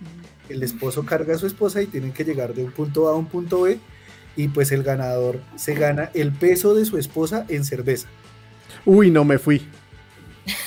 el 0.50 0.62
esposo 0.62 1.06
carga 1.06 1.34
a 1.34 1.38
su 1.38 1.46
esposa 1.46 1.80
y 1.80 1.86
tienen 1.86 2.12
que 2.12 2.24
llegar 2.24 2.52
de 2.52 2.64
un 2.64 2.70
punto 2.70 3.08
A 3.08 3.12
a 3.12 3.14
un 3.14 3.26
punto 3.26 3.62
B. 3.62 3.78
Y 4.36 4.48
pues 4.48 4.72
el 4.72 4.82
ganador 4.82 5.40
se 5.56 5.74
gana 5.74 6.10
el 6.12 6.32
peso 6.32 6.74
de 6.74 6.84
su 6.84 6.98
esposa 6.98 7.46
en 7.48 7.64
cerveza. 7.64 8.08
Uy, 8.84 9.10
no 9.10 9.24
me 9.24 9.38
fui. 9.38 9.62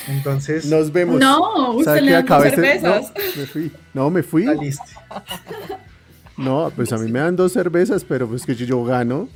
Entonces. 0.08 0.66
Nos 0.66 0.92
vemos. 0.92 1.20
No, 1.20 1.76
usted 1.76 2.00
le 2.00 2.22
cervezas. 2.22 3.12
No, 3.14 3.40
me 3.40 3.46
fui. 3.46 3.72
No, 3.94 4.10
me 4.10 4.22
fui. 4.22 4.46
No, 6.36 6.72
pues 6.74 6.92
a 6.92 6.98
mí 6.98 7.10
me 7.10 7.20
dan 7.20 7.36
dos 7.36 7.52
cervezas, 7.52 8.04
pero 8.04 8.28
pues 8.28 8.44
que 8.44 8.54
yo, 8.54 8.84
gano. 8.84 9.28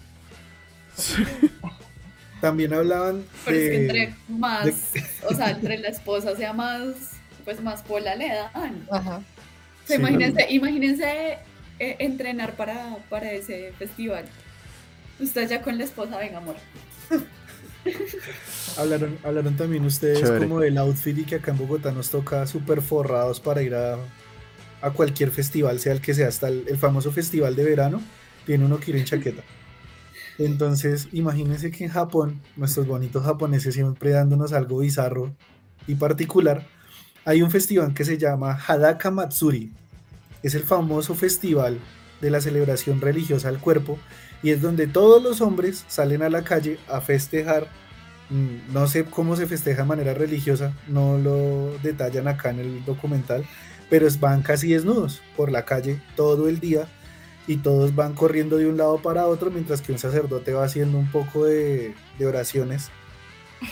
También 2.41 2.73
hablaban 2.73 3.25
Pero 3.45 3.57
es 3.57 3.71
que 3.71 3.77
entre 3.83 4.15
más, 4.29 4.69
o 5.29 5.35
sea, 5.35 5.51
entre 5.51 5.79
la 5.79 5.89
esposa 5.89 6.37
sea 6.37 6.53
más, 6.53 6.95
pues 7.45 7.61
más 7.61 7.83
pola 7.83 8.15
le 8.15 8.29
dan. 8.29 8.87
Ajá. 8.91 9.23
imagínense, 9.89 10.47
imagínense 10.51 11.39
eh, 11.79 11.97
entrenar 11.99 12.55
para, 12.55 12.97
para 13.09 13.33
ese 13.33 13.73
festival. 13.79 14.25
Usted 15.19 15.49
ya 15.49 15.63
con 15.63 15.79
la 15.79 15.85
esposa, 15.85 16.17
venga, 16.19 16.39
amor. 16.39 16.57
hablaron, 18.77 19.19
hablaron 19.25 19.57
también 19.57 19.85
ustedes 19.85 20.31
como 20.31 20.61
del 20.61 20.79
outfit 20.79 21.19
y 21.19 21.25
que 21.25 21.37
acá 21.37 21.51
en 21.51 21.59
Bogotá 21.59 21.91
nos 21.91 22.11
toca 22.11 22.47
súper 22.47 22.83
forrados 22.83 23.41
para 23.41 23.63
ir 23.63 23.75
a 23.75 23.99
a 24.81 24.91
cualquier 24.91 25.31
festival, 25.31 25.81
sea 25.81 25.93
el 25.93 26.01
que 26.01 26.14
sea, 26.14 26.29
hasta 26.29 26.49
el, 26.49 26.79
famoso 26.79 27.12
festival 27.12 27.57
de 27.57 27.64
verano, 27.64 28.03
tiene 28.47 28.64
uno 28.64 28.79
que 28.79 28.91
ir 28.93 28.97
en 28.97 29.05
chaqueta. 29.07 29.43
Entonces, 30.39 31.09
imagínense 31.12 31.70
que 31.70 31.85
en 31.85 31.91
Japón, 31.91 32.41
nuestros 32.57 32.87
bonitos 32.87 33.24
japoneses 33.24 33.74
siempre 33.74 34.11
dándonos 34.11 34.53
algo 34.53 34.79
bizarro 34.79 35.35
y 35.87 35.97
particular, 35.97 36.64
hay 37.24 37.43
un 37.43 37.51
festival 37.51 37.93
que 37.93 38.05
se 38.05 38.18
llama 38.18 38.53
Hadaka 38.55 39.11
Matsuri. 39.11 39.72
Es 40.43 40.55
el 40.55 40.62
famoso 40.62 41.14
festival 41.14 41.79
de 42.20 42.31
la 42.31 42.41
celebración 42.41 43.01
religiosa 43.01 43.49
al 43.49 43.59
cuerpo 43.59 43.99
y 44.43 44.51
es 44.51 44.62
donde 44.62 44.87
todos 44.87 45.22
los 45.22 45.41
hombres 45.41 45.85
salen 45.89 46.22
a 46.22 46.31
la 46.31 46.45
calle 46.45 46.79
a 46.89 47.01
festejar. 47.01 47.68
Mm, 48.31 48.72
no 48.72 48.87
sé 48.87 49.05
cómo 49.05 49.37
se 49.37 49.47
festeja 49.47 49.83
de 49.83 49.89
manera 49.89 50.14
religiosa, 50.14 50.72
no 50.87 51.18
lo 51.18 51.76
detallan 51.83 52.29
acá 52.29 52.51
en 52.51 52.61
el 52.61 52.85
documental, 52.85 53.45
pero 53.91 54.07
van 54.20 54.43
casi 54.43 54.72
desnudos 54.72 55.22
por 55.36 55.51
la 55.51 55.64
calle 55.64 56.01
todo 56.16 56.49
el 56.49 56.61
día 56.61 56.89
y 57.47 57.57
todos 57.57 57.95
van 57.95 58.14
corriendo 58.14 58.59
de 58.59 58.66
un 58.66 58.76
lado 58.76 58.99
para 58.99 59.26
otro 59.26 59.51
mientras 59.51 59.80
que 59.80 59.93
un 59.93 59.99
sacerdote 59.99 60.53
va 60.53 60.64
haciendo 60.64 60.99
un 60.99 61.11
poco 61.11 61.47
de, 61.47 61.95
oraciones 62.20 62.91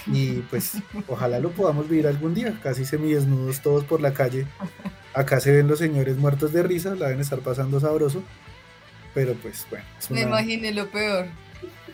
y 0.06 0.36
pues 0.50 0.78
ojalá 1.08 1.38
lo 1.38 1.50
podamos 1.50 1.88
vivir 1.88 2.06
algún 2.06 2.34
día, 2.34 2.58
casi 2.62 2.84
semidesnudos 2.84 3.60
todos 3.60 3.84
por 3.84 4.00
la 4.00 4.14
calle. 4.14 4.46
Acá 5.14 5.40
se 5.40 5.52
ven 5.52 5.68
los 5.68 5.78
señores 5.78 6.16
muertos 6.16 6.52
de 6.52 6.62
risa, 6.62 6.94
la 6.94 7.06
deben 7.06 7.20
estar 7.20 7.38
pasando 7.40 7.78
sabroso, 7.78 8.22
pero 9.14 9.34
pues 9.34 9.66
bueno. 9.70 9.84
Me 10.10 10.22
imaginé 10.22 10.72
lo 10.72 10.88
peor. 10.88 11.26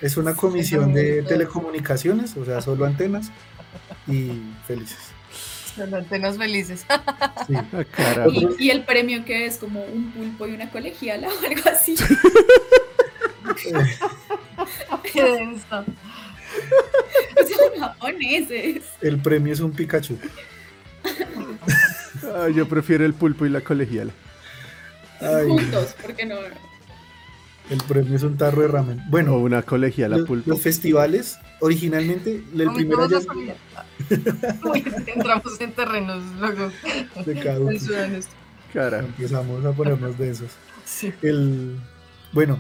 Es 0.01 0.17
una 0.17 0.35
comisión 0.35 0.95
de 0.95 1.23
telecomunicaciones, 1.23 2.37
o 2.37 2.45
sea, 2.45 2.61
solo 2.61 2.87
antenas 2.87 3.31
y 4.09 4.31
felices. 4.67 5.13
Antenas 5.79 6.37
felices. 6.37 6.87
Sí. 7.47 7.55
Ah, 7.55 8.27
y, 8.59 8.71
el 8.71 8.85
premio 8.85 9.25
que 9.25 9.47
es 9.47 9.57
como 9.59 9.83
un 9.85 10.13
pulpo 10.13 10.47
y 10.47 10.53
una 10.53 10.71
colegiala 10.71 11.29
o 11.29 11.47
algo 11.47 11.71
así. 11.71 11.95
Qué 15.13 15.23
denso. 15.23 15.85
Son 17.37 17.81
japoneses. 17.81 18.85
El 19.01 19.19
premio 19.19 19.53
es 19.53 19.61
un 19.61 19.73
Pikachu. 19.73 20.19
yo 22.55 22.69
prefiero 22.69 23.05
el 23.05 23.15
pulpo 23.15 23.47
y 23.47 23.51
la 23.51 23.61
colegiala. 23.61 24.13
Juntos, 25.21 25.95
porque 26.03 26.27
no. 26.27 26.37
El 27.71 27.79
premio 27.85 28.17
es 28.17 28.23
un 28.23 28.37
tarro 28.37 28.63
de 28.63 28.69
ramen. 28.69 29.03
Bueno, 29.09 29.39
una 29.39 29.63
colegiala 29.63 30.19
los, 30.19 30.27
pulpo. 30.27 30.51
Los 30.51 30.61
festivales, 30.61 31.39
originalmente, 31.61 32.43
el 32.55 32.73
primer 32.73 32.99
entramos 35.07 35.61
en 35.61 35.73
terrenos 35.73 36.23
luego. 36.39 36.71
De 37.25 37.35
Cara. 38.73 39.01
Empezamos 39.01 39.65
a 39.65 39.73
ponernos 39.73 40.19
densos. 40.19 40.51
Sí. 40.85 41.13
El, 41.23 41.79
bueno, 42.33 42.59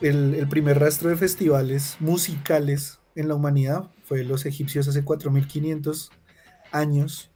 el, 0.00 0.34
el, 0.34 0.48
primer 0.48 0.78
rastro 0.78 1.10
de 1.10 1.16
festivales 1.16 1.96
musicales 2.00 3.00
en 3.14 3.28
la 3.28 3.34
humanidad 3.34 3.90
fue 4.04 4.24
los 4.24 4.46
egipcios 4.46 4.88
hace 4.88 5.04
4500 5.04 6.10
años. 6.70 7.30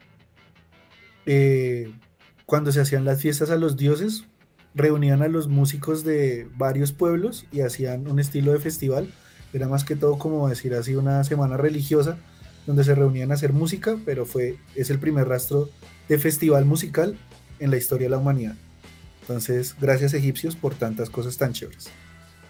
Eh, 1.27 1.93
cuando 2.47 2.73
se 2.73 2.81
hacían 2.81 3.05
las 3.05 3.21
fiestas 3.21 3.51
a 3.51 3.57
los 3.57 3.77
dioses, 3.77 4.25
reunían 4.77 5.23
a 5.23 5.29
los 5.29 5.49
músicos 5.49 6.05
de 6.05 6.47
varios 6.55 6.93
pueblos 6.93 7.47
y 7.51 7.63
hacían 7.63 8.07
un 8.07 8.21
estilo 8.21 8.53
de 8.53 8.61
festival. 8.61 9.09
Era 9.53 9.69
más 9.69 9.85
que 9.85 9.97
todo 9.97 10.19
como 10.19 10.49
decir 10.49 10.75
así 10.75 10.95
una 10.95 11.25
semana 11.25 11.57
religiosa 11.57 12.19
donde 12.67 12.85
se 12.85 12.95
reunían 12.95 13.31
a 13.31 13.35
hacer 13.35 13.53
música, 13.53 13.97
pero 14.05 14.27
fue, 14.27 14.57
es 14.75 14.91
el 14.91 14.99
primer 14.99 15.29
rastro 15.29 15.71
de 16.09 16.19
festival 16.19 16.67
musical 16.67 17.17
en 17.59 17.71
la 17.71 17.79
historia 17.79 18.07
de 18.07 18.11
la 18.11 18.19
humanidad. 18.19 18.55
Entonces, 19.23 19.75
gracias 19.81 20.15
egipcios 20.15 20.57
por 20.57 20.75
tantas 20.75 21.09
cosas 21.09 21.39
tan 21.39 21.53
chéveres. 21.53 21.89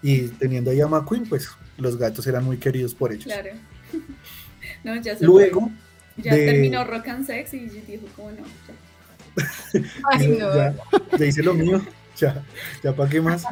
Y 0.03 0.22
teniendo 0.29 0.70
ahí 0.70 0.81
a 0.81 0.89
McQueen, 0.89 1.29
pues 1.29 1.49
los 1.79 1.97
gatos 1.97 2.27
eran 2.27 2.45
muy 2.45 2.57
queridos 2.57 2.95
por 2.95 3.12
ellos. 3.12 3.24
Claro. 3.24 3.51
no, 4.85 5.01
ya 5.01 5.16
se 5.16 5.24
Luego. 5.24 5.70
Ya 6.16 6.33
terminó 6.33 6.83
Rock 6.85 7.09
and 7.09 7.27
Sex 7.27 7.55
y 7.55 7.66
dijo, 7.66 8.07
como 8.16 8.31
no, 8.31 8.39
ya. 8.39 9.83
Ay, 10.11 10.29
no. 10.41 10.55
ya, 10.55 10.74
ya 11.18 11.27
hice 11.27 11.43
lo 11.43 11.55
mío. 11.55 11.81
Ya, 12.20 12.42
ya 12.82 12.96
para 12.96 13.10
qué 13.10 13.20
más. 13.20 13.44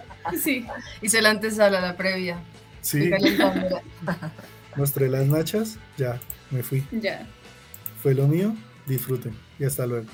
Sí. 0.43 0.67
Hice 1.03 1.21
la 1.21 1.31
antesala, 1.31 1.81
la 1.81 1.97
previa. 1.97 2.39
Sí. 2.81 3.11
Mostré 4.77 5.09
las 5.09 5.27
nachas, 5.27 5.79
ya, 5.97 6.19
me 6.51 6.63
fui. 6.63 6.87
Ya. 6.91 7.27
Fue 8.03 8.15
lo 8.15 8.27
mío, 8.27 8.55
disfruten 8.87 9.35
y 9.59 9.65
hasta 9.65 9.87
luego. 9.87 10.07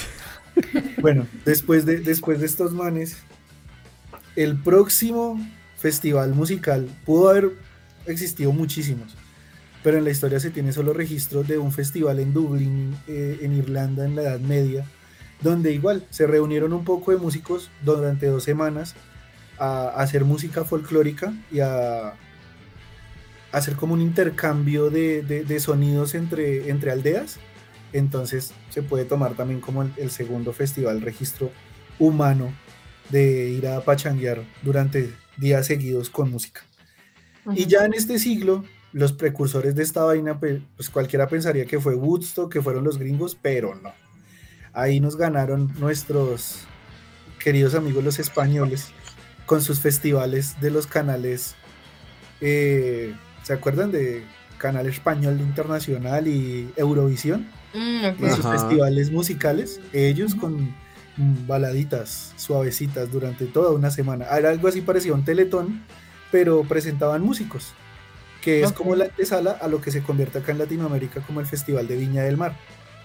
bueno, 1.00 1.26
después 1.44 1.86
de, 1.86 1.98
después 1.98 2.40
de 2.40 2.46
estos 2.46 2.72
manes, 2.72 3.18
el 4.34 4.60
próximo 4.60 5.38
festival 5.78 6.34
musical 6.34 6.88
pudo 7.04 7.30
haber 7.30 7.52
existido 8.06 8.52
muchísimos, 8.52 9.14
pero 9.82 9.98
en 9.98 10.04
la 10.04 10.10
historia 10.10 10.40
se 10.40 10.50
tiene 10.50 10.72
solo 10.72 10.92
registro 10.92 11.42
de 11.42 11.58
un 11.58 11.72
festival 11.72 12.18
en 12.18 12.32
Dublín, 12.32 12.96
eh, 13.08 13.38
en 13.42 13.56
Irlanda, 13.56 14.04
en 14.04 14.16
la 14.16 14.22
Edad 14.22 14.40
Media, 14.40 14.84
donde 15.40 15.72
igual 15.72 16.06
se 16.10 16.26
reunieron 16.26 16.72
un 16.72 16.84
poco 16.84 17.12
de 17.12 17.18
músicos 17.18 17.70
durante 17.82 18.26
dos 18.26 18.44
semanas 18.44 18.94
a, 19.58 19.88
hacer 19.88 20.24
música 20.24 20.64
folclórica 20.64 21.32
y 21.50 21.60
a, 21.60 22.14
hacer 23.52 23.76
como 23.76 23.94
un 23.94 24.02
intercambio 24.02 24.90
de, 24.90 25.60
sonidos 25.60 26.14
entre, 26.14 26.68
entre 26.68 26.90
aldeas. 26.90 27.38
Entonces 27.92 28.52
se 28.70 28.82
puede 28.82 29.04
tomar 29.04 29.34
también 29.34 29.60
como 29.60 29.82
el, 29.82 30.10
segundo 30.10 30.52
festival 30.52 31.00
registro 31.00 31.50
humano 31.98 32.52
de 33.08 33.50
ir 33.50 33.66
a 33.68 33.80
pachanguear 33.80 34.42
durante 34.62 35.14
días 35.36 35.66
seguidos 35.66 36.10
con 36.10 36.30
música. 36.30 36.62
Y 37.54 37.66
ya 37.66 37.84
en 37.84 37.94
este 37.94 38.18
siglo, 38.18 38.64
los 38.92 39.12
precursores 39.12 39.74
de 39.76 39.84
esta 39.84 40.02
vaina, 40.02 40.38
pues, 40.38 40.60
pues 40.76 40.90
cualquiera 40.90 41.28
pensaría 41.28 41.64
que 41.64 41.78
fue 41.78 41.94
Woodstock, 41.94 42.52
que 42.52 42.60
fueron 42.60 42.82
los 42.82 42.98
gringos, 42.98 43.38
pero 43.40 43.74
no. 43.76 43.92
Ahí 44.76 45.00
nos 45.00 45.16
ganaron 45.16 45.72
nuestros 45.78 46.66
queridos 47.42 47.74
amigos 47.74 48.04
los 48.04 48.18
españoles 48.18 48.88
con 49.46 49.62
sus 49.62 49.80
festivales 49.80 50.60
de 50.60 50.70
los 50.70 50.86
canales. 50.86 51.54
Eh, 52.42 53.14
¿Se 53.42 53.54
acuerdan 53.54 53.90
de 53.90 54.22
Canal 54.58 54.86
Español 54.86 55.40
Internacional 55.40 56.28
y 56.28 56.70
Eurovisión? 56.76 57.48
Mm, 57.72 58.22
Esos 58.22 58.46
festivales 58.46 59.10
musicales, 59.10 59.80
ellos 59.94 60.34
con 60.34 60.74
baladitas 61.46 62.34
suavecitas 62.36 63.10
durante 63.10 63.46
toda 63.46 63.70
una 63.70 63.90
semana. 63.90 64.26
Era 64.26 64.50
algo 64.50 64.68
así 64.68 64.82
parecido 64.82 65.14
a 65.14 65.18
un 65.18 65.24
teletón, 65.24 65.84
pero 66.30 66.64
presentaban 66.64 67.22
músicos, 67.22 67.72
que 68.42 68.62
es 68.62 68.72
como 68.72 68.94
la 68.94 69.06
antesala 69.06 69.52
a 69.52 69.68
lo 69.68 69.80
que 69.80 69.90
se 69.90 70.02
convierte 70.02 70.36
acá 70.36 70.52
en 70.52 70.58
Latinoamérica 70.58 71.22
como 71.22 71.40
el 71.40 71.46
Festival 71.46 71.88
de 71.88 71.96
Viña 71.96 72.24
del 72.24 72.36
Mar, 72.36 72.54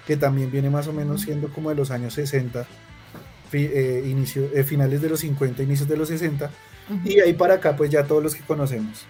que 0.06 0.18
también 0.18 0.52
viene 0.52 0.70
más 0.70 0.88
o 0.88 0.94
menos 0.94 1.22
siendo 1.22 1.50
como 1.50 1.70
de 1.70 1.76
los 1.76 1.92
años 1.92 2.14
60, 2.14 2.66
eh, 3.54 4.04
inicio, 4.06 4.50
eh, 4.54 4.64
finales 4.64 5.02
de 5.02 5.10
los 5.10 5.20
50, 5.20 5.64
inicios 5.64 5.88
de 5.88 5.98
los 5.98 6.08
60, 6.10 6.50
y 7.06 7.20
ahí 7.20 7.34
para 7.34 7.56
acá 7.56 7.76
pues 7.76 7.90
ya 7.90 8.04
todos 8.04 8.24
los 8.24 8.36
que 8.36 8.44
conocemos. 8.44 9.06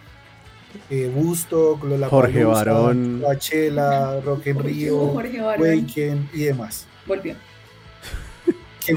Eh, 0.89 1.12
Busto, 1.14 1.78
Jorge 2.10 2.46
Barón, 2.46 3.20
Coachella, 3.22 4.22
Rock 4.22 4.48
en 4.48 4.60
Río, 4.60 4.98
Waken 4.98 6.30
y 6.34 6.44
demás. 6.44 6.88
Volvió. 7.06 7.36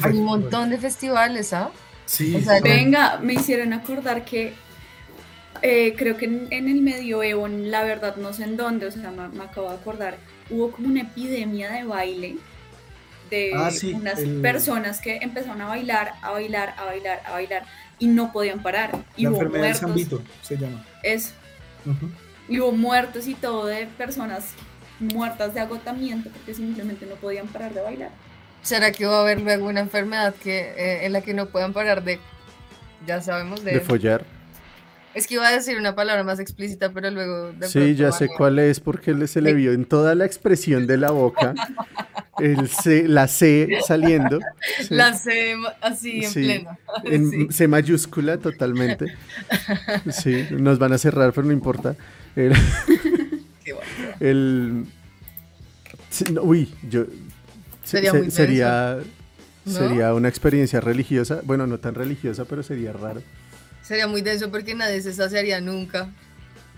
Hay 0.02 0.16
un 0.16 0.24
montón 0.24 0.70
de 0.70 0.78
festivales, 0.78 1.52
¿ah? 1.52 1.70
Sí. 2.06 2.44
venga, 2.62 3.18
me 3.18 3.34
hicieron 3.34 3.72
acordar 3.72 4.24
que 4.24 4.54
eh, 5.62 5.94
creo 5.96 6.16
que 6.16 6.26
en, 6.26 6.68
el 6.68 6.82
medioevo, 6.82 7.48
la 7.48 7.82
verdad 7.84 8.16
no 8.16 8.32
sé 8.32 8.44
en 8.44 8.56
dónde, 8.56 8.86
o 8.86 8.90
sea, 8.90 9.10
me, 9.10 9.42
acabo 9.42 9.70
de 9.70 9.76
acordar, 9.76 10.18
hubo 10.50 10.70
como 10.70 10.88
una 10.88 11.02
epidemia 11.02 11.70
de 11.70 11.84
baile 11.84 12.36
de 13.30 13.52
ah, 13.54 13.70
unas 13.94 14.20
personas 14.42 15.00
que 15.00 15.16
empezaron 15.16 15.60
a 15.60 15.66
bailar, 15.66 16.12
a 16.22 16.30
bailar, 16.30 16.74
a 16.78 16.84
bailar, 16.84 17.22
a 17.24 17.32
bailar 17.32 17.64
y 17.98 18.06
no 18.06 18.32
podían 18.32 18.62
parar. 18.62 19.04
Y 19.16 19.24
la 19.24 19.30
enfermedad 19.30 19.68
de 19.68 19.74
San 19.74 19.94
Vito 19.94 20.22
se 20.42 20.56
llama. 20.56 20.84
Eso. 21.02 21.32
Y 22.48 22.60
hubo 22.60 22.72
muertos 22.72 23.26
y 23.26 23.34
todo 23.34 23.66
de 23.66 23.86
personas 23.86 24.50
muertas 25.00 25.54
de 25.54 25.60
agotamiento 25.60 26.30
porque 26.30 26.54
simplemente 26.54 27.06
no 27.06 27.14
podían 27.16 27.48
parar 27.48 27.72
de 27.72 27.80
bailar. 27.80 28.10
¿Será 28.62 28.92
que 28.92 29.04
va 29.06 29.18
a 29.18 29.20
haber 29.20 29.40
luego 29.40 29.66
una 29.66 29.80
enfermedad 29.80 30.34
que, 30.34 30.58
eh, 30.58 31.06
en 31.06 31.12
la 31.12 31.20
que 31.20 31.34
no 31.34 31.46
puedan 31.46 31.72
parar 31.72 32.02
de, 32.02 32.18
ya 33.06 33.20
sabemos, 33.20 33.62
de... 33.62 33.72
De 33.72 33.80
follar. 33.80 34.24
Es 35.14 35.26
que 35.26 35.34
iba 35.34 35.46
a 35.46 35.52
decir 35.52 35.78
una 35.78 35.94
palabra 35.94 36.24
más 36.24 36.40
explícita, 36.40 36.92
pero 36.92 37.10
luego... 37.10 37.52
sí, 37.62 37.94
ya 37.94 38.10
sé 38.12 38.28
cuál 38.28 38.58
es 38.58 38.80
porque 38.80 39.26
se 39.28 39.40
le 39.40 39.54
vio 39.54 39.72
en 39.72 39.84
toda 39.84 40.14
la 40.14 40.24
expresión 40.24 40.86
de 40.86 40.96
la 40.96 41.10
boca 41.10 41.54
el 42.38 42.68
C, 42.68 43.06
la 43.08 43.28
C 43.28 43.68
saliendo. 43.86 44.40
La 44.90 45.14
C 45.14 45.54
así 45.80 46.24
en 46.24 46.32
pleno. 46.32 46.78
En 47.04 47.52
C 47.52 47.68
mayúscula 47.68 48.38
totalmente. 48.38 49.14
Sí, 50.10 50.46
nos 50.50 50.78
van 50.78 50.92
a 50.92 50.98
cerrar, 50.98 51.32
pero 51.32 51.46
no 51.46 51.52
importa. 51.52 51.96
El, 52.34 52.54
el 54.20 54.86
uy, 56.42 56.72
yo 56.88 57.06
sería, 57.84 58.12
muy 58.12 58.30
sería, 58.30 58.98
sería 59.66 60.14
una 60.14 60.28
experiencia 60.28 60.80
religiosa, 60.80 61.40
bueno, 61.44 61.66
no 61.66 61.78
tan 61.78 61.94
religiosa, 61.94 62.44
pero 62.44 62.62
sería 62.62 62.92
raro. 62.92 63.22
Sería 63.84 64.06
muy 64.06 64.22
denso 64.22 64.50
porque 64.50 64.74
nadie 64.74 65.02
se 65.02 65.12
saciaría 65.12 65.60
nunca, 65.60 66.08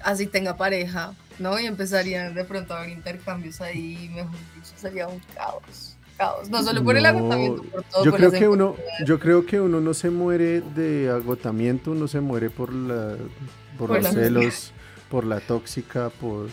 así 0.03 0.27
tenga 0.27 0.57
pareja, 0.57 1.15
¿no? 1.39 1.59
Y 1.59 1.67
empezarían 1.67 2.35
de 2.35 2.45
pronto 2.45 2.75
a 2.75 2.79
haber 2.79 2.91
intercambios 2.91 3.61
ahí, 3.61 4.11
mejor 4.13 4.33
dicho, 4.57 4.73
sería 4.77 5.07
un 5.07 5.21
caos. 5.35 5.97
Caos. 6.19 6.51
No 6.51 6.63
solo 6.65 6.83
por 6.83 6.97
el 6.97 7.07
agotamiento, 7.07 7.63
por 7.63 7.85
todo. 7.85 8.05
Yo 8.05 8.13
creo 8.13 8.33
que 8.33 8.49
uno, 8.49 8.77
yo 9.05 9.21
creo 9.21 9.47
que 9.47 9.61
uno 9.61 9.81
no 9.81 9.95
se 9.95 10.11
muere 10.11 10.63
de 10.63 11.11
agotamiento, 11.11 11.93
uno 11.93 12.09
se 12.09 12.21
muere 12.21 12.51
por 12.51 12.73
la, 12.73 13.17
por, 13.79 13.91
los 13.91 14.13
celos, 14.13 14.73
por 15.09 15.25
la 15.25 15.39
tóxica, 15.39 16.11
por 16.11 16.49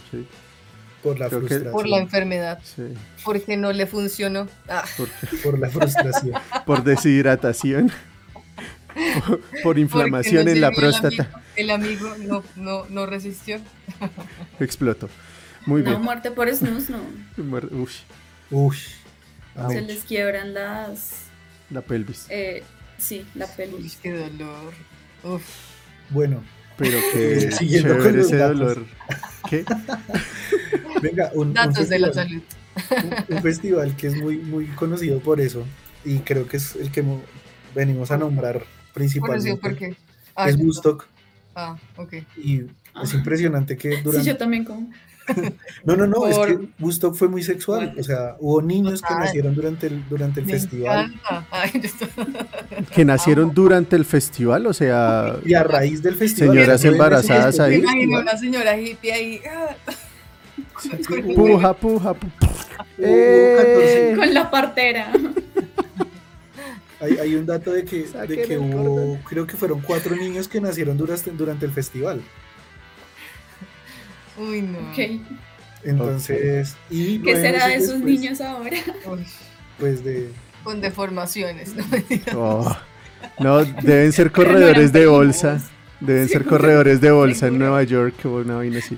por 1.01 1.19
la 1.19 1.29
frustración. 1.29 1.71
Por 1.71 1.87
la 1.87 1.97
enfermedad. 1.97 2.59
Sí. 2.63 2.93
Porque 3.25 3.57
no 3.57 3.73
le 3.73 3.87
funcionó. 3.87 4.47
Ah. 4.69 4.85
Por, 5.43 5.59
la 5.59 5.69
frustración. 5.69 6.33
por 6.65 6.83
deshidratación 6.83 7.91
por, 9.63 9.79
inflamación 9.79 10.47
en 10.47 10.61
la 10.61 10.71
próstata. 10.71 11.29
El 11.55 11.71
amigo, 11.71 12.15
no, 12.19 12.43
no, 12.55 12.85
no, 12.89 13.05
resistió. 13.05 13.59
Explotó. 14.59 15.09
Muy 15.65 15.81
bien. 15.81 15.93
No, 15.93 15.99
muerte 15.99 16.31
por 16.31 16.53
snus, 16.53 16.89
no. 16.89 16.99
Uy. 18.51 18.77
Se 19.69 19.81
les 19.81 20.03
quiebran 20.03 20.53
las. 20.53 21.25
La 21.69 21.81
pelvis. 21.81 22.25
Eh, 22.29 22.63
sí, 22.97 23.25
la 23.35 23.47
pelvis. 23.47 23.97
qué 24.01 24.11
dolor. 24.11 24.73
Uf. 25.23 25.43
Bueno. 26.09 26.43
Pero 26.75 26.97
que 27.13 27.49
chévere 27.49 28.21
ese 28.21 28.37
dolor. 28.37 28.83
¿Qué? 29.47 29.63
Venga, 31.03 31.29
un, 31.33 31.53
Datos 31.53 31.87
de 31.87 31.99
la 31.99 32.11
salud. 32.11 32.41
Un, 33.29 33.35
un, 33.35 33.43
festival 33.43 33.95
que 33.95 34.07
es 34.07 34.15
muy, 34.15 34.37
muy 34.37 34.65
conocido 34.65 35.19
por 35.19 35.39
eso. 35.39 35.65
Y 36.03 36.19
creo 36.19 36.47
que 36.47 36.57
es 36.57 36.75
el 36.75 36.91
que 36.91 37.03
venimos 37.75 38.09
a 38.09 38.17
nombrar 38.17 38.65
principalmente. 38.93 39.61
¿Por 39.61 39.75
qué? 39.75 39.95
Ah, 40.35 40.49
es 40.49 40.57
Woodstock. 40.57 41.07
Ah, 41.55 41.77
ok. 41.97 42.13
Y 42.37 42.63
es 43.01 43.13
impresionante 43.13 43.77
que 43.77 44.01
durante... 44.01 44.23
Sí, 44.23 44.27
yo 44.27 44.37
también 44.37 44.63
como. 44.63 44.89
no, 45.85 45.95
no, 45.95 46.07
no, 46.07 46.27
es 46.27 46.37
que 46.37 46.67
Woodstock 46.79 47.15
fue 47.15 47.27
muy 47.27 47.43
sexual. 47.43 47.95
O 47.97 48.03
sea, 48.03 48.35
hubo 48.39 48.61
niños 48.61 49.01
que 49.01 49.13
nacieron 49.13 49.55
durante 49.55 49.87
el, 49.87 50.07
durante 50.09 50.41
el 50.41 50.45
festival. 50.47 51.13
que 52.93 53.05
nacieron 53.05 53.53
durante 53.53 53.95
el 53.95 54.05
festival, 54.05 54.67
o 54.67 54.73
sea. 54.73 55.37
Y 55.45 55.53
a 55.53 55.63
raíz 55.63 56.01
del 56.01 56.15
festival. 56.15 56.55
Señoras 56.55 56.83
embarazadas 56.83 57.59
ahí. 57.59 57.75
Imagino 57.75 58.19
una 58.19 58.37
señora 58.37 58.77
hippie 58.77 59.13
ahí. 59.13 59.41
puja, 61.35 61.73
puja, 61.73 62.13
puja. 62.13 62.85
Eh. 62.97 64.13
Con 64.17 64.33
la 64.33 64.51
partera. 64.51 65.11
Hay, 67.03 67.35
un 67.35 67.45
dato 67.45 67.73
de 67.73 67.83
que, 67.83 68.05
de 68.05 68.41
que 68.43 68.57
hubo, 68.57 69.19
creo 69.27 69.45
que 69.45 69.57
fueron 69.57 69.81
cuatro 69.81 70.15
niños 70.15 70.47
que 70.47 70.61
nacieron 70.61 70.97
durante, 70.97 71.31
durante 71.31 71.65
el 71.65 71.71
festival. 71.73 72.21
Uy, 74.37 74.61
no. 74.61 74.79
Entonces, 75.83 76.75
y 76.89 77.19
¿qué 77.19 77.35
será 77.35 77.67
de 77.67 77.75
esos 77.75 77.99
niños 77.99 78.39
ahora? 78.39 78.77
Pues 79.79 80.03
de... 80.03 80.29
Con 80.63 80.79
deformaciones, 80.79 81.75
¿no? 81.75 81.83
Oh, 82.37 82.77
no, 83.39 83.65
deben 83.65 84.13
ser 84.13 84.31
corredores 84.31 84.93
de 84.93 85.07
bolsa. 85.07 85.59
Deben 85.99 86.29
ser 86.29 86.45
corredores 86.45 87.01
de 87.01 87.11
bolsa 87.11 87.47
en 87.47 87.59
Nueva 87.59 87.83
York 87.83 88.15
o 88.25 88.35
una 88.35 88.55
vaina 88.55 88.79
así. 88.79 88.97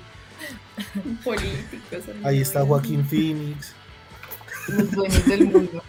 Políticos. 1.23 2.03
Ahí 2.23 2.41
está 2.41 2.63
Joaquín 2.65 3.05
Phoenix. 3.05 3.73
Los 4.67 4.91
dueños 4.91 5.25
del 5.25 5.45
mundo. 5.47 5.83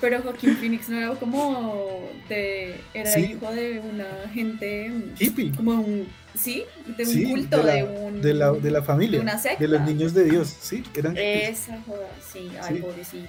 Pero 0.00 0.22
Joaquín 0.22 0.56
Phoenix 0.56 0.88
no 0.88 0.96
era 0.96 1.10
como 1.14 2.08
de 2.28 2.80
Era 2.94 3.18
hijo 3.18 3.52
de 3.52 3.80
una 3.80 4.30
gente 4.32 4.92
hippie. 5.18 5.52
Como 5.52 5.72
un, 5.80 6.08
sí, 6.34 6.64
de 6.96 7.04
un 7.04 7.30
culto, 7.30 7.62
de, 7.62 7.82
la, 7.82 7.84
un, 7.84 8.22
de, 8.22 8.34
la, 8.34 8.52
de 8.52 8.70
la 8.70 8.82
familia. 8.82 9.18
De 9.18 9.22
una 9.22 9.38
secta. 9.38 9.62
De 9.62 9.68
los 9.68 9.80
niños 9.82 10.14
de 10.14 10.24
Dios, 10.24 10.48
sí, 10.60 10.82
eran 10.96 11.16
Esa 11.16 11.80
joda, 11.86 12.08
sí, 12.32 12.50
ay, 12.62 12.76
pobrecito. 12.80 13.28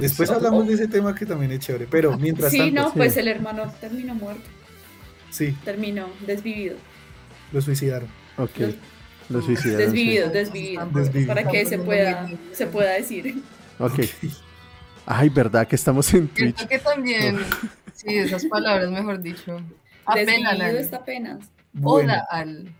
Después 0.00 0.30
hablamos 0.30 0.66
de 0.66 0.74
ese 0.74 0.88
tema 0.88 1.14
que 1.14 1.26
también 1.26 1.52
es 1.52 1.60
chévere, 1.60 1.86
pero 1.90 2.16
mientras 2.18 2.50
sí, 2.50 2.58
tanto. 2.58 2.82
No, 2.82 2.92
pues 2.94 3.16
el 3.16 3.28
hermano 3.28 3.72
terminó 3.80 4.14
muerto. 4.14 4.44
Sí. 5.30 5.54
Terminó 5.64 6.08
desvivido. 6.26 6.76
Lo 7.52 7.60
suicidaron. 7.60 8.08
Ok. 8.36 8.74
Lo 9.28 9.42
suicidaron. 9.42 9.86
Desvivido, 9.86 10.28
desvivido, 10.30 10.86
desvivido. 10.92 11.28
Para 11.28 11.48
que 11.48 11.64
se 11.66 11.78
pueda, 11.78 12.30
se 12.52 12.66
pueda 12.66 12.92
decir. 12.92 13.42
Ok. 13.84 14.00
Ay, 15.06 15.28
¿verdad 15.28 15.68
que 15.68 15.76
estamos 15.76 16.12
en 16.14 16.28
Twitch? 16.28 16.56
Creo 16.56 16.68
que 16.68 16.78
también, 16.78 17.38
sí, 17.92 18.16
esas 18.16 18.46
palabras, 18.46 18.90
mejor 18.90 19.20
dicho. 19.20 19.60
Apenas. 20.06 20.92
Apenas. 20.92 21.50
Hola 21.82 22.26
al... 22.30 22.74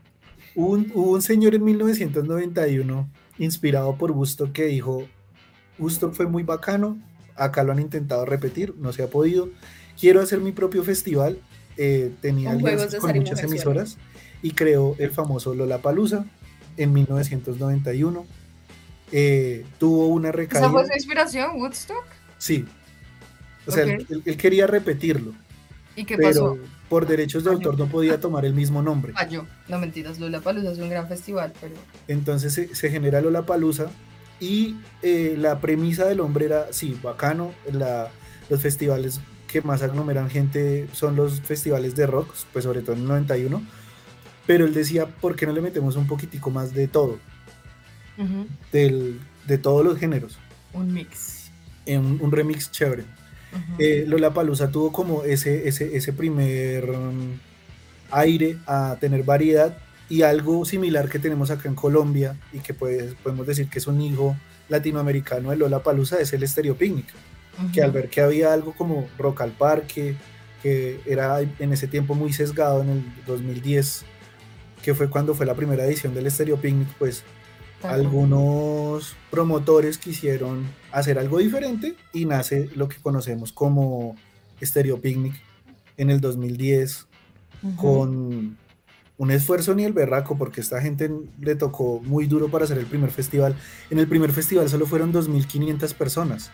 Un, 0.54 0.90
hubo 0.94 1.12
un 1.12 1.22
señor 1.22 1.54
en 1.54 1.64
1991, 1.64 3.10
inspirado 3.38 3.96
por 3.98 4.12
Busto, 4.12 4.52
que 4.52 4.66
dijo, 4.66 5.06
Woodstock 5.78 6.14
fue 6.14 6.26
muy 6.26 6.44
bacano, 6.44 6.98
acá 7.34 7.64
lo 7.64 7.72
han 7.72 7.80
intentado 7.80 8.24
repetir, 8.24 8.74
no 8.78 8.92
se 8.92 9.02
ha 9.02 9.08
podido. 9.08 9.50
Quiero 10.00 10.20
hacer 10.20 10.40
mi 10.40 10.52
propio 10.52 10.84
festival, 10.84 11.38
eh, 11.76 12.12
tenía 12.20 12.52
alianzas 12.52 12.96
con 12.96 13.14
muchas 13.14 13.42
emisoras 13.42 13.98
y 14.42 14.52
creó 14.52 14.94
el 14.98 15.10
famoso 15.10 15.54
Lollapalooza 15.54 16.24
en 16.76 16.92
1991. 16.92 18.24
Eh, 19.12 19.64
tuvo 19.78 20.08
una 20.08 20.32
recaída. 20.32 20.66
¿Esa 20.66 20.72
fue 20.72 20.86
su 20.86 20.92
inspiración, 20.92 21.56
Woodstock? 21.56 22.04
Sí. 22.38 22.64
O 23.66 23.70
sea, 23.70 23.84
él, 23.84 24.36
quería 24.36 24.66
repetirlo. 24.66 25.32
¿Y 25.96 26.04
qué 26.04 26.16
pero 26.16 26.28
pasó? 26.28 26.58
Por 26.88 27.06
derechos 27.06 27.44
de 27.44 27.50
autor 27.50 27.78
no 27.78 27.86
podía 27.86 28.20
tomar 28.20 28.44
el 28.44 28.52
mismo 28.52 28.82
nombre. 28.82 29.12
Falló. 29.12 29.46
No 29.68 29.78
mentiras, 29.78 30.18
Lollapalooza 30.18 30.72
es 30.72 30.78
un 30.78 30.90
gran 30.90 31.08
festival, 31.08 31.52
pero... 31.60 31.74
Entonces 32.08 32.52
se, 32.52 32.74
se 32.74 32.90
genera 32.90 33.20
Lollapalooza 33.20 33.90
y 34.40 34.76
eh, 35.02 35.36
la 35.38 35.60
premisa 35.60 36.04
del 36.06 36.20
hombre 36.20 36.46
era, 36.46 36.72
sí, 36.72 36.98
bacano, 37.02 37.52
la, 37.72 38.10
los 38.50 38.60
festivales 38.60 39.20
que 39.48 39.62
más 39.62 39.82
aglomeran 39.82 40.28
gente 40.28 40.88
son 40.92 41.16
los 41.16 41.40
festivales 41.40 41.94
de 41.94 42.06
rock, 42.06 42.34
pues 42.52 42.64
sobre 42.64 42.82
todo 42.82 42.96
en 42.96 43.02
el 43.02 43.08
91, 43.08 43.62
pero 44.46 44.64
él 44.64 44.74
decía, 44.74 45.06
¿por 45.06 45.36
qué 45.36 45.46
no 45.46 45.52
le 45.52 45.60
metemos 45.60 45.96
un 45.96 46.06
poquitico 46.06 46.50
más 46.50 46.74
de 46.74 46.88
todo? 46.88 47.18
Del, 48.72 49.20
de 49.46 49.58
todos 49.58 49.84
los 49.84 49.98
géneros. 49.98 50.38
Un 50.72 50.92
mix. 50.92 51.50
En 51.86 52.20
un, 52.20 52.32
remix 52.32 52.70
chévere. 52.70 53.02
Uh 53.52 53.78
-huh. 53.78 54.06
Lola 54.06 54.32
Palusa 54.32 54.70
tuvo 54.70 54.92
como 54.92 55.24
ese, 55.24 55.68
ese, 55.68 55.96
ese 55.96 56.12
primer 56.12 56.90
um, 56.90 57.38
aire 58.10 58.56
a 58.66 58.96
tener 59.00 59.22
variedad 59.22 59.76
y 60.08 60.22
algo 60.22 60.64
similar 60.64 61.08
que 61.08 61.18
tenemos 61.18 61.50
acá 61.50 61.68
en 61.68 61.74
Colombia 61.74 62.36
y 62.52 62.58
que 62.58 62.74
pues, 62.74 63.14
podemos 63.22 63.46
decir 63.46 63.68
que 63.68 63.78
es 63.78 63.86
un 63.86 64.00
hijo 64.00 64.36
latinoamericano 64.68 65.50
de 65.50 65.56
Lola 65.56 65.82
Palusa 65.82 66.18
es 66.20 66.32
el 66.32 66.46
Stereo 66.46 66.76
Picnic. 66.76 67.06
Uh 67.08 67.62
-huh. 67.62 67.72
Que 67.72 67.82
al 67.82 67.92
ver 67.92 68.08
que 68.08 68.20
había 68.20 68.52
algo 68.52 68.72
como 68.72 69.08
Rock 69.18 69.42
al 69.42 69.52
Parque, 69.52 70.16
que 70.62 71.00
era 71.06 71.40
en 71.40 71.72
ese 71.72 71.86
tiempo 71.86 72.14
muy 72.14 72.32
sesgado 72.32 72.82
en 72.82 72.88
el 72.88 73.04
2010, 73.26 74.04
que 74.82 74.94
fue 74.94 75.08
cuando 75.08 75.34
fue 75.34 75.46
la 75.46 75.54
primera 75.54 75.84
edición 75.84 76.14
del 76.14 76.30
Stereo 76.30 76.56
Picnic, 76.56 76.88
pues 76.98 77.22
algunos 77.84 79.16
promotores 79.30 79.98
quisieron 79.98 80.66
hacer 80.92 81.18
algo 81.18 81.38
diferente 81.38 81.94
y 82.12 82.24
nace 82.24 82.70
lo 82.74 82.88
que 82.88 82.96
conocemos 82.96 83.52
como 83.52 84.16
Stereo 84.62 85.00
Picnic 85.00 85.34
en 85.96 86.10
el 86.10 86.20
2010 86.20 87.06
uh 87.62 87.68
-huh. 87.68 87.76
con 87.76 88.56
un 89.16 89.30
esfuerzo 89.30 89.74
ni 89.74 89.84
el 89.84 89.92
berraco 89.92 90.36
porque 90.36 90.60
esta 90.60 90.80
gente 90.80 91.10
le 91.40 91.54
tocó 91.54 92.00
muy 92.02 92.26
duro 92.26 92.48
para 92.48 92.64
hacer 92.64 92.78
el 92.78 92.86
primer 92.86 93.10
festival. 93.10 93.54
En 93.90 93.98
el 93.98 94.08
primer 94.08 94.32
festival 94.32 94.68
solo 94.68 94.86
fueron 94.86 95.12
2.500 95.12 95.94
personas. 95.94 96.50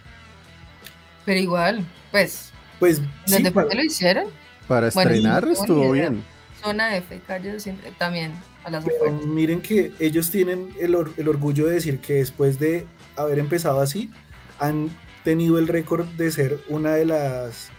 Pero 1.25 1.41
igual, 1.41 1.87
pues... 2.11 2.53
Pues 2.79 3.01
¿Desde 3.27 3.45
sí, 3.45 3.51
para, 3.51 3.75
lo 3.75 3.83
hicieron? 3.83 4.27
Para 4.67 4.89
estrenar 4.89 5.45
bueno, 5.45 5.61
estuvo 5.61 5.93
bien. 5.93 6.23
Zona 6.63 6.97
F, 6.97 7.21
calle 7.27 7.61
siempre, 7.61 7.93
también 7.99 8.33
a 8.65 8.71
las 8.71 8.85
Pero 8.85 9.13
miren 9.27 9.61
que 9.61 9.93
ellos 9.99 10.31
tienen 10.31 10.75
el, 10.81 10.95
or 10.95 11.13
el, 11.17 11.29
orgullo 11.29 11.67
de 11.67 11.75
decir 11.75 12.01
que 12.01 12.15
después 12.15 12.59
de 12.59 12.87
haber 13.17 13.39
empezado 13.39 13.81
así, 13.81 14.11
han 14.59 14.91
tenido 15.25 15.59
el 15.59 15.69
récord 15.69 16.07
de 16.07 16.31
ser 16.31 16.61
una 16.69 16.95
de 16.95 17.05
las 17.05 17.71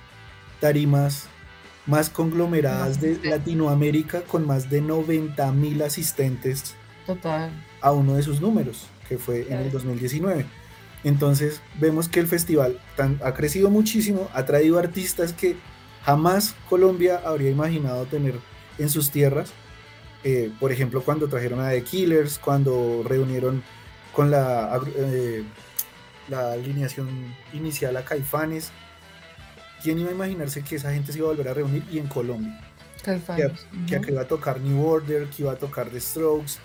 tarimas 0.60 1.28
más 1.86 2.10
conglomeradas 2.10 3.02
de. 3.02 3.20
Latinoamérica 3.24 4.22
con 4.22 4.46
más 4.46 4.70
de 4.70 4.82
90 4.82 5.52
mil 5.52 5.82
asistentes 5.82 6.76
Total. 7.06 7.52
a 7.82 7.92
uno 7.92 8.16
de 8.16 8.24
sus 8.24 8.42
números, 8.42 8.88
que 9.08 9.18
fue 9.18 9.48
en 9.50 9.60
el 9.60 9.72
2019. 9.72 10.46
Entonces 11.04 11.62
vemos 11.80 12.08
que 12.08 12.20
el 12.20 12.28
festival 12.28 12.80
tan, 12.96 13.20
ha 13.24 13.34
crecido 13.34 13.70
muchísimo, 13.70 14.30
ha 14.34 14.46
traído 14.46 14.78
artistas 14.78 15.34
que 15.34 15.56
jamás 16.04 16.56
Colombia 16.70 17.22
habría 17.26 17.50
imaginado 17.50 18.06
tener 18.06 18.36
en 18.78 18.90
sus 18.90 19.10
tierras. 19.10 19.52
Eh, 20.24 20.52
por 20.60 20.72
ejemplo, 20.72 21.02
cuando 21.02 21.28
trajeron 21.28 21.60
a 21.60 21.70
The 21.70 21.84
Killers, 21.84 22.38
cuando 22.38 23.04
reunieron 23.08 23.64
con 24.14 24.30
la, 24.30 24.80
eh, 24.96 25.44
la 26.28 26.54
alineación 26.54 27.10
inicial 27.54 27.96
a 27.98 28.06
Caifanes. 28.06 28.72
¿Quién 29.82 30.00
iba 30.00 30.10
a 30.10 30.14
imaginarse 30.14 30.64
que 30.64 30.76
esa 30.76 30.94
gente 30.94 31.12
se 31.12 31.20
iba 31.20 31.28
a 31.28 31.32
volver 31.32 31.48
a 31.48 31.54
reunir 31.54 31.84
y 31.92 31.98
en 31.98 32.08
Colombia? 32.08 32.60
Caifanes. 33.04 33.46
Que, 33.46 33.52
uh 33.52 33.80
-huh. 33.80 33.86
que 33.88 33.96
acá 33.96 34.12
iba 34.12 34.22
a 34.22 34.28
tocar 34.28 34.60
New 34.62 34.86
Order, 34.86 35.28
que 35.28 35.44
iba 35.44 35.52
a 35.52 35.56
tocar 35.56 35.90
The 35.90 36.00
Strokes, 36.00 36.60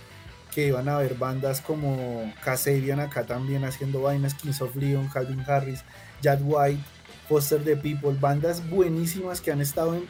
que 0.55 0.67
iban 0.67 0.89
a 0.89 0.97
haber 0.97 1.15
bandas 1.15 1.61
como 1.61 2.33
Kasabian 2.45 3.01
acá 3.01 3.25
también 3.25 3.65
haciendo 3.65 4.03
vainas, 4.03 4.35
Kings 4.35 4.61
of 4.61 4.77
Leon, 4.77 5.09
Calvin 5.09 5.43
Harris, 5.47 5.83
Jack 6.21 6.41
White, 6.43 6.83
Foster 7.29 7.63
the 7.63 7.77
People, 7.77 8.17
bandas 8.21 8.69
buenísimas 8.69 9.41
que 9.41 9.51
han 9.51 9.61
estado 9.61 9.95
en, 9.95 10.05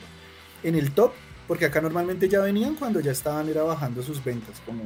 en 0.63 0.75
el 0.75 0.93
top 0.93 1.13
porque 1.47 1.67
acá 1.67 1.81
normalmente 1.81 2.29
ya 2.29 2.41
venían 2.41 2.75
cuando 2.75 3.01
ya 3.01 3.13
estaban 3.13 3.49
era 3.49 3.63
bajando 3.63 4.03
sus 4.03 4.23
ventas, 4.23 4.61
como 4.65 4.85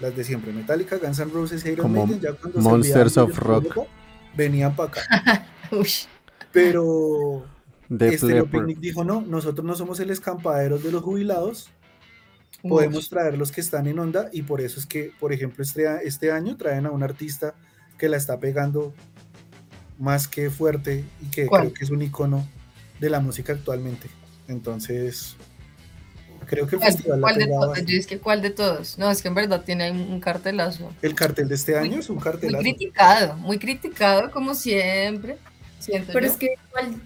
las 0.00 0.16
de 0.16 0.24
siempre, 0.24 0.52
Metallica, 0.52 0.96
Guns 0.96 1.18
N' 1.18 1.32
Roses, 1.32 1.64
Iron 1.66 1.88
como 1.88 2.06
Maiden, 2.06 2.20
ya 2.20 2.32
cuando 2.32 2.60
Monsters 2.60 3.16
of 3.18 3.38
Rock, 3.38 3.64
grupo, 3.64 3.86
venían 4.34 4.74
para 4.74 4.88
acá. 4.88 5.46
Pero 6.52 7.46
este 7.88 8.44
Picnic 8.44 8.78
dijo, 8.78 9.04
no, 9.04 9.20
nosotros 9.20 9.64
no 9.64 9.74
somos 9.74 10.00
el 10.00 10.10
escampadero 10.10 10.78
de 10.78 10.90
los 10.90 11.02
jubilados, 11.02 11.70
podemos 12.62 13.08
traer 13.08 13.38
los 13.38 13.52
que 13.52 13.60
están 13.60 13.86
en 13.86 13.98
onda 13.98 14.28
y 14.32 14.42
por 14.42 14.60
eso 14.60 14.80
es 14.80 14.86
que, 14.86 15.12
por 15.18 15.32
ejemplo, 15.32 15.62
este, 15.62 15.86
este 16.04 16.32
año 16.32 16.56
traen 16.56 16.86
a 16.86 16.90
un 16.90 17.02
artista 17.02 17.54
que 17.98 18.08
la 18.08 18.16
está 18.16 18.38
pegando 18.40 18.94
más 19.98 20.26
que 20.26 20.50
fuerte 20.50 21.04
y 21.20 21.26
que 21.26 21.46
¿Cuál? 21.46 21.62
creo 21.62 21.74
que 21.74 21.84
es 21.84 21.90
un 21.90 22.02
icono 22.02 22.46
de 22.98 23.10
la 23.10 23.20
música 23.20 23.52
actualmente. 23.52 24.08
Entonces, 24.48 25.36
creo 26.50 26.66
que 26.66 26.74
el 26.76 26.80
¿Cuál, 26.80 26.92
festival 26.92 27.20
¿cuál 27.20 27.38
de 27.38 27.46
todos? 27.46 27.78
Yo 27.86 27.96
es 27.96 28.06
que 28.06 28.18
¿cuál 28.18 28.42
de 28.42 28.50
todos? 28.50 28.98
No, 28.98 29.10
es 29.10 29.22
que 29.22 29.28
en 29.28 29.34
verdad 29.34 29.62
tiene 29.64 29.90
un 29.92 30.20
cartelazo. 30.20 30.92
El 31.00 31.14
cartel 31.14 31.48
de 31.48 31.54
este 31.54 31.78
año 31.78 31.92
muy, 31.92 32.00
es 32.00 32.10
un 32.10 32.18
cartelazo. 32.18 32.62
Muy 32.62 32.74
criticado, 32.74 33.36
muy 33.36 33.58
criticado 33.58 34.30
como 34.30 34.54
siempre. 34.54 35.38
Siento 35.78 36.12
Pero 36.12 36.26
yo. 36.26 36.32
es 36.32 36.38
que 36.38 36.54
igual, 36.68 37.00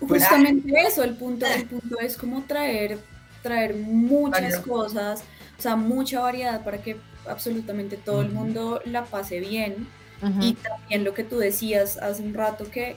justamente 0.00 0.68
pues, 0.68 0.88
eso, 0.88 1.04
el 1.04 1.14
punto, 1.14 1.46
el 1.46 1.64
punto 1.66 2.00
es 2.00 2.16
como 2.16 2.42
traer, 2.42 2.98
traer 3.42 3.76
muchas 3.76 4.42
Variedad. 4.42 4.64
cosas, 4.64 5.22
o 5.58 5.62
sea, 5.62 5.76
mucha 5.76 6.20
variedad 6.20 6.62
para 6.64 6.82
que 6.82 6.96
absolutamente 7.28 7.96
todo 7.96 8.18
uh 8.18 8.22
-huh. 8.22 8.26
el 8.26 8.32
mundo 8.32 8.82
la 8.84 9.04
pase 9.04 9.40
bien. 9.40 9.86
Uh 10.22 10.26
-huh. 10.26 10.44
Y 10.44 10.52
también 10.54 11.04
lo 11.04 11.14
que 11.14 11.24
tú 11.24 11.38
decías 11.38 11.96
hace 11.96 12.22
un 12.22 12.34
rato 12.34 12.70
que 12.70 12.96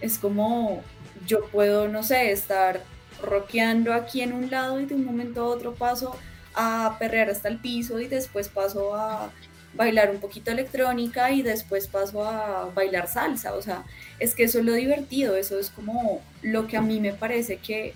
es 0.00 0.18
como 0.18 0.82
yo 1.26 1.44
puedo, 1.50 1.88
no 1.88 2.02
sé, 2.02 2.32
estar 2.32 2.80
rockeando 3.22 3.92
aquí 3.94 4.20
en 4.20 4.32
un 4.32 4.50
lado 4.50 4.80
y 4.80 4.86
de 4.86 4.94
un 4.94 5.04
momento 5.04 5.42
a 5.42 5.46
otro 5.46 5.74
paso 5.74 6.16
a 6.54 6.96
perrear 6.98 7.30
hasta 7.30 7.48
el 7.48 7.58
piso 7.58 8.00
y 8.00 8.08
después 8.08 8.48
paso 8.48 8.94
a 8.94 9.30
bailar 9.74 10.10
un 10.10 10.20
poquito 10.20 10.50
electrónica 10.50 11.30
y 11.30 11.42
después 11.42 11.86
paso 11.86 12.24
a 12.24 12.70
bailar 12.74 13.08
salsa, 13.08 13.54
o 13.54 13.62
sea, 13.62 13.84
es 14.18 14.34
que 14.34 14.44
eso 14.44 14.58
es 14.58 14.64
lo 14.64 14.74
divertido, 14.74 15.34
eso 15.36 15.58
es 15.58 15.70
como 15.70 16.20
lo 16.42 16.66
que 16.66 16.76
a 16.76 16.82
mí 16.82 17.00
me 17.00 17.14
parece 17.14 17.56
que 17.56 17.94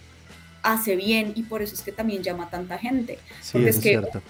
hace 0.62 0.96
bien 0.96 1.32
y 1.34 1.42
por 1.42 1.60
eso 1.62 1.74
es 1.74 1.82
que 1.82 1.92
también 1.92 2.22
llama 2.22 2.48
tanta 2.48 2.78
gente, 2.78 3.18
sí, 3.42 3.52
porque 3.52 3.68
es, 3.68 3.76
es 3.76 3.82
que 3.82 3.88
cierto. 3.90 4.22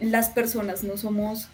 las 0.00 0.30
personas 0.30 0.84
no 0.84 0.96
somos 0.96 1.48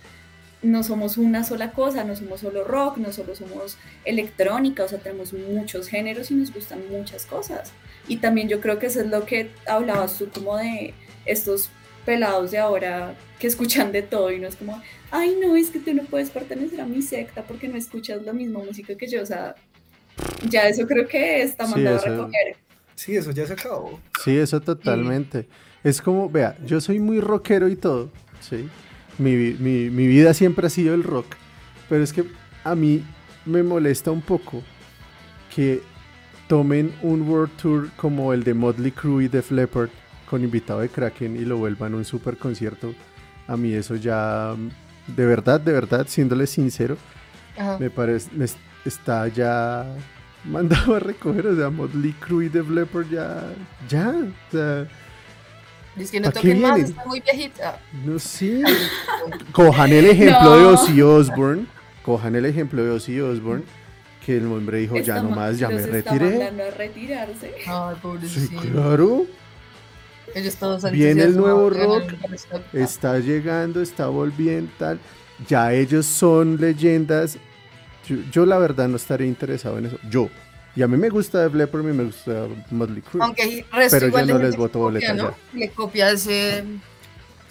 no 0.61 0.83
somos 0.83 1.19
una 1.19 1.45
sola 1.45 1.71
cosa, 1.73 2.05
no 2.05 2.17
somos 2.17 2.41
solo 2.41 2.65
rock, 2.65 2.97
no 2.97 3.13
solo 3.13 3.37
somos 3.37 3.77
electrónica, 4.05 4.85
o 4.85 4.89
sea, 4.89 4.99
tenemos 4.99 5.33
muchos 5.33 5.89
géneros 5.89 6.31
y 6.31 6.35
nos 6.35 6.53
gustan 6.53 6.83
muchas 6.91 7.27
cosas. 7.27 7.73
Y 8.09 8.17
también 8.19 8.49
yo 8.49 8.61
creo 8.61 8.79
que 8.79 8.87
eso 8.87 9.01
es 9.01 9.07
lo 9.09 9.25
que 9.27 9.51
hablabas 9.67 10.19
tú 10.19 10.29
como 10.33 10.57
de 10.57 10.95
estos 11.27 11.71
pelados 12.05 12.51
de 12.51 12.59
ahora 12.59 13.15
que 13.39 13.47
escuchan 13.47 13.93
de 13.93 14.03
todo 14.03 14.33
y 14.33 14.39
no 14.39 14.49
es 14.49 14.57
como, 14.57 14.81
ay 15.11 15.37
no, 15.41 15.55
es 15.55 15.71
que 15.71 15.79
tú 15.79 15.93
no 15.93 16.03
puedes 16.05 16.31
pertenecer 16.31 16.81
a 16.81 16.87
mi 16.87 17.03
secta 17.03 17.43
porque 17.43 17.69
no 17.69 17.77
escuchas 17.77 18.23
la 18.23 18.33
misma 18.33 18.61
música 18.61 18.95
que 18.97 19.07
yo, 19.07 19.23
o 19.23 19.27
sea, 19.27 19.55
ya 20.49 20.63
eso 20.69 20.87
creo 20.87 21.07
que 21.07 21.43
está 21.43 21.67
mandado 21.67 21.99
a 21.99 22.01
recoger. 22.01 22.57
Sí, 22.95 23.15
eso 23.15 23.31
ya 23.31 23.47
se 23.47 23.53
acabó. 23.53 24.01
Sí, 24.25 24.37
eso 24.37 24.61
totalmente. 24.61 25.47
Es 25.85 26.03
como, 26.03 26.29
vea, 26.29 26.57
yo 26.65 26.81
soy 26.81 26.99
muy 26.99 27.21
rockero 27.21 27.69
y 27.69 27.77
todo, 27.77 28.11
¿sí? 28.41 28.69
Mi, 29.19 29.37
mi, 29.37 29.91
mi 29.91 30.07
vida 30.07 30.35
siempre 30.35 30.67
ha 30.67 30.71
sido 30.71 30.95
el 30.95 31.05
rock, 31.05 31.27
pero 31.89 32.03
es 32.03 32.13
que 32.13 32.25
a 32.65 32.75
mí 32.75 33.05
me 33.45 33.63
molesta 33.63 34.11
un 34.11 34.23
poco 34.23 34.63
que 35.55 35.81
tomen 36.49 36.95
un 37.03 37.29
World 37.29 37.55
Tour 37.57 37.91
como 37.97 38.33
el 38.33 38.43
de 38.43 38.55
Motley 38.55 38.91
Crue 38.91 39.25
y 39.25 39.29
Def 39.29 39.51
Leppard 39.51 39.91
con 40.29 40.43
invitado 40.43 40.81
de 40.81 40.89
Kraken 40.89 41.37
y 41.37 41.45
lo 41.45 41.59
vuelvan 41.59 41.95
un 41.95 42.05
super 42.05 42.37
concierto. 42.37 42.95
A 43.47 43.57
mí 43.57 43.73
eso 43.73 43.95
ya, 43.95 44.55
de 45.07 45.27
verdad, 45.27 45.61
de 45.61 45.73
verdad, 45.73 46.07
siéndole 46.09 46.47
sincero, 46.47 46.97
me 47.79 47.91
parece, 47.91 48.31
está 48.85 49.29
ya 49.29 49.87
mandado 50.45 50.97
a 50.97 51.01
recoger, 51.01 51.47
o 51.47 51.57
sea, 51.57 51.71
Motley 51.71 52.13
Crue 52.13 52.47
y 52.47 52.49
Def 52.49 52.69
Leppard 52.69 53.09
ya, 53.11 53.45
ya, 53.89 54.09
o 54.09 54.53
sea... 54.53 54.89
Es 55.97 56.13
que 56.13 56.21
no 56.21 56.31
toquen 56.31 56.61
más, 56.61 56.79
está 56.79 57.05
muy 57.07 57.21
viejita. 57.21 57.81
No 58.05 58.21
sé. 58.21 58.63
Cojan 59.53 59.93
el 59.93 60.07
ejemplo 60.07 60.57
de 60.57 60.65
Ozzy 60.67 61.03
Osbourne. 61.03 61.67
Cojan 62.05 62.37
el 62.37 62.47
ejemplo 62.47 62.85
de 62.85 62.91
Ozzy 62.93 63.21
Osbourne 63.21 63.65
que 64.29 64.37
el 64.37 64.45
hombre 64.45 64.81
dijo, 64.81 64.99
ya 64.99 65.23
nomás, 65.23 65.59
ya 65.59 65.71
me 65.71 65.81
retiré. 65.87 66.45
a 66.45 66.71
retirarse. 66.73 67.55
Ay, 67.67 67.97
pobrecito. 68.03 68.61
Sí, 68.61 68.69
claro. 68.69 69.25
Ellos 70.35 70.55
todos 70.57 70.91
Viene 70.91 71.23
el 71.23 71.35
nuevo 71.35 71.71
rock, 71.71 72.13
está 72.75 73.19
llegando, 73.21 73.81
está 73.81 74.09
volviendo, 74.09 74.71
tal. 74.79 75.01
Ya 75.49 75.73
ellos 75.73 76.05
son 76.05 76.59
leyendas. 76.59 77.39
Yo, 78.31 78.45
la 78.45 78.59
verdad 78.59 78.87
no 78.89 78.97
estaría 78.97 79.27
interesado 79.27 79.79
en 79.79 79.87
eso. 79.87 79.99
Yo. 80.11 80.29
Y 80.77 80.83
a 80.83 80.89
mí 80.89 80.99
me 80.99 81.09
gusta 81.09 81.45
Def 81.45 81.55
Leppard, 81.55 81.83
mí 81.83 81.95
me 81.95 82.05
gusta 82.05 82.49
Motley 82.71 83.01
Crue. 83.01 83.25
Aunque 83.25 83.65
pero 83.91 84.09
yo 84.09 84.27
no 84.27 84.39
les 84.41 84.57
voto 84.57 84.79
boleta 84.79 85.15
¿no? 85.15 85.35
Le 85.55 85.71
copia 85.71 86.11
ese, 86.11 86.65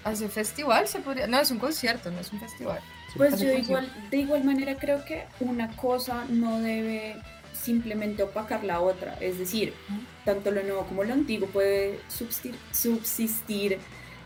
ese 0.06 0.30
festival, 0.30 0.88
se 0.88 1.00
podría... 1.00 1.26
No, 1.26 1.40
es 1.40 1.50
un 1.50 1.58
concierto, 1.58 2.12
no 2.12 2.20
es 2.20 2.32
un 2.32 2.40
festival. 2.40 2.80
Pues 3.16 3.39
yo 3.39 3.51
igual, 3.51 3.89
de 4.12 4.18
igual 4.18 4.43
manera 4.43 4.78
creo 4.78 5.03
que 5.05 5.24
una 5.39 5.76
cosa 5.76 6.26
no 6.30 6.60
debe 6.60 7.16
simplemente 7.53 8.24
opacar 8.24 8.64
la 8.64 8.80
otra. 8.80 9.18
Es 9.20 9.38
decir, 9.38 9.74
tanto 10.26 10.51
lo 10.51 10.64
nuevo 10.64 10.86
como 10.86 11.03
lo 11.03 11.14
antiguo 11.14 11.47
puede 11.47 11.99
subsistir, 12.72 13.80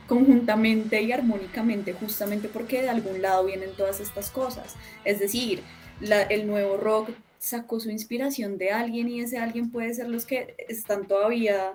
conjuntamente 0.08 1.02
y 1.02 1.12
armónicamente, 1.12 1.94
justamente 1.94 2.50
porque 2.50 2.82
de 2.82 2.90
algún 2.90 3.22
lado 3.22 3.46
vienen 3.46 3.72
todas 3.78 4.00
estas 4.00 4.30
cosas. 4.30 4.76
Es 5.06 5.20
decir, 5.20 5.62
el 6.30 6.48
nuevo 6.48 6.78
rock 6.78 7.12
sacó 7.40 7.80
su 7.80 7.90
inspiración 7.90 8.58
de 8.58 8.72
alguien 8.72 9.08
y 9.08 9.22
ese 9.22 9.38
alguien 9.38 9.72
puede 9.72 9.94
ser 9.94 10.10
los 10.10 10.26
que 10.26 10.56
están 10.68 11.08
todavía 11.08 11.72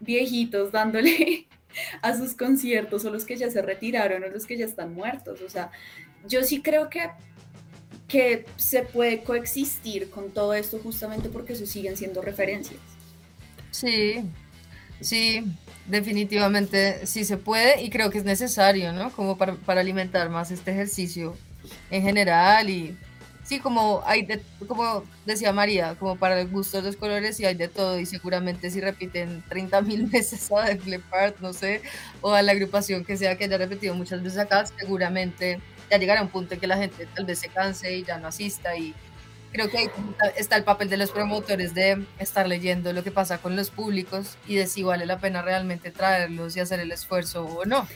viejitos 0.00 0.72
dándole 0.72 1.46
a 2.02 2.16
sus 2.16 2.34
conciertos 2.34 3.04
o 3.04 3.10
los 3.10 3.24
que 3.24 3.36
ya 3.36 3.50
se 3.50 3.62
retiraron 3.62 4.24
o 4.24 4.28
los 4.28 4.46
que 4.46 4.58
ya 4.58 4.66
están 4.66 4.92
muertos. 4.92 5.40
O 5.40 5.48
sea, 5.48 5.70
yo 6.28 6.42
sí 6.42 6.60
creo 6.62 6.88
que, 6.90 7.10
que 8.08 8.46
se 8.56 8.82
puede 8.82 9.22
coexistir 9.22 10.10
con 10.10 10.30
todo 10.30 10.54
esto 10.54 10.78
justamente 10.82 11.28
porque 11.28 11.54
eso 11.54 11.66
siguen 11.66 11.96
siendo 11.96 12.22
referencias. 12.22 12.80
Sí, 13.70 14.22
sí, 15.00 15.44
definitivamente 15.86 17.06
sí 17.06 17.24
se 17.24 17.36
puede 17.36 17.82
y 17.82 17.90
creo 17.90 18.10
que 18.10 18.18
es 18.18 18.24
necesario, 18.24 18.92
¿no? 18.92 19.10
Como 19.12 19.36
para, 19.36 19.54
para 19.54 19.80
alimentar 19.80 20.30
más 20.30 20.50
este 20.50 20.72
ejercicio 20.72 21.36
en 21.90 22.02
general 22.02 22.70
y 22.70 22.96
sí, 23.46 23.60
como 23.60 24.02
hay 24.04 24.22
de, 24.22 24.42
como 24.66 25.04
decía 25.24 25.52
María, 25.52 25.94
como 25.94 26.16
para 26.16 26.40
el 26.40 26.48
gusto 26.48 26.78
de 26.78 26.82
los 26.84 26.96
colores 26.96 27.38
y 27.40 27.46
hay 27.46 27.54
de 27.54 27.68
todo 27.68 27.98
y 27.98 28.06
seguramente 28.06 28.70
si 28.70 28.80
repiten 28.80 29.42
30 29.48 29.80
mil 29.82 30.06
veces 30.10 30.50
a 30.52 30.66
The 30.66 30.90
Leppard, 30.90 31.34
no 31.40 31.52
sé, 31.52 31.82
o 32.20 32.32
a 32.32 32.42
la 32.42 32.52
agrupación 32.52 33.04
que 33.04 33.16
sea 33.16 33.36
que 33.38 33.44
haya 33.44 33.58
repetido 33.58 33.94
muchas 33.94 34.22
veces 34.22 34.38
acá, 34.38 34.66
seguramente 34.66 35.60
ya 35.90 35.98
llegará 35.98 36.22
un 36.22 36.28
punto 36.28 36.54
en 36.54 36.60
que 36.60 36.66
la 36.66 36.76
gente 36.76 37.06
tal 37.14 37.24
vez 37.24 37.38
se 37.38 37.48
canse 37.48 37.96
y 37.96 38.04
ya 38.04 38.18
no 38.18 38.28
asista 38.28 38.76
y 38.76 38.94
creo 39.52 39.70
que 39.70 39.78
ahí 39.78 39.88
está 40.36 40.56
el 40.56 40.64
papel 40.64 40.88
de 40.88 40.96
los 40.96 41.10
promotores 41.10 41.74
de 41.74 42.04
estar 42.18 42.46
leyendo 42.46 42.92
lo 42.92 43.02
que 43.02 43.10
pasa 43.10 43.38
con 43.38 43.56
los 43.56 43.70
públicos 43.70 44.36
y 44.46 44.56
de 44.56 44.66
si 44.66 44.82
vale 44.82 45.06
la 45.06 45.18
pena 45.18 45.42
realmente 45.42 45.90
traerlos 45.90 46.56
y 46.56 46.60
hacer 46.60 46.80
el 46.80 46.92
esfuerzo 46.92 47.44
o 47.44 47.64
no. 47.64 47.88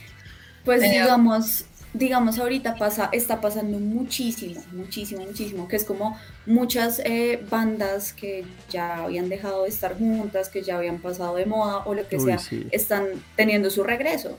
Pues 0.65 0.83
digamos, 0.83 1.65
digamos 1.93 2.39
ahorita 2.39 2.77
pasa, 2.77 3.09
está 3.13 3.41
pasando 3.41 3.79
muchísimo, 3.79 4.63
muchísimo, 4.73 5.25
muchísimo, 5.25 5.69
que 5.69 5.77
es 5.77 5.85
como 5.85 6.19
muchas 6.47 7.01
eh, 7.05 7.45
bandas 7.51 8.13
que 8.13 8.45
ya 8.71 9.05
habían 9.05 9.29
dejado 9.29 9.65
de 9.65 9.69
estar 9.69 9.99
juntas, 9.99 10.49
que 10.49 10.63
ya 10.63 10.77
habían 10.77 10.99
pasado 10.99 11.37
de 11.37 11.47
moda 11.47 11.79
o 11.85 11.95
lo 11.95 12.07
que 12.07 12.21
sea, 12.21 12.39
están 12.71 13.07
teniendo 13.37 13.71
su 13.71 13.83
regreso. 13.83 14.39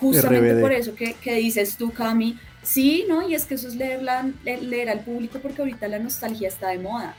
Justamente 0.00 0.60
por 0.60 0.72
eso 0.72 0.94
que, 0.94 1.14
que 1.14 1.34
dices 1.34 1.76
tú, 1.76 1.92
Cami, 1.92 2.38
Sí, 2.68 3.06
¿no? 3.08 3.26
Y 3.26 3.34
es 3.34 3.46
que 3.46 3.54
eso 3.54 3.66
es 3.66 3.76
leer, 3.76 4.02
leer 4.44 4.90
al 4.90 5.00
público 5.00 5.38
porque 5.40 5.62
ahorita 5.62 5.88
la 5.88 5.98
nostalgia 5.98 6.48
está 6.48 6.68
de 6.68 6.78
moda. 6.78 7.14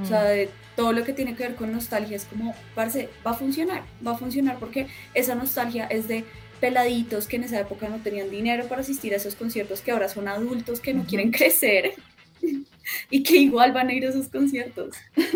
O 0.00 0.04
sea, 0.04 0.22
mm. 0.22 0.26
de 0.26 0.50
todo 0.76 0.92
lo 0.92 1.04
que 1.04 1.12
tiene 1.12 1.34
que 1.34 1.42
ver 1.42 1.56
con 1.56 1.72
nostalgia 1.72 2.16
es 2.16 2.24
como, 2.24 2.54
parce, 2.76 3.08
va 3.26 3.32
a 3.32 3.34
funcionar, 3.34 3.82
va 4.06 4.12
a 4.12 4.18
funcionar 4.18 4.58
porque 4.58 4.86
esa 5.14 5.34
nostalgia 5.34 5.86
es 5.86 6.06
de 6.06 6.24
peladitos 6.60 7.26
que 7.26 7.36
en 7.36 7.44
esa 7.44 7.58
época 7.58 7.88
no 7.88 7.98
tenían 7.98 8.30
dinero 8.30 8.66
para 8.68 8.82
asistir 8.82 9.12
a 9.14 9.16
esos 9.16 9.34
conciertos, 9.34 9.80
que 9.80 9.90
ahora 9.90 10.08
son 10.08 10.28
adultos 10.28 10.80
que 10.80 10.94
no 10.94 11.04
quieren 11.04 11.32
crecer 11.32 11.94
y 13.10 13.22
que 13.22 13.36
igual 13.36 13.72
van 13.72 13.88
a 13.88 13.94
ir 13.94 14.06
a 14.06 14.10
esos 14.10 14.28
conciertos. 14.28 14.96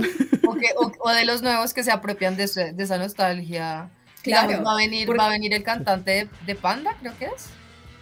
O, 1.01 1.13
de 1.13 1.25
los 1.25 1.43
nuevos 1.43 1.73
que 1.73 1.85
se 1.85 1.93
apropian 1.93 2.37
de, 2.37 2.45
esa 2.45 2.99
nostalgia. 2.99 3.91
Claro, 4.23 4.63
va 4.63 4.73
a 4.73 4.77
venir, 4.77 5.09
va 5.19 5.27
a 5.27 5.31
venir 5.31 5.55
el 5.55 5.63
cantante 5.63 6.29
de, 6.47 6.55
Panda, 6.55 6.97
creo 7.01 7.17
que 7.19 7.27
es. 7.27 7.51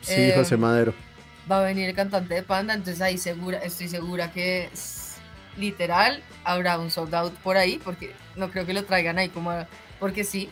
Sí, 0.01 0.33
José 0.35 0.55
eh, 0.55 0.59
Madero 0.59 0.95
va 1.51 1.61
a 1.61 1.65
venir 1.65 1.89
el 1.89 1.95
cantante 1.95 2.35
de 2.35 2.43
Panda, 2.43 2.75
entonces 2.75 3.01
ahí 3.01 3.19
segura, 3.19 3.59
estoy 3.59 3.89
segura 3.89 4.31
que 4.33 4.69
literal 5.57 6.23
habrá 6.45 6.79
un 6.79 6.91
sold 6.91 7.15
out 7.15 7.35
por 7.35 7.57
ahí, 7.57 7.81
porque 7.83 8.13
no 8.35 8.51
creo 8.51 8.67
que 8.67 8.75
lo 8.75 8.85
traigan 8.85 9.19
ahí 9.19 9.29
como 9.29 9.53
porque 9.99 10.25
sí. 10.25 10.49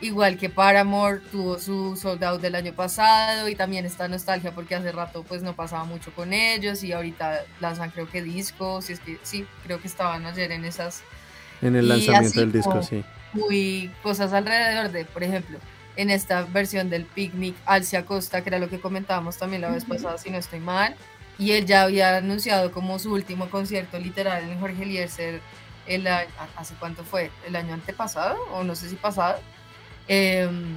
Igual 0.00 0.36
que 0.36 0.50
Paramore 0.50 1.20
tuvo 1.30 1.58
su 1.58 1.96
sold 1.96 2.22
out 2.24 2.40
del 2.40 2.56
año 2.56 2.74
pasado 2.74 3.48
y 3.48 3.54
también 3.54 3.86
está 3.86 4.06
nostalgia 4.08 4.50
porque 4.50 4.74
hace 4.74 4.92
rato 4.92 5.22
pues 5.22 5.42
no 5.42 5.54
pasaba 5.54 5.84
mucho 5.84 6.12
con 6.12 6.32
ellos 6.32 6.82
y 6.82 6.92
ahorita 6.92 7.44
lanzan 7.60 7.90
creo 7.90 8.10
que 8.10 8.20
discos, 8.20 8.90
y 8.90 8.94
es 8.94 9.00
que 9.00 9.18
sí, 9.22 9.46
creo 9.62 9.80
que 9.80 9.86
estaban 9.86 10.26
ayer 10.26 10.50
en 10.52 10.64
esas. 10.64 11.02
En 11.62 11.76
el 11.76 11.88
lanzamiento 11.88 12.40
del 12.40 12.52
disco, 12.52 12.82
sí. 12.82 13.04
Muy 13.34 13.90
cosas 14.02 14.32
alrededor 14.32 14.90
de, 14.90 15.04
por 15.04 15.22
ejemplo, 15.22 15.58
en 15.96 16.10
esta 16.10 16.42
versión 16.42 16.90
del 16.90 17.04
picnic 17.04 17.54
Alcia 17.66 18.04
Costa, 18.06 18.42
que 18.42 18.48
era 18.48 18.58
lo 18.58 18.68
que 18.68 18.80
comentábamos 18.80 19.36
también 19.36 19.62
la 19.62 19.70
vez 19.70 19.84
pasada, 19.84 20.18
si 20.18 20.30
no 20.30 20.38
estoy 20.38 20.60
mal. 20.60 20.96
Y 21.38 21.52
él 21.52 21.66
ya 21.66 21.82
había 21.82 22.16
anunciado 22.16 22.72
como 22.72 22.98
su 22.98 23.12
último 23.12 23.50
concierto 23.50 23.98
literal 23.98 24.42
en 24.44 24.60
Jorge 24.60 24.86
Lierser 24.86 25.40
el, 25.86 26.06
¿hace 26.06 26.74
cuánto 26.78 27.04
fue? 27.04 27.30
¿El 27.46 27.56
año 27.56 27.74
antepasado? 27.74 28.42
O 28.52 28.64
no 28.64 28.74
sé 28.74 28.88
si 28.88 28.96
pasado. 28.96 29.38
Em, 30.08 30.76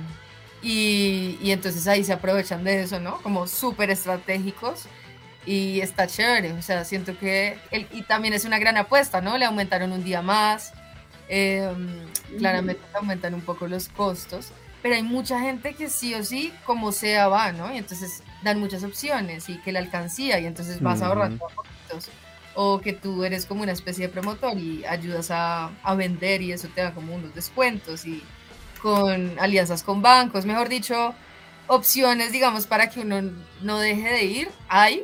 y, 0.62 1.38
y, 1.42 1.52
entonces 1.52 1.88
ahí 1.88 2.04
se 2.04 2.14
aprovechan 2.14 2.64
de 2.64 2.82
eso, 2.84 3.00
¿no? 3.00 3.22
Como 3.22 3.48
súper 3.48 3.90
estratégicos. 3.90 4.86
Y 5.46 5.80
está 5.80 6.08
chévere, 6.08 6.52
o 6.54 6.62
sea, 6.62 6.84
siento 6.84 7.18
que... 7.18 7.58
y 7.72 8.02
también 8.02 8.34
es 8.34 8.44
una 8.44 8.60
gran 8.60 8.76
apuesta, 8.76 9.22
¿no? 9.22 9.38
Le 9.38 9.46
aumentaron 9.46 9.94
un 9.94 10.04
día 10.04 10.22
más. 10.22 10.74
Em, 11.30 12.06
claramente 12.38 12.82
aumentan 12.94 13.34
un 13.34 13.42
poco 13.42 13.68
los 13.68 13.90
costos 13.90 14.52
pero 14.82 14.96
hay 14.96 15.04
mucha 15.04 15.40
gente 15.40 15.74
que 15.74 15.90
sí 15.90 16.14
o 16.14 16.24
sí, 16.24 16.54
como 16.66 16.92
sea, 16.92 17.28
va, 17.28 17.52
¿no? 17.52 17.74
Y 17.74 17.78
entonces 17.78 18.24
dan 18.44 18.60
muchas 18.60 18.84
opciones 18.84 19.50
y 19.50 19.58
que 19.60 19.72
la 19.72 19.80
alcancía 19.80 20.40
y 20.40 20.46
entonces 20.46 20.82
vas 20.82 21.02
ahorrando 21.02 21.46
poquitos. 21.56 22.10
O 22.54 22.80
que 22.80 22.94
tú 22.94 23.24
eres 23.24 23.46
como 23.46 23.64
una 23.64 23.72
especie 23.72 24.08
de 24.08 24.14
promotor 24.14 24.58
y 24.58 24.86
ayudas 24.86 25.30
a, 25.30 25.72
a 25.84 25.96
vender 25.96 26.42
y 26.42 26.52
eso 26.52 26.70
te 26.74 26.82
da 26.82 26.94
como 26.94 27.14
unos 27.16 27.36
descuentos 27.36 28.06
y 28.06 28.24
con 28.82 29.38
alianzas 29.40 29.84
con 29.84 30.02
bancos, 30.02 30.46
mejor 30.46 30.70
dicho, 30.70 31.14
opciones, 31.68 32.32
digamos, 32.32 32.66
para 32.66 32.90
que 32.90 33.02
uno 33.02 33.22
no 33.62 33.80
deje 33.80 34.10
de 34.10 34.24
ir, 34.24 34.50
hay, 34.70 35.04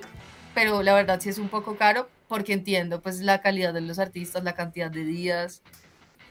pero 0.53 0.83
la 0.83 0.93
verdad 0.93 1.19
sí 1.19 1.29
es 1.29 1.39
un 1.39 1.49
poco 1.49 1.75
caro 1.75 2.09
porque 2.27 2.53
entiendo 2.53 3.01
pues 3.01 3.19
la 3.19 3.41
calidad 3.41 3.73
de 3.73 3.81
los 3.81 3.99
artistas, 3.99 4.43
la 4.43 4.53
cantidad 4.53 4.89
de 4.89 5.03
días, 5.03 5.61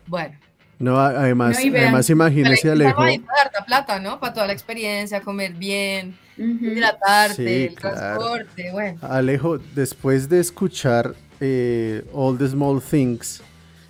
bueno, 0.06 0.36
no, 0.82 0.98
además, 0.98 1.56
además 1.58 2.10
imagínese 2.10 2.68
Alejo. 2.68 3.02
Harta 3.02 3.64
plata, 3.64 4.00
¿no? 4.00 4.18
Para 4.18 4.32
toda 4.32 4.46
la 4.48 4.52
experiencia, 4.52 5.20
comer 5.20 5.52
bien, 5.52 6.18
hidratarte, 6.36 7.66
el 7.66 7.74
transporte, 7.76 8.72
bueno. 8.72 8.98
Alejo, 9.00 9.58
después 9.58 10.28
de 10.28 10.40
escuchar 10.40 11.14
eh, 11.38 12.04
All 12.12 12.36
the 12.36 12.48
Small 12.48 12.82
Things 12.82 13.42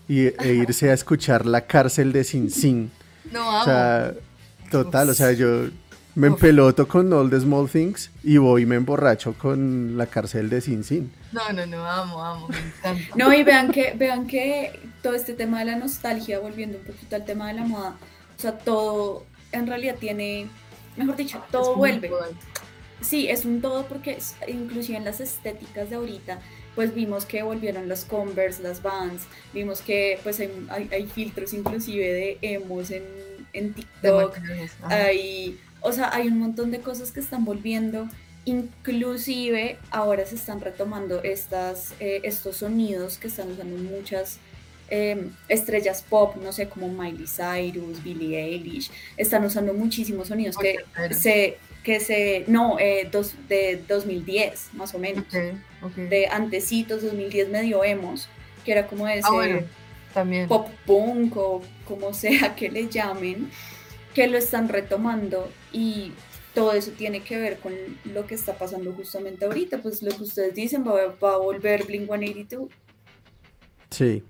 y, 0.06 0.26
e 0.26 0.34
irse 0.68 0.90
a 0.90 0.92
escuchar 0.92 1.46
La 1.46 1.62
cárcel 1.62 2.12
de 2.12 2.24
Sin 2.24 2.50
Sin. 2.50 2.90
No, 3.30 3.62
O 3.62 3.64
sea, 3.64 4.12
total, 4.70 5.08
o 5.08 5.14
sea, 5.14 5.32
yo 5.32 5.68
Me 6.14 6.26
empeloto 6.26 6.86
con 6.86 7.10
All 7.10 7.30
the 7.30 7.40
Small 7.40 7.70
Things 7.70 8.10
y 8.22 8.36
voy 8.36 8.64
y 8.64 8.66
me 8.66 8.76
emborracho 8.76 9.32
con 9.32 9.96
la 9.96 10.04
cárcel 10.04 10.50
de 10.50 10.60
Sin 10.60 10.84
Sin. 10.84 11.10
No, 11.32 11.52
no, 11.52 11.66
no, 11.66 11.86
amo, 11.86 12.24
amo, 12.24 12.48
me 12.48 12.58
encanta. 12.58 13.16
No, 13.16 13.32
y 13.32 13.42
vean 13.42 13.70
que, 13.70 13.92
vean 13.92 14.26
que 14.26 14.78
todo 15.02 15.14
este 15.14 15.34
tema 15.34 15.60
de 15.60 15.66
la 15.66 15.76
nostalgia, 15.76 16.38
volviendo 16.38 16.78
un 16.78 16.84
poquito 16.84 17.16
al 17.16 17.24
tema 17.24 17.48
de 17.48 17.54
la 17.54 17.64
moda, 17.64 17.96
o 18.36 18.40
sea, 18.40 18.58
todo 18.58 19.24
en 19.52 19.66
realidad 19.66 19.96
tiene, 19.98 20.48
mejor 20.96 21.16
dicho, 21.16 21.42
todo 21.50 21.76
vuelve. 21.76 22.10
Sí, 23.00 23.28
es 23.28 23.44
un 23.44 23.60
todo 23.60 23.86
porque 23.86 24.18
inclusive 24.46 24.96
en 24.96 25.04
las 25.04 25.20
estéticas 25.20 25.90
de 25.90 25.96
ahorita, 25.96 26.38
pues 26.74 26.94
vimos 26.94 27.24
que 27.24 27.42
volvieron 27.42 27.88
los 27.88 28.04
Converse, 28.04 28.62
las 28.62 28.82
Vans, 28.82 29.22
vimos 29.52 29.80
que 29.80 30.20
pues 30.22 30.40
hay, 30.40 31.06
filtros 31.12 31.52
inclusive 31.52 32.12
de 32.12 32.38
emos 32.42 32.90
en, 32.90 33.04
en 33.52 33.74
TikTok, 33.74 34.38
hay 34.84 35.58
o 35.82 35.92
sea, 35.92 36.14
hay 36.14 36.28
un 36.28 36.38
montón 36.38 36.70
de 36.70 36.80
cosas 36.80 37.10
que 37.12 37.20
están 37.20 37.44
volviendo. 37.44 38.08
Inclusive 38.44 39.78
ahora 39.90 40.26
se 40.26 40.34
están 40.34 40.60
retomando 40.60 41.22
estas, 41.22 41.94
eh, 42.00 42.20
estos 42.24 42.56
sonidos 42.56 43.18
que 43.18 43.28
están 43.28 43.52
usando 43.52 43.76
muchas 43.76 44.38
em, 44.90 45.30
estrellas 45.48 46.04
pop, 46.08 46.36
no 46.42 46.52
sé, 46.52 46.68
como 46.68 46.88
Miley 46.88 47.26
Cyrus, 47.26 48.02
Billie 48.02 48.36
Eilish, 48.36 48.90
están 49.16 49.44
usando 49.44 49.72
muchísimos 49.74 50.28
sonidos 50.28 50.56
que 50.58 50.78
se, 51.12 51.58
que 51.84 52.00
se, 52.00 52.44
no, 52.48 52.78
eh, 52.78 53.08
dos, 53.10 53.34
de 53.48 53.82
2010 53.88 54.70
más 54.74 54.92
o 54.94 54.98
menos, 54.98 55.24
de 55.96 56.26
antecitos, 56.26 57.02
2010 57.02 57.48
medio 57.48 57.84
hemos, 57.84 58.28
que 58.64 58.72
era 58.72 58.86
como 58.86 59.06
ese 59.06 59.22
ah, 59.30 59.60
también. 60.12 60.48
pop 60.48 60.68
punk 60.84 61.36
o 61.36 61.62
como 61.86 62.12
sea 62.12 62.54
que 62.56 62.70
le 62.70 62.88
llamen, 62.88 63.50
que 64.14 64.26
lo 64.26 64.36
están 64.36 64.68
retomando 64.68 65.50
y 65.72 66.12
todo 66.54 66.72
eso 66.72 66.90
tiene 66.92 67.22
que 67.22 67.38
ver 67.38 67.58
con 67.58 67.72
lo 68.04 68.26
que 68.26 68.34
está 68.34 68.54
pasando 68.54 68.92
justamente 68.92 69.44
ahorita, 69.44 69.78
pues 69.78 70.02
lo 70.02 70.14
que 70.14 70.22
ustedes 70.22 70.54
dicen 70.54 70.84
va, 70.86 71.02
a 71.02 71.36
volver 71.38 71.84
Blink 71.86 72.06
182. 72.06 72.68
Sí. 73.90 74.22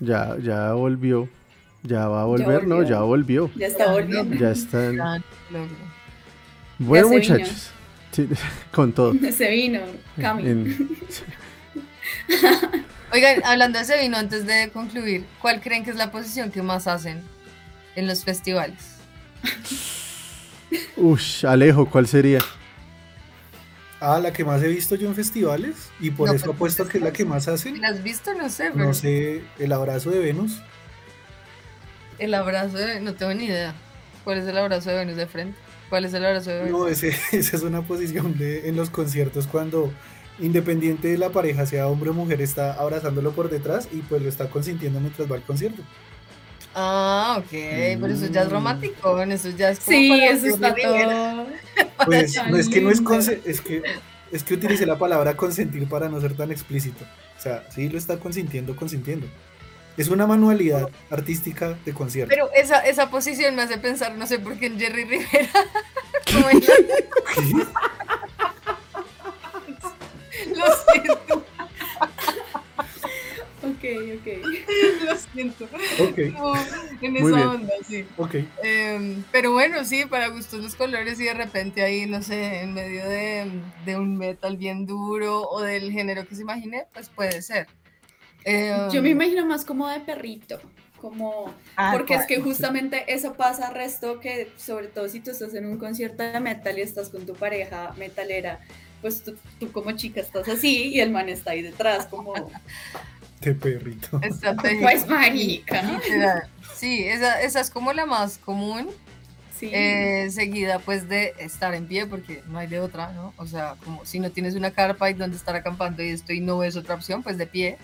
Ya, 0.00 0.36
ya 0.42 0.72
volvió. 0.72 1.28
Ya 1.82 2.08
va 2.08 2.22
a 2.22 2.24
volver, 2.24 2.66
¿no? 2.66 2.82
Ya 2.82 3.00
volvió. 3.00 3.50
Ya 3.54 3.68
está 3.68 3.92
volviendo. 3.92 4.34
Ya 4.36 4.50
está. 4.50 5.22
Bueno, 6.78 7.08
muchachos. 7.08 7.70
con 8.72 8.92
todo. 8.92 9.14
Se 9.32 9.50
vino, 9.50 9.80
Cami. 10.20 10.44
Oigan, 13.12 13.44
hablando 13.44 13.78
de 13.78 13.84
ese 13.84 14.00
vino, 14.00 14.16
antes 14.16 14.46
de 14.46 14.70
concluir, 14.72 15.24
¿cuál 15.40 15.60
creen 15.60 15.84
que 15.84 15.90
es 15.90 15.96
la 15.96 16.10
posición 16.10 16.50
que 16.50 16.62
más 16.62 16.86
hacen 16.86 17.22
en 17.94 18.06
los 18.06 18.24
festivales? 18.24 18.96
Ush, 20.96 21.44
Alejo, 21.44 21.86
¿cuál 21.86 22.06
sería? 22.06 22.40
Ah, 24.00 24.20
la 24.20 24.32
que 24.32 24.44
más 24.44 24.62
he 24.62 24.68
visto 24.68 24.94
yo 24.94 25.08
en 25.08 25.14
festivales 25.14 25.90
y 26.00 26.10
por 26.10 26.34
eso 26.34 26.50
apuesto 26.50 26.86
que 26.86 26.98
es 26.98 27.04
la 27.04 27.12
que 27.12 27.24
más 27.24 27.48
hacen. 27.48 27.80
¿La 27.80 27.88
has 27.88 28.02
visto? 28.02 28.34
No 28.34 28.50
sé. 28.50 28.70
No 28.74 28.92
sé, 28.92 29.42
el 29.58 29.72
abrazo 29.72 30.10
de 30.10 30.18
Venus. 30.18 30.60
El 32.18 32.34
abrazo 32.34 32.76
de 32.76 33.00
no 33.00 33.14
tengo 33.14 33.32
ni 33.34 33.44
idea. 33.44 33.74
¿Cuál 34.24 34.38
es 34.38 34.46
el 34.46 34.58
abrazo 34.58 34.90
de 34.90 34.96
Venus 34.96 35.16
de 35.16 35.26
frente? 35.26 35.58
¿Cuál 35.88 36.04
es 36.04 36.14
el 36.14 36.24
abrazo 36.24 36.50
de 36.50 36.64
Venus? 36.64 36.78
No, 36.78 36.88
ese, 36.88 37.08
esa 37.32 37.56
es 37.56 37.62
una 37.62 37.82
posición 37.82 38.36
de, 38.36 38.68
en 38.68 38.76
los 38.76 38.90
conciertos 38.90 39.46
cuando 39.46 39.92
independiente 40.38 41.08
de 41.08 41.18
la 41.18 41.30
pareja, 41.30 41.64
sea 41.64 41.86
hombre 41.86 42.10
o 42.10 42.12
mujer, 42.12 42.42
está 42.42 42.74
abrazándolo 42.74 43.32
por 43.32 43.48
detrás 43.48 43.88
y 43.92 43.98
pues 43.98 44.20
lo 44.22 44.28
está 44.28 44.50
consintiendo 44.50 45.00
mientras 45.00 45.30
va 45.30 45.36
al 45.36 45.42
concierto. 45.42 45.82
Ah, 46.78 47.38
ok, 47.38 47.98
por 47.98 48.10
eso 48.10 48.26
ya 48.26 48.42
es 48.42 48.48
mm. 48.48 48.50
romántico, 48.50 49.22
eso 49.22 49.48
ya 49.48 49.70
es 49.70 49.80
como 49.80 49.96
Sí, 49.96 50.22
eso 50.22 50.46
está 50.46 50.74
todo. 50.74 51.46
Pues 52.04 52.36
no 52.50 52.58
es 52.58 52.68
que 52.68 52.82
no 52.82 52.90
es 52.90 53.00
es 53.46 53.62
que 53.62 53.82
es 54.30 54.42
que 54.42 54.54
utilice 54.54 54.84
la 54.84 54.98
palabra 54.98 55.38
consentir 55.38 55.88
para 55.88 56.10
no 56.10 56.20
ser 56.20 56.36
tan 56.36 56.52
explícito. 56.52 57.06
O 57.38 57.40
sea, 57.40 57.64
sí 57.70 57.88
lo 57.88 57.96
está 57.96 58.18
consintiendo, 58.18 58.76
consintiendo. 58.76 59.26
Es 59.96 60.08
una 60.08 60.26
manualidad 60.26 60.90
artística 61.08 61.78
de 61.86 61.94
concierto. 61.94 62.28
Pero 62.28 62.52
esa, 62.52 62.80
esa 62.80 63.08
posición 63.08 63.56
me 63.56 63.62
hace 63.62 63.78
pensar, 63.78 64.14
no 64.14 64.26
sé 64.26 64.38
por 64.38 64.58
qué 64.58 64.66
en 64.66 64.78
Jerry 64.78 65.04
Rivera. 65.04 65.48
Lo 70.54 70.66
siento. 70.92 71.46
Ok, 73.66 73.84
ok. 74.18 75.04
Lo 75.04 75.16
siento. 75.16 75.68
en 77.02 77.16
esa 77.16 77.50
onda, 77.50 77.72
sí. 77.86 78.04
Okay. 78.16 78.48
Em, 78.62 79.24
pero 79.32 79.52
bueno, 79.52 79.84
sí, 79.84 80.04
para 80.06 80.28
gustos 80.28 80.62
los 80.62 80.74
colores 80.74 81.18
y 81.20 81.24
de 81.24 81.34
repente 81.34 81.82
ahí, 81.82 82.06
no 82.06 82.22
sé, 82.22 82.60
en 82.62 82.74
medio 82.74 83.08
de, 83.08 83.50
de, 83.84 83.96
un 83.96 84.16
metal 84.16 84.56
bien 84.56 84.86
duro 84.86 85.42
o 85.42 85.60
del 85.60 85.90
género 85.92 86.26
que 86.26 86.34
se 86.34 86.42
imagine, 86.42 86.86
pues 86.92 87.08
puede 87.08 87.42
ser. 87.42 87.66
Em, 88.44 88.90
Yo 88.90 89.02
me 89.02 89.10
imagino 89.10 89.44
más 89.44 89.64
como 89.64 89.88
de 89.88 90.00
perrito 90.00 90.60
como 90.96 91.52
ah, 91.76 91.92
porque 91.92 92.14
es 92.14 92.26
que 92.26 92.40
justamente 92.40 93.04
eso 93.12 93.34
pasa 93.34 93.70
resto 93.70 94.18
que 94.18 94.50
sobre 94.56 94.88
todo 94.88 95.08
si 95.08 95.20
tú 95.20 95.30
estás 95.30 95.54
en 95.54 95.66
un 95.66 95.78
concierto 95.78 96.22
de 96.22 96.40
metal 96.40 96.78
y 96.78 96.80
estás 96.80 97.10
con 97.10 97.26
tu 97.26 97.34
pareja 97.34 97.94
metalera 97.98 98.60
pues 99.00 99.22
tú, 99.22 99.36
tú 99.60 99.70
como 99.72 99.92
chica 99.92 100.20
estás 100.20 100.48
así 100.48 100.88
y 100.94 101.00
el 101.00 101.10
man 101.10 101.28
está 101.28 101.52
ahí 101.52 101.62
detrás 101.62 102.06
como 102.06 102.34
de 103.40 103.54
perrito. 103.54 104.20
Pues 104.80 105.06
marica. 105.08 106.48
Sí, 106.74 107.04
esa, 107.04 107.40
esa, 107.40 107.60
es 107.60 107.70
como 107.70 107.92
la 107.92 108.06
más 108.06 108.38
común. 108.38 108.88
Sí. 109.58 109.70
Eh, 109.72 110.28
seguida 110.30 110.80
pues 110.80 111.08
de 111.08 111.32
estar 111.38 111.72
en 111.72 111.86
pie 111.86 112.04
porque 112.04 112.42
no 112.46 112.58
hay 112.58 112.66
de 112.66 112.78
otra, 112.78 113.12
¿no? 113.12 113.32
O 113.38 113.46
sea, 113.46 113.76
como 113.82 114.04
si 114.04 114.20
no 114.20 114.30
tienes 114.30 114.54
una 114.54 114.70
carpa 114.70 115.08
y 115.08 115.14
donde 115.14 115.34
estar 115.34 115.56
acampando 115.56 116.02
y 116.02 116.10
esto 116.10 116.34
y 116.34 116.40
no 116.40 116.58
ves 116.58 116.76
otra 116.76 116.94
opción, 116.94 117.22
pues 117.22 117.38
de 117.38 117.46
pie. 117.46 117.78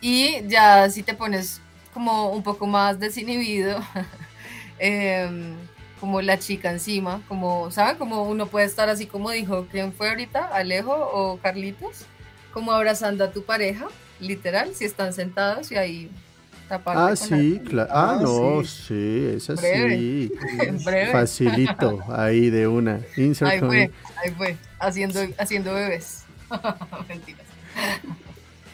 Y 0.00 0.44
ya 0.48 0.90
si 0.90 1.04
te 1.04 1.14
pones 1.14 1.60
como 1.94 2.30
un 2.30 2.42
poco 2.42 2.66
más 2.66 2.98
desinhibido, 2.98 3.80
em, 4.80 5.54
como 6.00 6.20
la 6.22 6.40
chica 6.40 6.72
encima, 6.72 7.22
como, 7.28 7.70
¿saben? 7.70 7.96
Como 7.96 8.24
uno 8.24 8.46
puede 8.48 8.66
estar 8.66 8.88
así 8.88 9.06
como 9.06 9.30
dijo, 9.30 9.68
¿quién 9.70 9.92
fue 9.92 10.08
ahorita? 10.08 10.48
¿Alejo 10.48 10.92
o 10.92 11.38
Carlitos? 11.38 12.04
Como 12.52 12.72
abrazando 12.72 13.22
a 13.24 13.30
tu 13.30 13.44
pareja 13.44 13.86
literal, 14.20 14.74
si 14.74 14.84
están 14.84 15.12
sentados 15.12 15.70
y 15.72 15.76
ahí 15.76 16.10
Ah, 16.68 17.14
sí, 17.14 17.60
claro. 17.64 17.88
Ah, 17.92 18.16
ah 18.18 18.22
no, 18.22 18.64
sí, 18.64 19.30
es 19.36 19.48
así. 19.50 20.32
Facilito, 21.12 22.02
ahí 22.08 22.50
de 22.50 22.66
una. 22.66 23.00
ahí 23.16 23.60
fue, 23.60 23.90
ahí 24.16 24.30
fue, 24.36 24.56
haciendo, 24.80 25.20
haciendo 25.38 25.74
bebés. 25.74 26.24
Mentiras. 27.08 27.46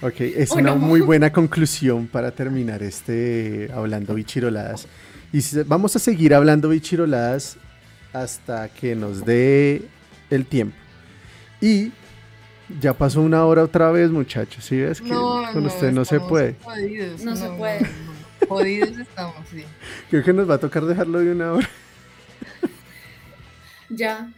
Ok, 0.00 0.20
es 0.20 0.50
una 0.52 0.74
muy 0.74 1.00
buena 1.00 1.30
conclusión 1.30 2.06
para 2.06 2.30
terminar 2.30 2.82
este 2.82 3.70
hablando 3.74 4.14
bichiroladas. 4.14 4.88
Y 5.32 5.42
vamos 5.66 5.94
a 5.94 5.98
seguir 5.98 6.34
hablando 6.34 6.70
bichiroladas 6.70 7.58
hasta 8.12 8.68
que 8.70 8.94
nos 8.94 9.24
dé 9.24 9.82
el 10.30 10.46
tiempo. 10.46 10.76
Y 11.60 11.92
ya 12.80 12.92
pasó 12.94 13.20
una 13.20 13.44
hora 13.44 13.64
otra 13.64 13.90
vez, 13.90 14.10
muchachos. 14.10 14.64
¿Sí 14.64 14.80
ves 14.80 15.00
que 15.00 15.10
con 15.10 15.66
usted 15.66 15.92
no 15.92 16.04
se 16.04 16.20
puede? 16.20 16.56
no, 17.22 17.36
se 17.36 17.48
puede. 17.50 17.88
Jodidos 18.48 18.98
estamos, 18.98 19.36
sí. 19.50 19.64
Creo 20.10 20.24
que 20.24 20.32
nos 20.32 20.48
va 20.48 20.54
a 20.54 20.58
tocar 20.58 20.84
dejarlo 20.84 21.20
de 21.20 21.32
una 21.32 21.52
hora. 21.52 21.68
Ya. 23.94 24.32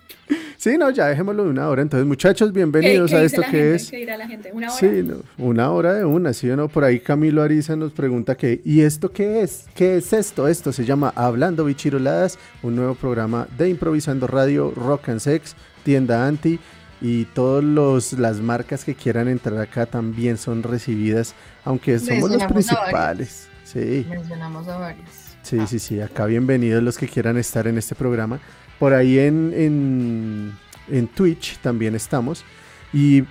Sí, 0.56 0.76
no, 0.78 0.90
ya 0.90 1.06
dejémoslo 1.06 1.44
de 1.44 1.50
una 1.50 1.68
hora. 1.68 1.82
Entonces, 1.82 2.06
muchachos, 2.06 2.52
bienvenidos 2.52 3.12
a 3.12 3.22
esto 3.22 3.42
que 3.50 3.74
es. 3.74 3.90
¿Qué 3.90 4.04
la 4.04 4.26
gente? 4.26 4.50
¿Una 4.52 4.68
hora? 4.68 4.76
Sí, 4.76 5.06
una 5.38 5.70
hora 5.70 5.92
de 5.92 6.04
una, 6.04 6.32
sí 6.32 6.50
o 6.50 6.56
no. 6.56 6.68
Por 6.68 6.82
ahí 6.82 6.98
Camilo 6.98 7.42
Ariza 7.42 7.76
nos 7.76 7.92
pregunta 7.92 8.34
que, 8.34 8.60
¿y 8.64 8.80
esto 8.80 9.12
qué 9.12 9.42
es? 9.42 9.66
¿Qué 9.74 9.96
es 9.98 10.12
esto? 10.12 10.48
Esto 10.48 10.72
se 10.72 10.84
llama 10.84 11.12
Hablando 11.14 11.64
Bichiroladas, 11.66 12.38
un 12.62 12.74
nuevo 12.74 12.94
programa 12.94 13.46
de 13.56 13.68
Improvisando 13.68 14.26
Radio, 14.26 14.72
Rock 14.74 15.10
and 15.10 15.20
Sex, 15.20 15.54
Tienda 15.84 16.26
Anti 16.26 16.58
y 17.00 17.24
todas 17.26 18.12
las 18.14 18.40
marcas 18.40 18.84
que 18.84 18.94
quieran 18.94 19.28
entrar 19.28 19.58
acá 19.60 19.86
también 19.86 20.36
son 20.38 20.62
recibidas, 20.62 21.34
aunque 21.64 21.98
somos 21.98 22.30
los 22.30 22.44
principales. 22.44 23.48
Sí. 23.64 24.06
Mencionamos 24.08 24.68
a 24.68 24.78
varios. 24.78 25.08
Sí, 25.42 25.58
sí, 25.66 25.78
sí, 25.78 26.00
acá 26.00 26.24
bienvenidos 26.26 26.82
los 26.82 26.96
que 26.96 27.06
quieran 27.06 27.36
estar 27.36 27.66
en 27.66 27.76
este 27.76 27.94
programa. 27.94 28.40
Por 28.78 28.94
ahí 28.94 29.18
en, 29.18 29.52
en, 29.54 30.52
en 30.88 31.08
Twitch 31.08 31.58
también 31.58 31.94
estamos. 31.94 32.44
Y 32.92 33.24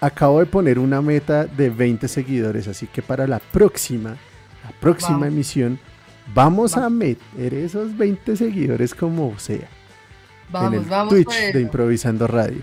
acabo 0.00 0.40
de 0.40 0.46
poner 0.46 0.78
una 0.78 1.00
meta 1.00 1.46
de 1.46 1.70
20 1.70 2.06
seguidores, 2.08 2.68
así 2.68 2.86
que 2.86 3.02
para 3.02 3.26
la 3.26 3.38
próxima, 3.38 4.10
la 4.10 4.70
próxima 4.80 5.26
emisión, 5.26 5.78
vamos, 6.34 6.76
a 6.76 6.88
meter 6.90 7.54
esos 7.54 7.96
20 7.96 8.36
seguidores 8.36 8.94
como 8.94 9.38
sea. 9.38 9.68
Vamos, 10.50 10.74
en 10.74 10.80
el 10.80 10.84
vamos 10.88 11.14
Twitch 11.14 11.52
de 11.52 11.60
Improvisando 11.60 12.26
Radio. 12.26 12.62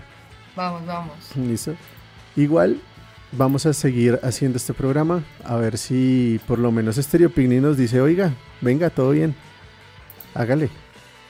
Vamos, 0.56 0.86
vamos. 0.86 1.14
Listo. 1.36 1.74
Igual 2.36 2.80
vamos 3.32 3.66
a 3.66 3.72
seguir 3.72 4.18
haciendo 4.22 4.58
este 4.58 4.74
programa. 4.74 5.24
A 5.44 5.56
ver 5.56 5.78
si 5.78 6.40
por 6.46 6.58
lo 6.58 6.70
menos 6.72 6.96
Stereo 6.96 7.30
Picnic 7.30 7.60
nos 7.60 7.76
dice, 7.76 8.00
oiga, 8.00 8.32
venga, 8.60 8.90
todo 8.90 9.10
bien. 9.10 9.34
Hágale. 10.34 10.68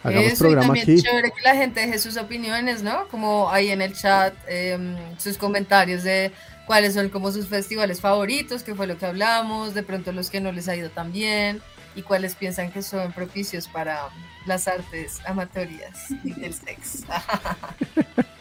hagamos 0.02 0.32
Eso, 0.32 0.44
programa 0.44 0.76
y 0.76 0.80
también 0.80 1.02
chévere 1.02 1.30
que 1.30 1.42
la 1.42 1.54
gente 1.54 1.80
deje 1.80 1.98
sus 1.98 2.16
opiniones, 2.16 2.82
¿no? 2.82 3.08
Como 3.08 3.50
ahí 3.50 3.70
en 3.70 3.82
el 3.82 3.94
chat, 3.94 4.34
em, 4.46 4.96
sus 5.18 5.36
comentarios 5.36 6.02
de 6.02 6.32
cuáles 6.66 6.94
son 6.94 7.08
como 7.10 7.30
sus 7.30 7.48
festivales 7.48 8.00
favoritos, 8.00 8.62
qué 8.62 8.74
fue 8.74 8.86
lo 8.86 8.96
que 8.96 9.06
hablamos, 9.06 9.74
de 9.74 9.82
pronto 9.82 10.12
los 10.12 10.30
que 10.30 10.40
no 10.40 10.52
les 10.52 10.68
ha 10.68 10.76
ido 10.76 10.90
tan 10.90 11.12
bien 11.12 11.60
y 11.94 12.02
cuáles 12.02 12.34
piensan 12.34 12.72
que 12.72 12.82
son 12.82 13.12
propicios 13.12 13.68
para 13.68 14.08
las 14.46 14.68
artes 14.68 15.20
amatorias 15.26 16.10
y 16.24 16.32
del 16.32 16.54
sexo. 16.54 17.04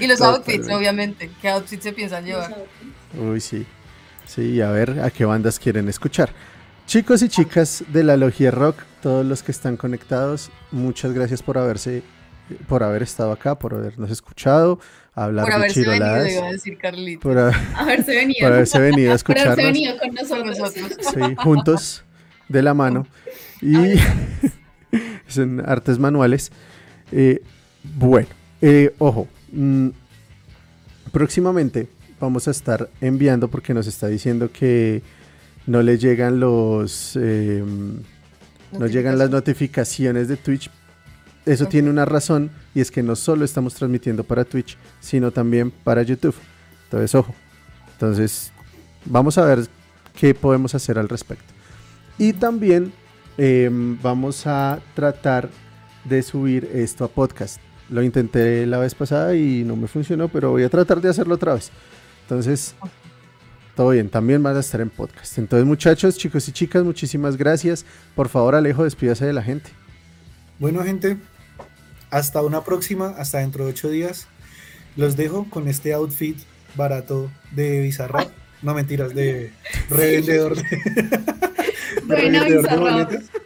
y 0.00 0.06
los 0.06 0.20
outfits, 0.20 0.68
obviamente, 0.68 1.30
¿qué 1.40 1.48
outfits 1.48 1.84
se 1.84 1.92
piensan 1.92 2.24
llevar? 2.24 2.54
Uy, 3.18 3.40
sí. 3.40 3.66
Sí, 4.26 4.60
a 4.60 4.70
ver 4.70 5.00
a 5.00 5.10
qué 5.10 5.24
bandas 5.24 5.58
quieren 5.58 5.88
escuchar. 5.88 6.30
Chicos 6.86 7.22
y 7.22 7.28
chicas 7.28 7.84
de 7.88 8.04
la 8.04 8.16
Logia 8.16 8.50
Rock, 8.50 8.76
todos 9.02 9.26
los 9.26 9.42
que 9.42 9.52
están 9.52 9.76
conectados, 9.76 10.50
muchas 10.70 11.12
gracias 11.12 11.42
por 11.42 11.58
haberse 11.58 12.02
por 12.68 12.82
haber 12.82 13.02
estado 13.02 13.32
acá, 13.32 13.58
por 13.58 13.74
habernos 13.74 14.10
escuchado, 14.10 14.80
hablar 15.14 15.44
por 15.44 15.52
de 15.52 15.56
haberse 15.56 15.80
chiroladas. 15.80 16.24
Venido, 16.24 16.38
iba 16.40 16.48
a 16.48 16.52
decir 16.52 16.78
Carlito. 16.78 17.20
Por 17.20 17.38
haberse 17.76 18.14
venido. 18.14 18.40
Por 18.40 18.52
haberse 18.52 18.78
venido 18.80 19.12
a 19.12 19.14
escucharnos. 19.14 19.54
Por 19.54 19.64
haberse 19.64 19.80
venido 19.80 19.98
con 19.98 20.14
nosotros. 20.14 20.74
Sí, 21.00 21.34
juntos, 21.36 22.04
de 22.48 22.62
la 22.62 22.74
mano. 22.74 23.06
Y 23.60 23.94
son 25.28 25.60
artes 25.66 25.98
manuales. 25.98 26.50
Eh, 27.12 27.42
bueno, 27.82 28.28
eh, 28.60 28.94
ojo, 28.98 29.28
mm, 29.52 29.88
próximamente 31.12 31.88
vamos 32.20 32.48
a 32.48 32.50
estar 32.50 32.88
enviando 33.00 33.48
porque 33.48 33.74
nos 33.74 33.86
está 33.86 34.08
diciendo 34.08 34.50
que 34.52 35.02
no 35.66 35.82
le 35.82 35.98
llegan 35.98 36.40
los... 36.40 37.16
Eh, 37.20 37.64
no 38.78 38.86
llegan 38.86 39.18
las 39.18 39.30
notificaciones 39.30 40.28
de 40.28 40.36
Twitch 40.36 40.70
eso 41.46 41.66
tiene 41.66 41.90
una 41.90 42.04
razón 42.04 42.50
y 42.74 42.80
es 42.80 42.90
que 42.90 43.02
no 43.02 43.16
solo 43.16 43.44
estamos 43.44 43.74
transmitiendo 43.74 44.24
para 44.24 44.44
Twitch, 44.44 44.76
sino 45.00 45.30
también 45.30 45.70
para 45.70 46.02
YouTube. 46.02 46.34
Entonces, 46.84 47.14
ojo. 47.14 47.34
Entonces, 47.92 48.52
vamos 49.06 49.38
a 49.38 49.44
ver 49.44 49.66
qué 50.14 50.34
podemos 50.34 50.74
hacer 50.74 50.98
al 50.98 51.08
respecto. 51.08 51.52
Y 52.18 52.34
también 52.34 52.92
em, 53.38 53.98
vamos 54.02 54.46
a 54.46 54.80
tratar 54.94 55.48
de 56.04 56.22
subir 56.22 56.68
esto 56.74 57.04
a 57.04 57.08
podcast. 57.08 57.58
Lo 57.90 58.02
intenté 58.02 58.66
la 58.66 58.78
vez 58.78 58.94
pasada 58.94 59.34
y 59.34 59.64
no 59.64 59.76
me 59.76 59.88
funcionó, 59.88 60.28
pero 60.28 60.50
voy 60.50 60.62
a 60.62 60.68
tratar 60.68 61.00
de 61.00 61.08
hacerlo 61.08 61.34
otra 61.34 61.54
vez. 61.54 61.70
Entonces, 62.22 62.74
todo 63.74 63.90
bien, 63.90 64.08
también 64.08 64.42
van 64.42 64.56
a 64.56 64.60
estar 64.60 64.80
en 64.80 64.90
podcast. 64.90 65.38
Entonces, 65.38 65.66
muchachos, 65.66 66.16
chicos 66.16 66.46
y 66.48 66.52
chicas, 66.52 66.84
muchísimas 66.84 67.36
gracias. 67.36 67.84
Por 68.14 68.28
favor, 68.28 68.54
Alejo, 68.54 68.84
despídase 68.84 69.26
de 69.26 69.32
la 69.32 69.42
gente. 69.42 69.70
Bueno, 70.58 70.84
gente, 70.84 71.16
hasta 72.10 72.42
una 72.42 72.62
próxima, 72.62 73.14
hasta 73.18 73.38
dentro 73.38 73.64
de 73.64 73.70
ocho 73.70 73.88
días. 73.88 74.26
Los 74.96 75.16
dejo 75.16 75.48
con 75.48 75.68
este 75.68 75.92
outfit 75.94 76.36
barato 76.76 77.30
de 77.52 77.80
Bizarrap. 77.80 78.30
No 78.62 78.74
mentiras, 78.74 79.14
de 79.14 79.52
revendedor 79.88 80.56
de, 80.56 80.62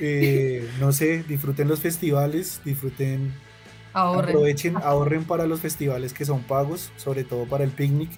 eh, 0.00 0.68
no 0.80 0.92
sé, 0.92 1.22
disfruten 1.22 1.68
los 1.68 1.80
festivales, 1.80 2.60
disfruten, 2.64 3.32
ahorren. 3.92 4.30
aprovechen, 4.30 4.76
ahorren 4.76 5.24
para 5.24 5.46
los 5.46 5.60
festivales 5.60 6.12
que 6.12 6.24
son 6.24 6.42
pagos, 6.42 6.92
sobre 6.96 7.24
todo 7.24 7.46
para 7.46 7.64
el 7.64 7.70
picnic. 7.70 8.10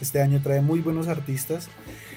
Este 0.00 0.20
año 0.22 0.40
trae 0.42 0.60
muy 0.60 0.80
buenos 0.80 1.08
artistas. 1.08 1.68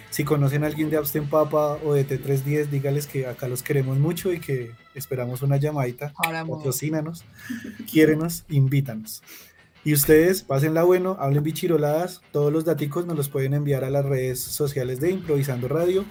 Si 0.10 0.24
conocen 0.24 0.64
a 0.64 0.68
alguien 0.68 0.90
de 0.92 0.98
Absten 0.98 1.28
Papa 1.28 1.80
o 1.84 1.94
de 1.94 2.08
T310, 2.08 2.68
dígales 2.68 3.08
que 3.08 3.26
acá 3.26 3.48
los 3.48 3.64
queremos 3.64 3.98
mucho 3.98 4.32
y 4.32 4.40
que 4.40 4.72
esperamos 4.94 5.42
una 5.42 5.58
llamadita. 5.58 6.14
Patrocínanos, 6.48 7.26
quiérenos, 7.92 8.46
invítanos. 8.48 9.24
Y 9.84 9.94
ustedes, 9.94 10.44
pásenla 10.44 10.84
bueno, 10.84 11.18
hablen 11.20 11.44
bichiroladas. 11.44 12.22
Todos 12.32 12.54
los 12.54 12.64
daticos 12.64 13.06
nos 13.06 13.18
los 13.18 13.28
pueden 13.28 13.54
enviar 13.54 13.84
a 13.84 13.90
las 13.90 14.06
redes 14.06 14.40
sociales 14.40 15.00
de 15.02 15.10
Improvisando 15.10 15.68
Radio. 15.68 16.06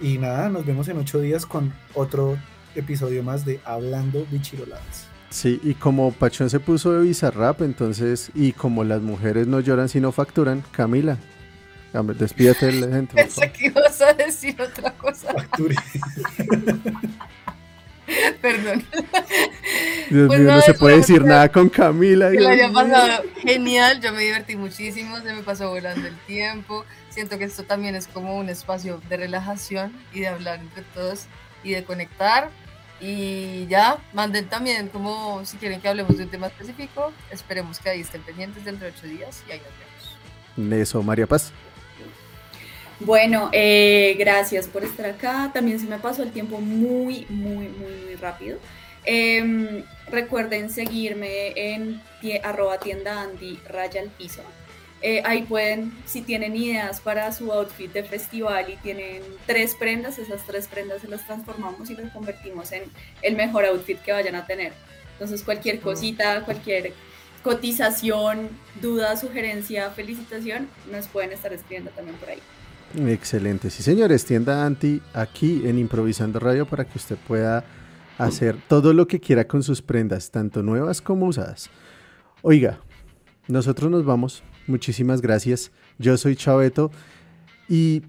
Y 0.00 0.18
nada, 0.18 0.48
nos 0.48 0.64
vemos 0.64 0.88
en 0.88 0.98
ocho 0.98 1.20
días 1.20 1.44
con 1.44 1.72
otro 1.94 2.38
episodio 2.74 3.22
más 3.22 3.44
de 3.44 3.60
Hablando 3.64 4.26
Bichiroladas. 4.30 5.08
Sí, 5.30 5.60
y 5.62 5.74
como 5.74 6.12
Pachón 6.12 6.48
se 6.48 6.60
puso 6.60 6.92
de 6.92 7.02
Bizarrap, 7.02 7.60
entonces, 7.62 8.30
y 8.34 8.52
como 8.52 8.84
las 8.84 9.02
mujeres 9.02 9.46
no 9.46 9.60
lloran 9.60 9.88
sino 9.88 10.10
facturan, 10.12 10.62
Camila, 10.70 11.18
despídete 12.18 12.66
de 12.66 12.72
la 12.72 12.96
gente. 12.96 13.14
Pensé 13.14 13.52
que 13.52 13.66
ibas 13.66 14.00
a 14.00 14.12
decir 14.14 14.56
otra 14.60 14.92
cosa. 14.94 15.34
Perdón. 18.40 18.84
Dios 20.10 20.26
pues 20.28 20.40
mío, 20.40 20.52
no, 20.52 20.60
se 20.60 20.74
puede 20.74 20.96
decir 20.96 21.24
nada 21.24 21.48
con 21.50 21.68
Camila. 21.68 22.30
Que 22.30 22.40
lo 22.40 22.48
haya 22.48 22.72
pasado 22.72 23.24
genial, 23.40 24.00
yo 24.00 24.12
me 24.12 24.22
divertí 24.22 24.56
muchísimo, 24.56 25.18
se 25.18 25.32
me 25.32 25.42
pasó 25.42 25.70
volando 25.70 26.06
el 26.06 26.16
tiempo. 26.20 26.84
Siento 27.10 27.38
que 27.38 27.44
esto 27.44 27.64
también 27.64 27.94
es 27.94 28.06
como 28.06 28.36
un 28.36 28.48
espacio 28.48 29.00
de 29.08 29.16
relajación 29.16 29.92
y 30.12 30.20
de 30.20 30.28
hablar 30.28 30.60
entre 30.60 30.82
todos 30.94 31.26
y 31.62 31.72
de 31.72 31.84
conectar. 31.84 32.50
Y 33.00 33.66
ya, 33.68 33.98
manden 34.12 34.48
también 34.48 34.88
como 34.88 35.44
si 35.44 35.56
quieren 35.56 35.80
que 35.80 35.88
hablemos 35.88 36.16
de 36.16 36.24
un 36.24 36.30
tema 36.30 36.48
específico. 36.48 37.12
Esperemos 37.30 37.78
que 37.78 37.90
ahí 37.90 38.00
estén 38.00 38.22
pendientes 38.22 38.64
dentro 38.64 38.86
de 38.86 38.94
ocho 38.96 39.06
días 39.06 39.44
y 39.48 39.52
ahí 39.52 39.60
nos 39.60 40.66
vemos. 40.66 40.82
Eso, 40.82 41.02
María 41.02 41.26
Paz. 41.26 41.52
Bueno, 43.00 43.48
eh, 43.52 44.16
gracias 44.18 44.66
por 44.66 44.84
estar 44.84 45.06
acá. 45.06 45.50
También 45.54 45.78
se 45.78 45.86
me 45.86 45.98
pasó 45.98 46.22
el 46.22 46.32
tiempo 46.32 46.60
muy, 46.60 47.26
muy, 47.28 47.68
muy, 47.68 47.94
muy 48.04 48.14
rápido. 48.20 48.58
Em, 49.04 49.84
recuerden 50.10 50.68
seguirme 50.68 51.52
en 51.54 52.02
arroba 52.42 52.78
tienda 52.78 53.22
Andy 53.22 53.58
raya 53.68 54.00
al 54.00 54.08
piso. 54.08 54.42
Eh, 55.00 55.22
ahí 55.24 55.42
pueden, 55.42 55.96
si 56.06 56.22
tienen 56.22 56.56
ideas 56.56 57.00
para 57.00 57.32
su 57.32 57.52
outfit 57.52 57.92
de 57.92 58.02
festival 58.02 58.68
y 58.68 58.76
tienen 58.76 59.22
tres 59.46 59.76
prendas, 59.76 60.18
esas 60.18 60.44
tres 60.44 60.66
prendas 60.66 61.02
se 61.02 61.08
las 61.08 61.24
transformamos 61.24 61.88
y 61.90 61.94
las 61.94 62.12
convertimos 62.12 62.72
en 62.72 62.82
el 63.22 63.36
mejor 63.36 63.64
outfit 63.64 64.00
que 64.00 64.10
vayan 64.10 64.34
a 64.34 64.44
tener. 64.44 64.72
Entonces 65.12 65.44
cualquier 65.44 65.78
cosita, 65.80 66.44
cualquier 66.44 66.92
cotización, 67.44 68.50
duda, 68.82 69.16
sugerencia, 69.16 69.90
felicitación, 69.90 70.68
nos 70.90 71.06
pueden 71.06 71.30
estar 71.30 71.52
escribiendo 71.52 71.90
también 71.92 72.16
por 72.16 72.30
ahí. 72.30 72.40
Excelente, 72.96 73.68
sí 73.68 73.82
señores, 73.82 74.24
tienda 74.24 74.64
Anti 74.64 75.02
aquí 75.12 75.62
en 75.66 75.78
Improvisando 75.78 76.38
Radio 76.40 76.66
para 76.66 76.86
que 76.86 76.96
usted 76.96 77.16
pueda 77.26 77.64
hacer 78.16 78.56
todo 78.66 78.94
lo 78.94 79.06
que 79.06 79.20
quiera 79.20 79.46
con 79.46 79.62
sus 79.62 79.82
prendas, 79.82 80.30
tanto 80.30 80.62
nuevas 80.62 81.02
como 81.02 81.26
usadas. 81.26 81.68
Oiga, 82.40 82.80
nosotros 83.46 83.90
nos 83.90 84.04
vamos, 84.04 84.42
muchísimas 84.66 85.20
gracias, 85.20 85.70
yo 85.98 86.16
soy 86.16 86.34
Chaveto 86.34 86.90
y 87.68 88.02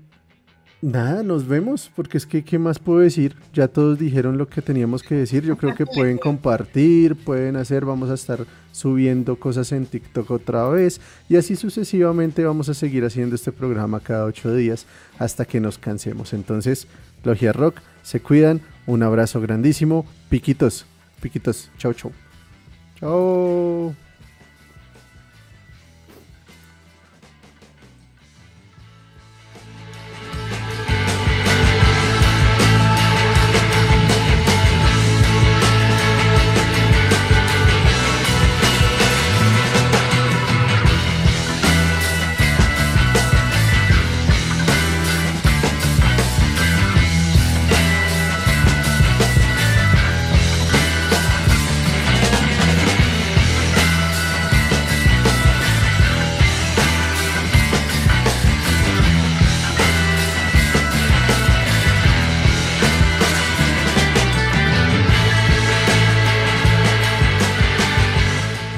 Nada, 0.82 1.24
nos 1.24 1.46
vemos, 1.46 1.92
porque 1.94 2.18
es 2.18 2.26
que, 2.26 2.46
¿qué 2.46 2.58
más 2.58 2.80
puedo 2.80 3.00
decir? 3.00 3.36
Ya 3.54 3.68
todos 3.68 4.00
dijeron 4.00 4.38
lo 4.38 4.48
que 4.48 4.62
teníamos 4.62 5.04
que 5.04 5.16
decir. 5.16 5.44
Yo 5.44 5.58
creo 5.58 5.76
que 5.76 5.86
pueden 5.94 6.18
compartir, 6.18 7.16
pueden 7.16 7.58
hacer, 7.58 7.84
vamos 7.84 8.10
a 8.10 8.14
estar 8.14 8.46
subiendo 8.72 9.38
cosas 9.38 9.74
en 9.74 9.86
TikTok 9.86 10.32
otra 10.32 10.70
vez 10.70 11.02
y 11.28 11.36
así 11.36 11.58
sucesivamente 11.58 12.46
vamos 12.46 12.70
a 12.70 12.74
seguir 12.74 13.04
haciendo 13.04 13.36
este 13.36 13.52
programa 13.52 14.00
cada 14.00 14.24
ocho 14.26 14.56
días 14.56 14.86
hasta 15.18 15.44
que 15.44 15.60
nos 15.60 15.78
cansemos. 15.78 16.34
Entonces, 16.34 16.88
Logia 17.26 17.52
Rock, 17.52 17.82
se 18.02 18.22
cuidan, 18.22 18.62
un 18.86 19.04
abrazo 19.04 19.42
grandísimo, 19.42 20.06
piquitos, 20.30 20.86
piquitos, 21.22 21.70
chau, 21.78 21.94
chau. 21.94 22.12
Chau. 23.00 24.09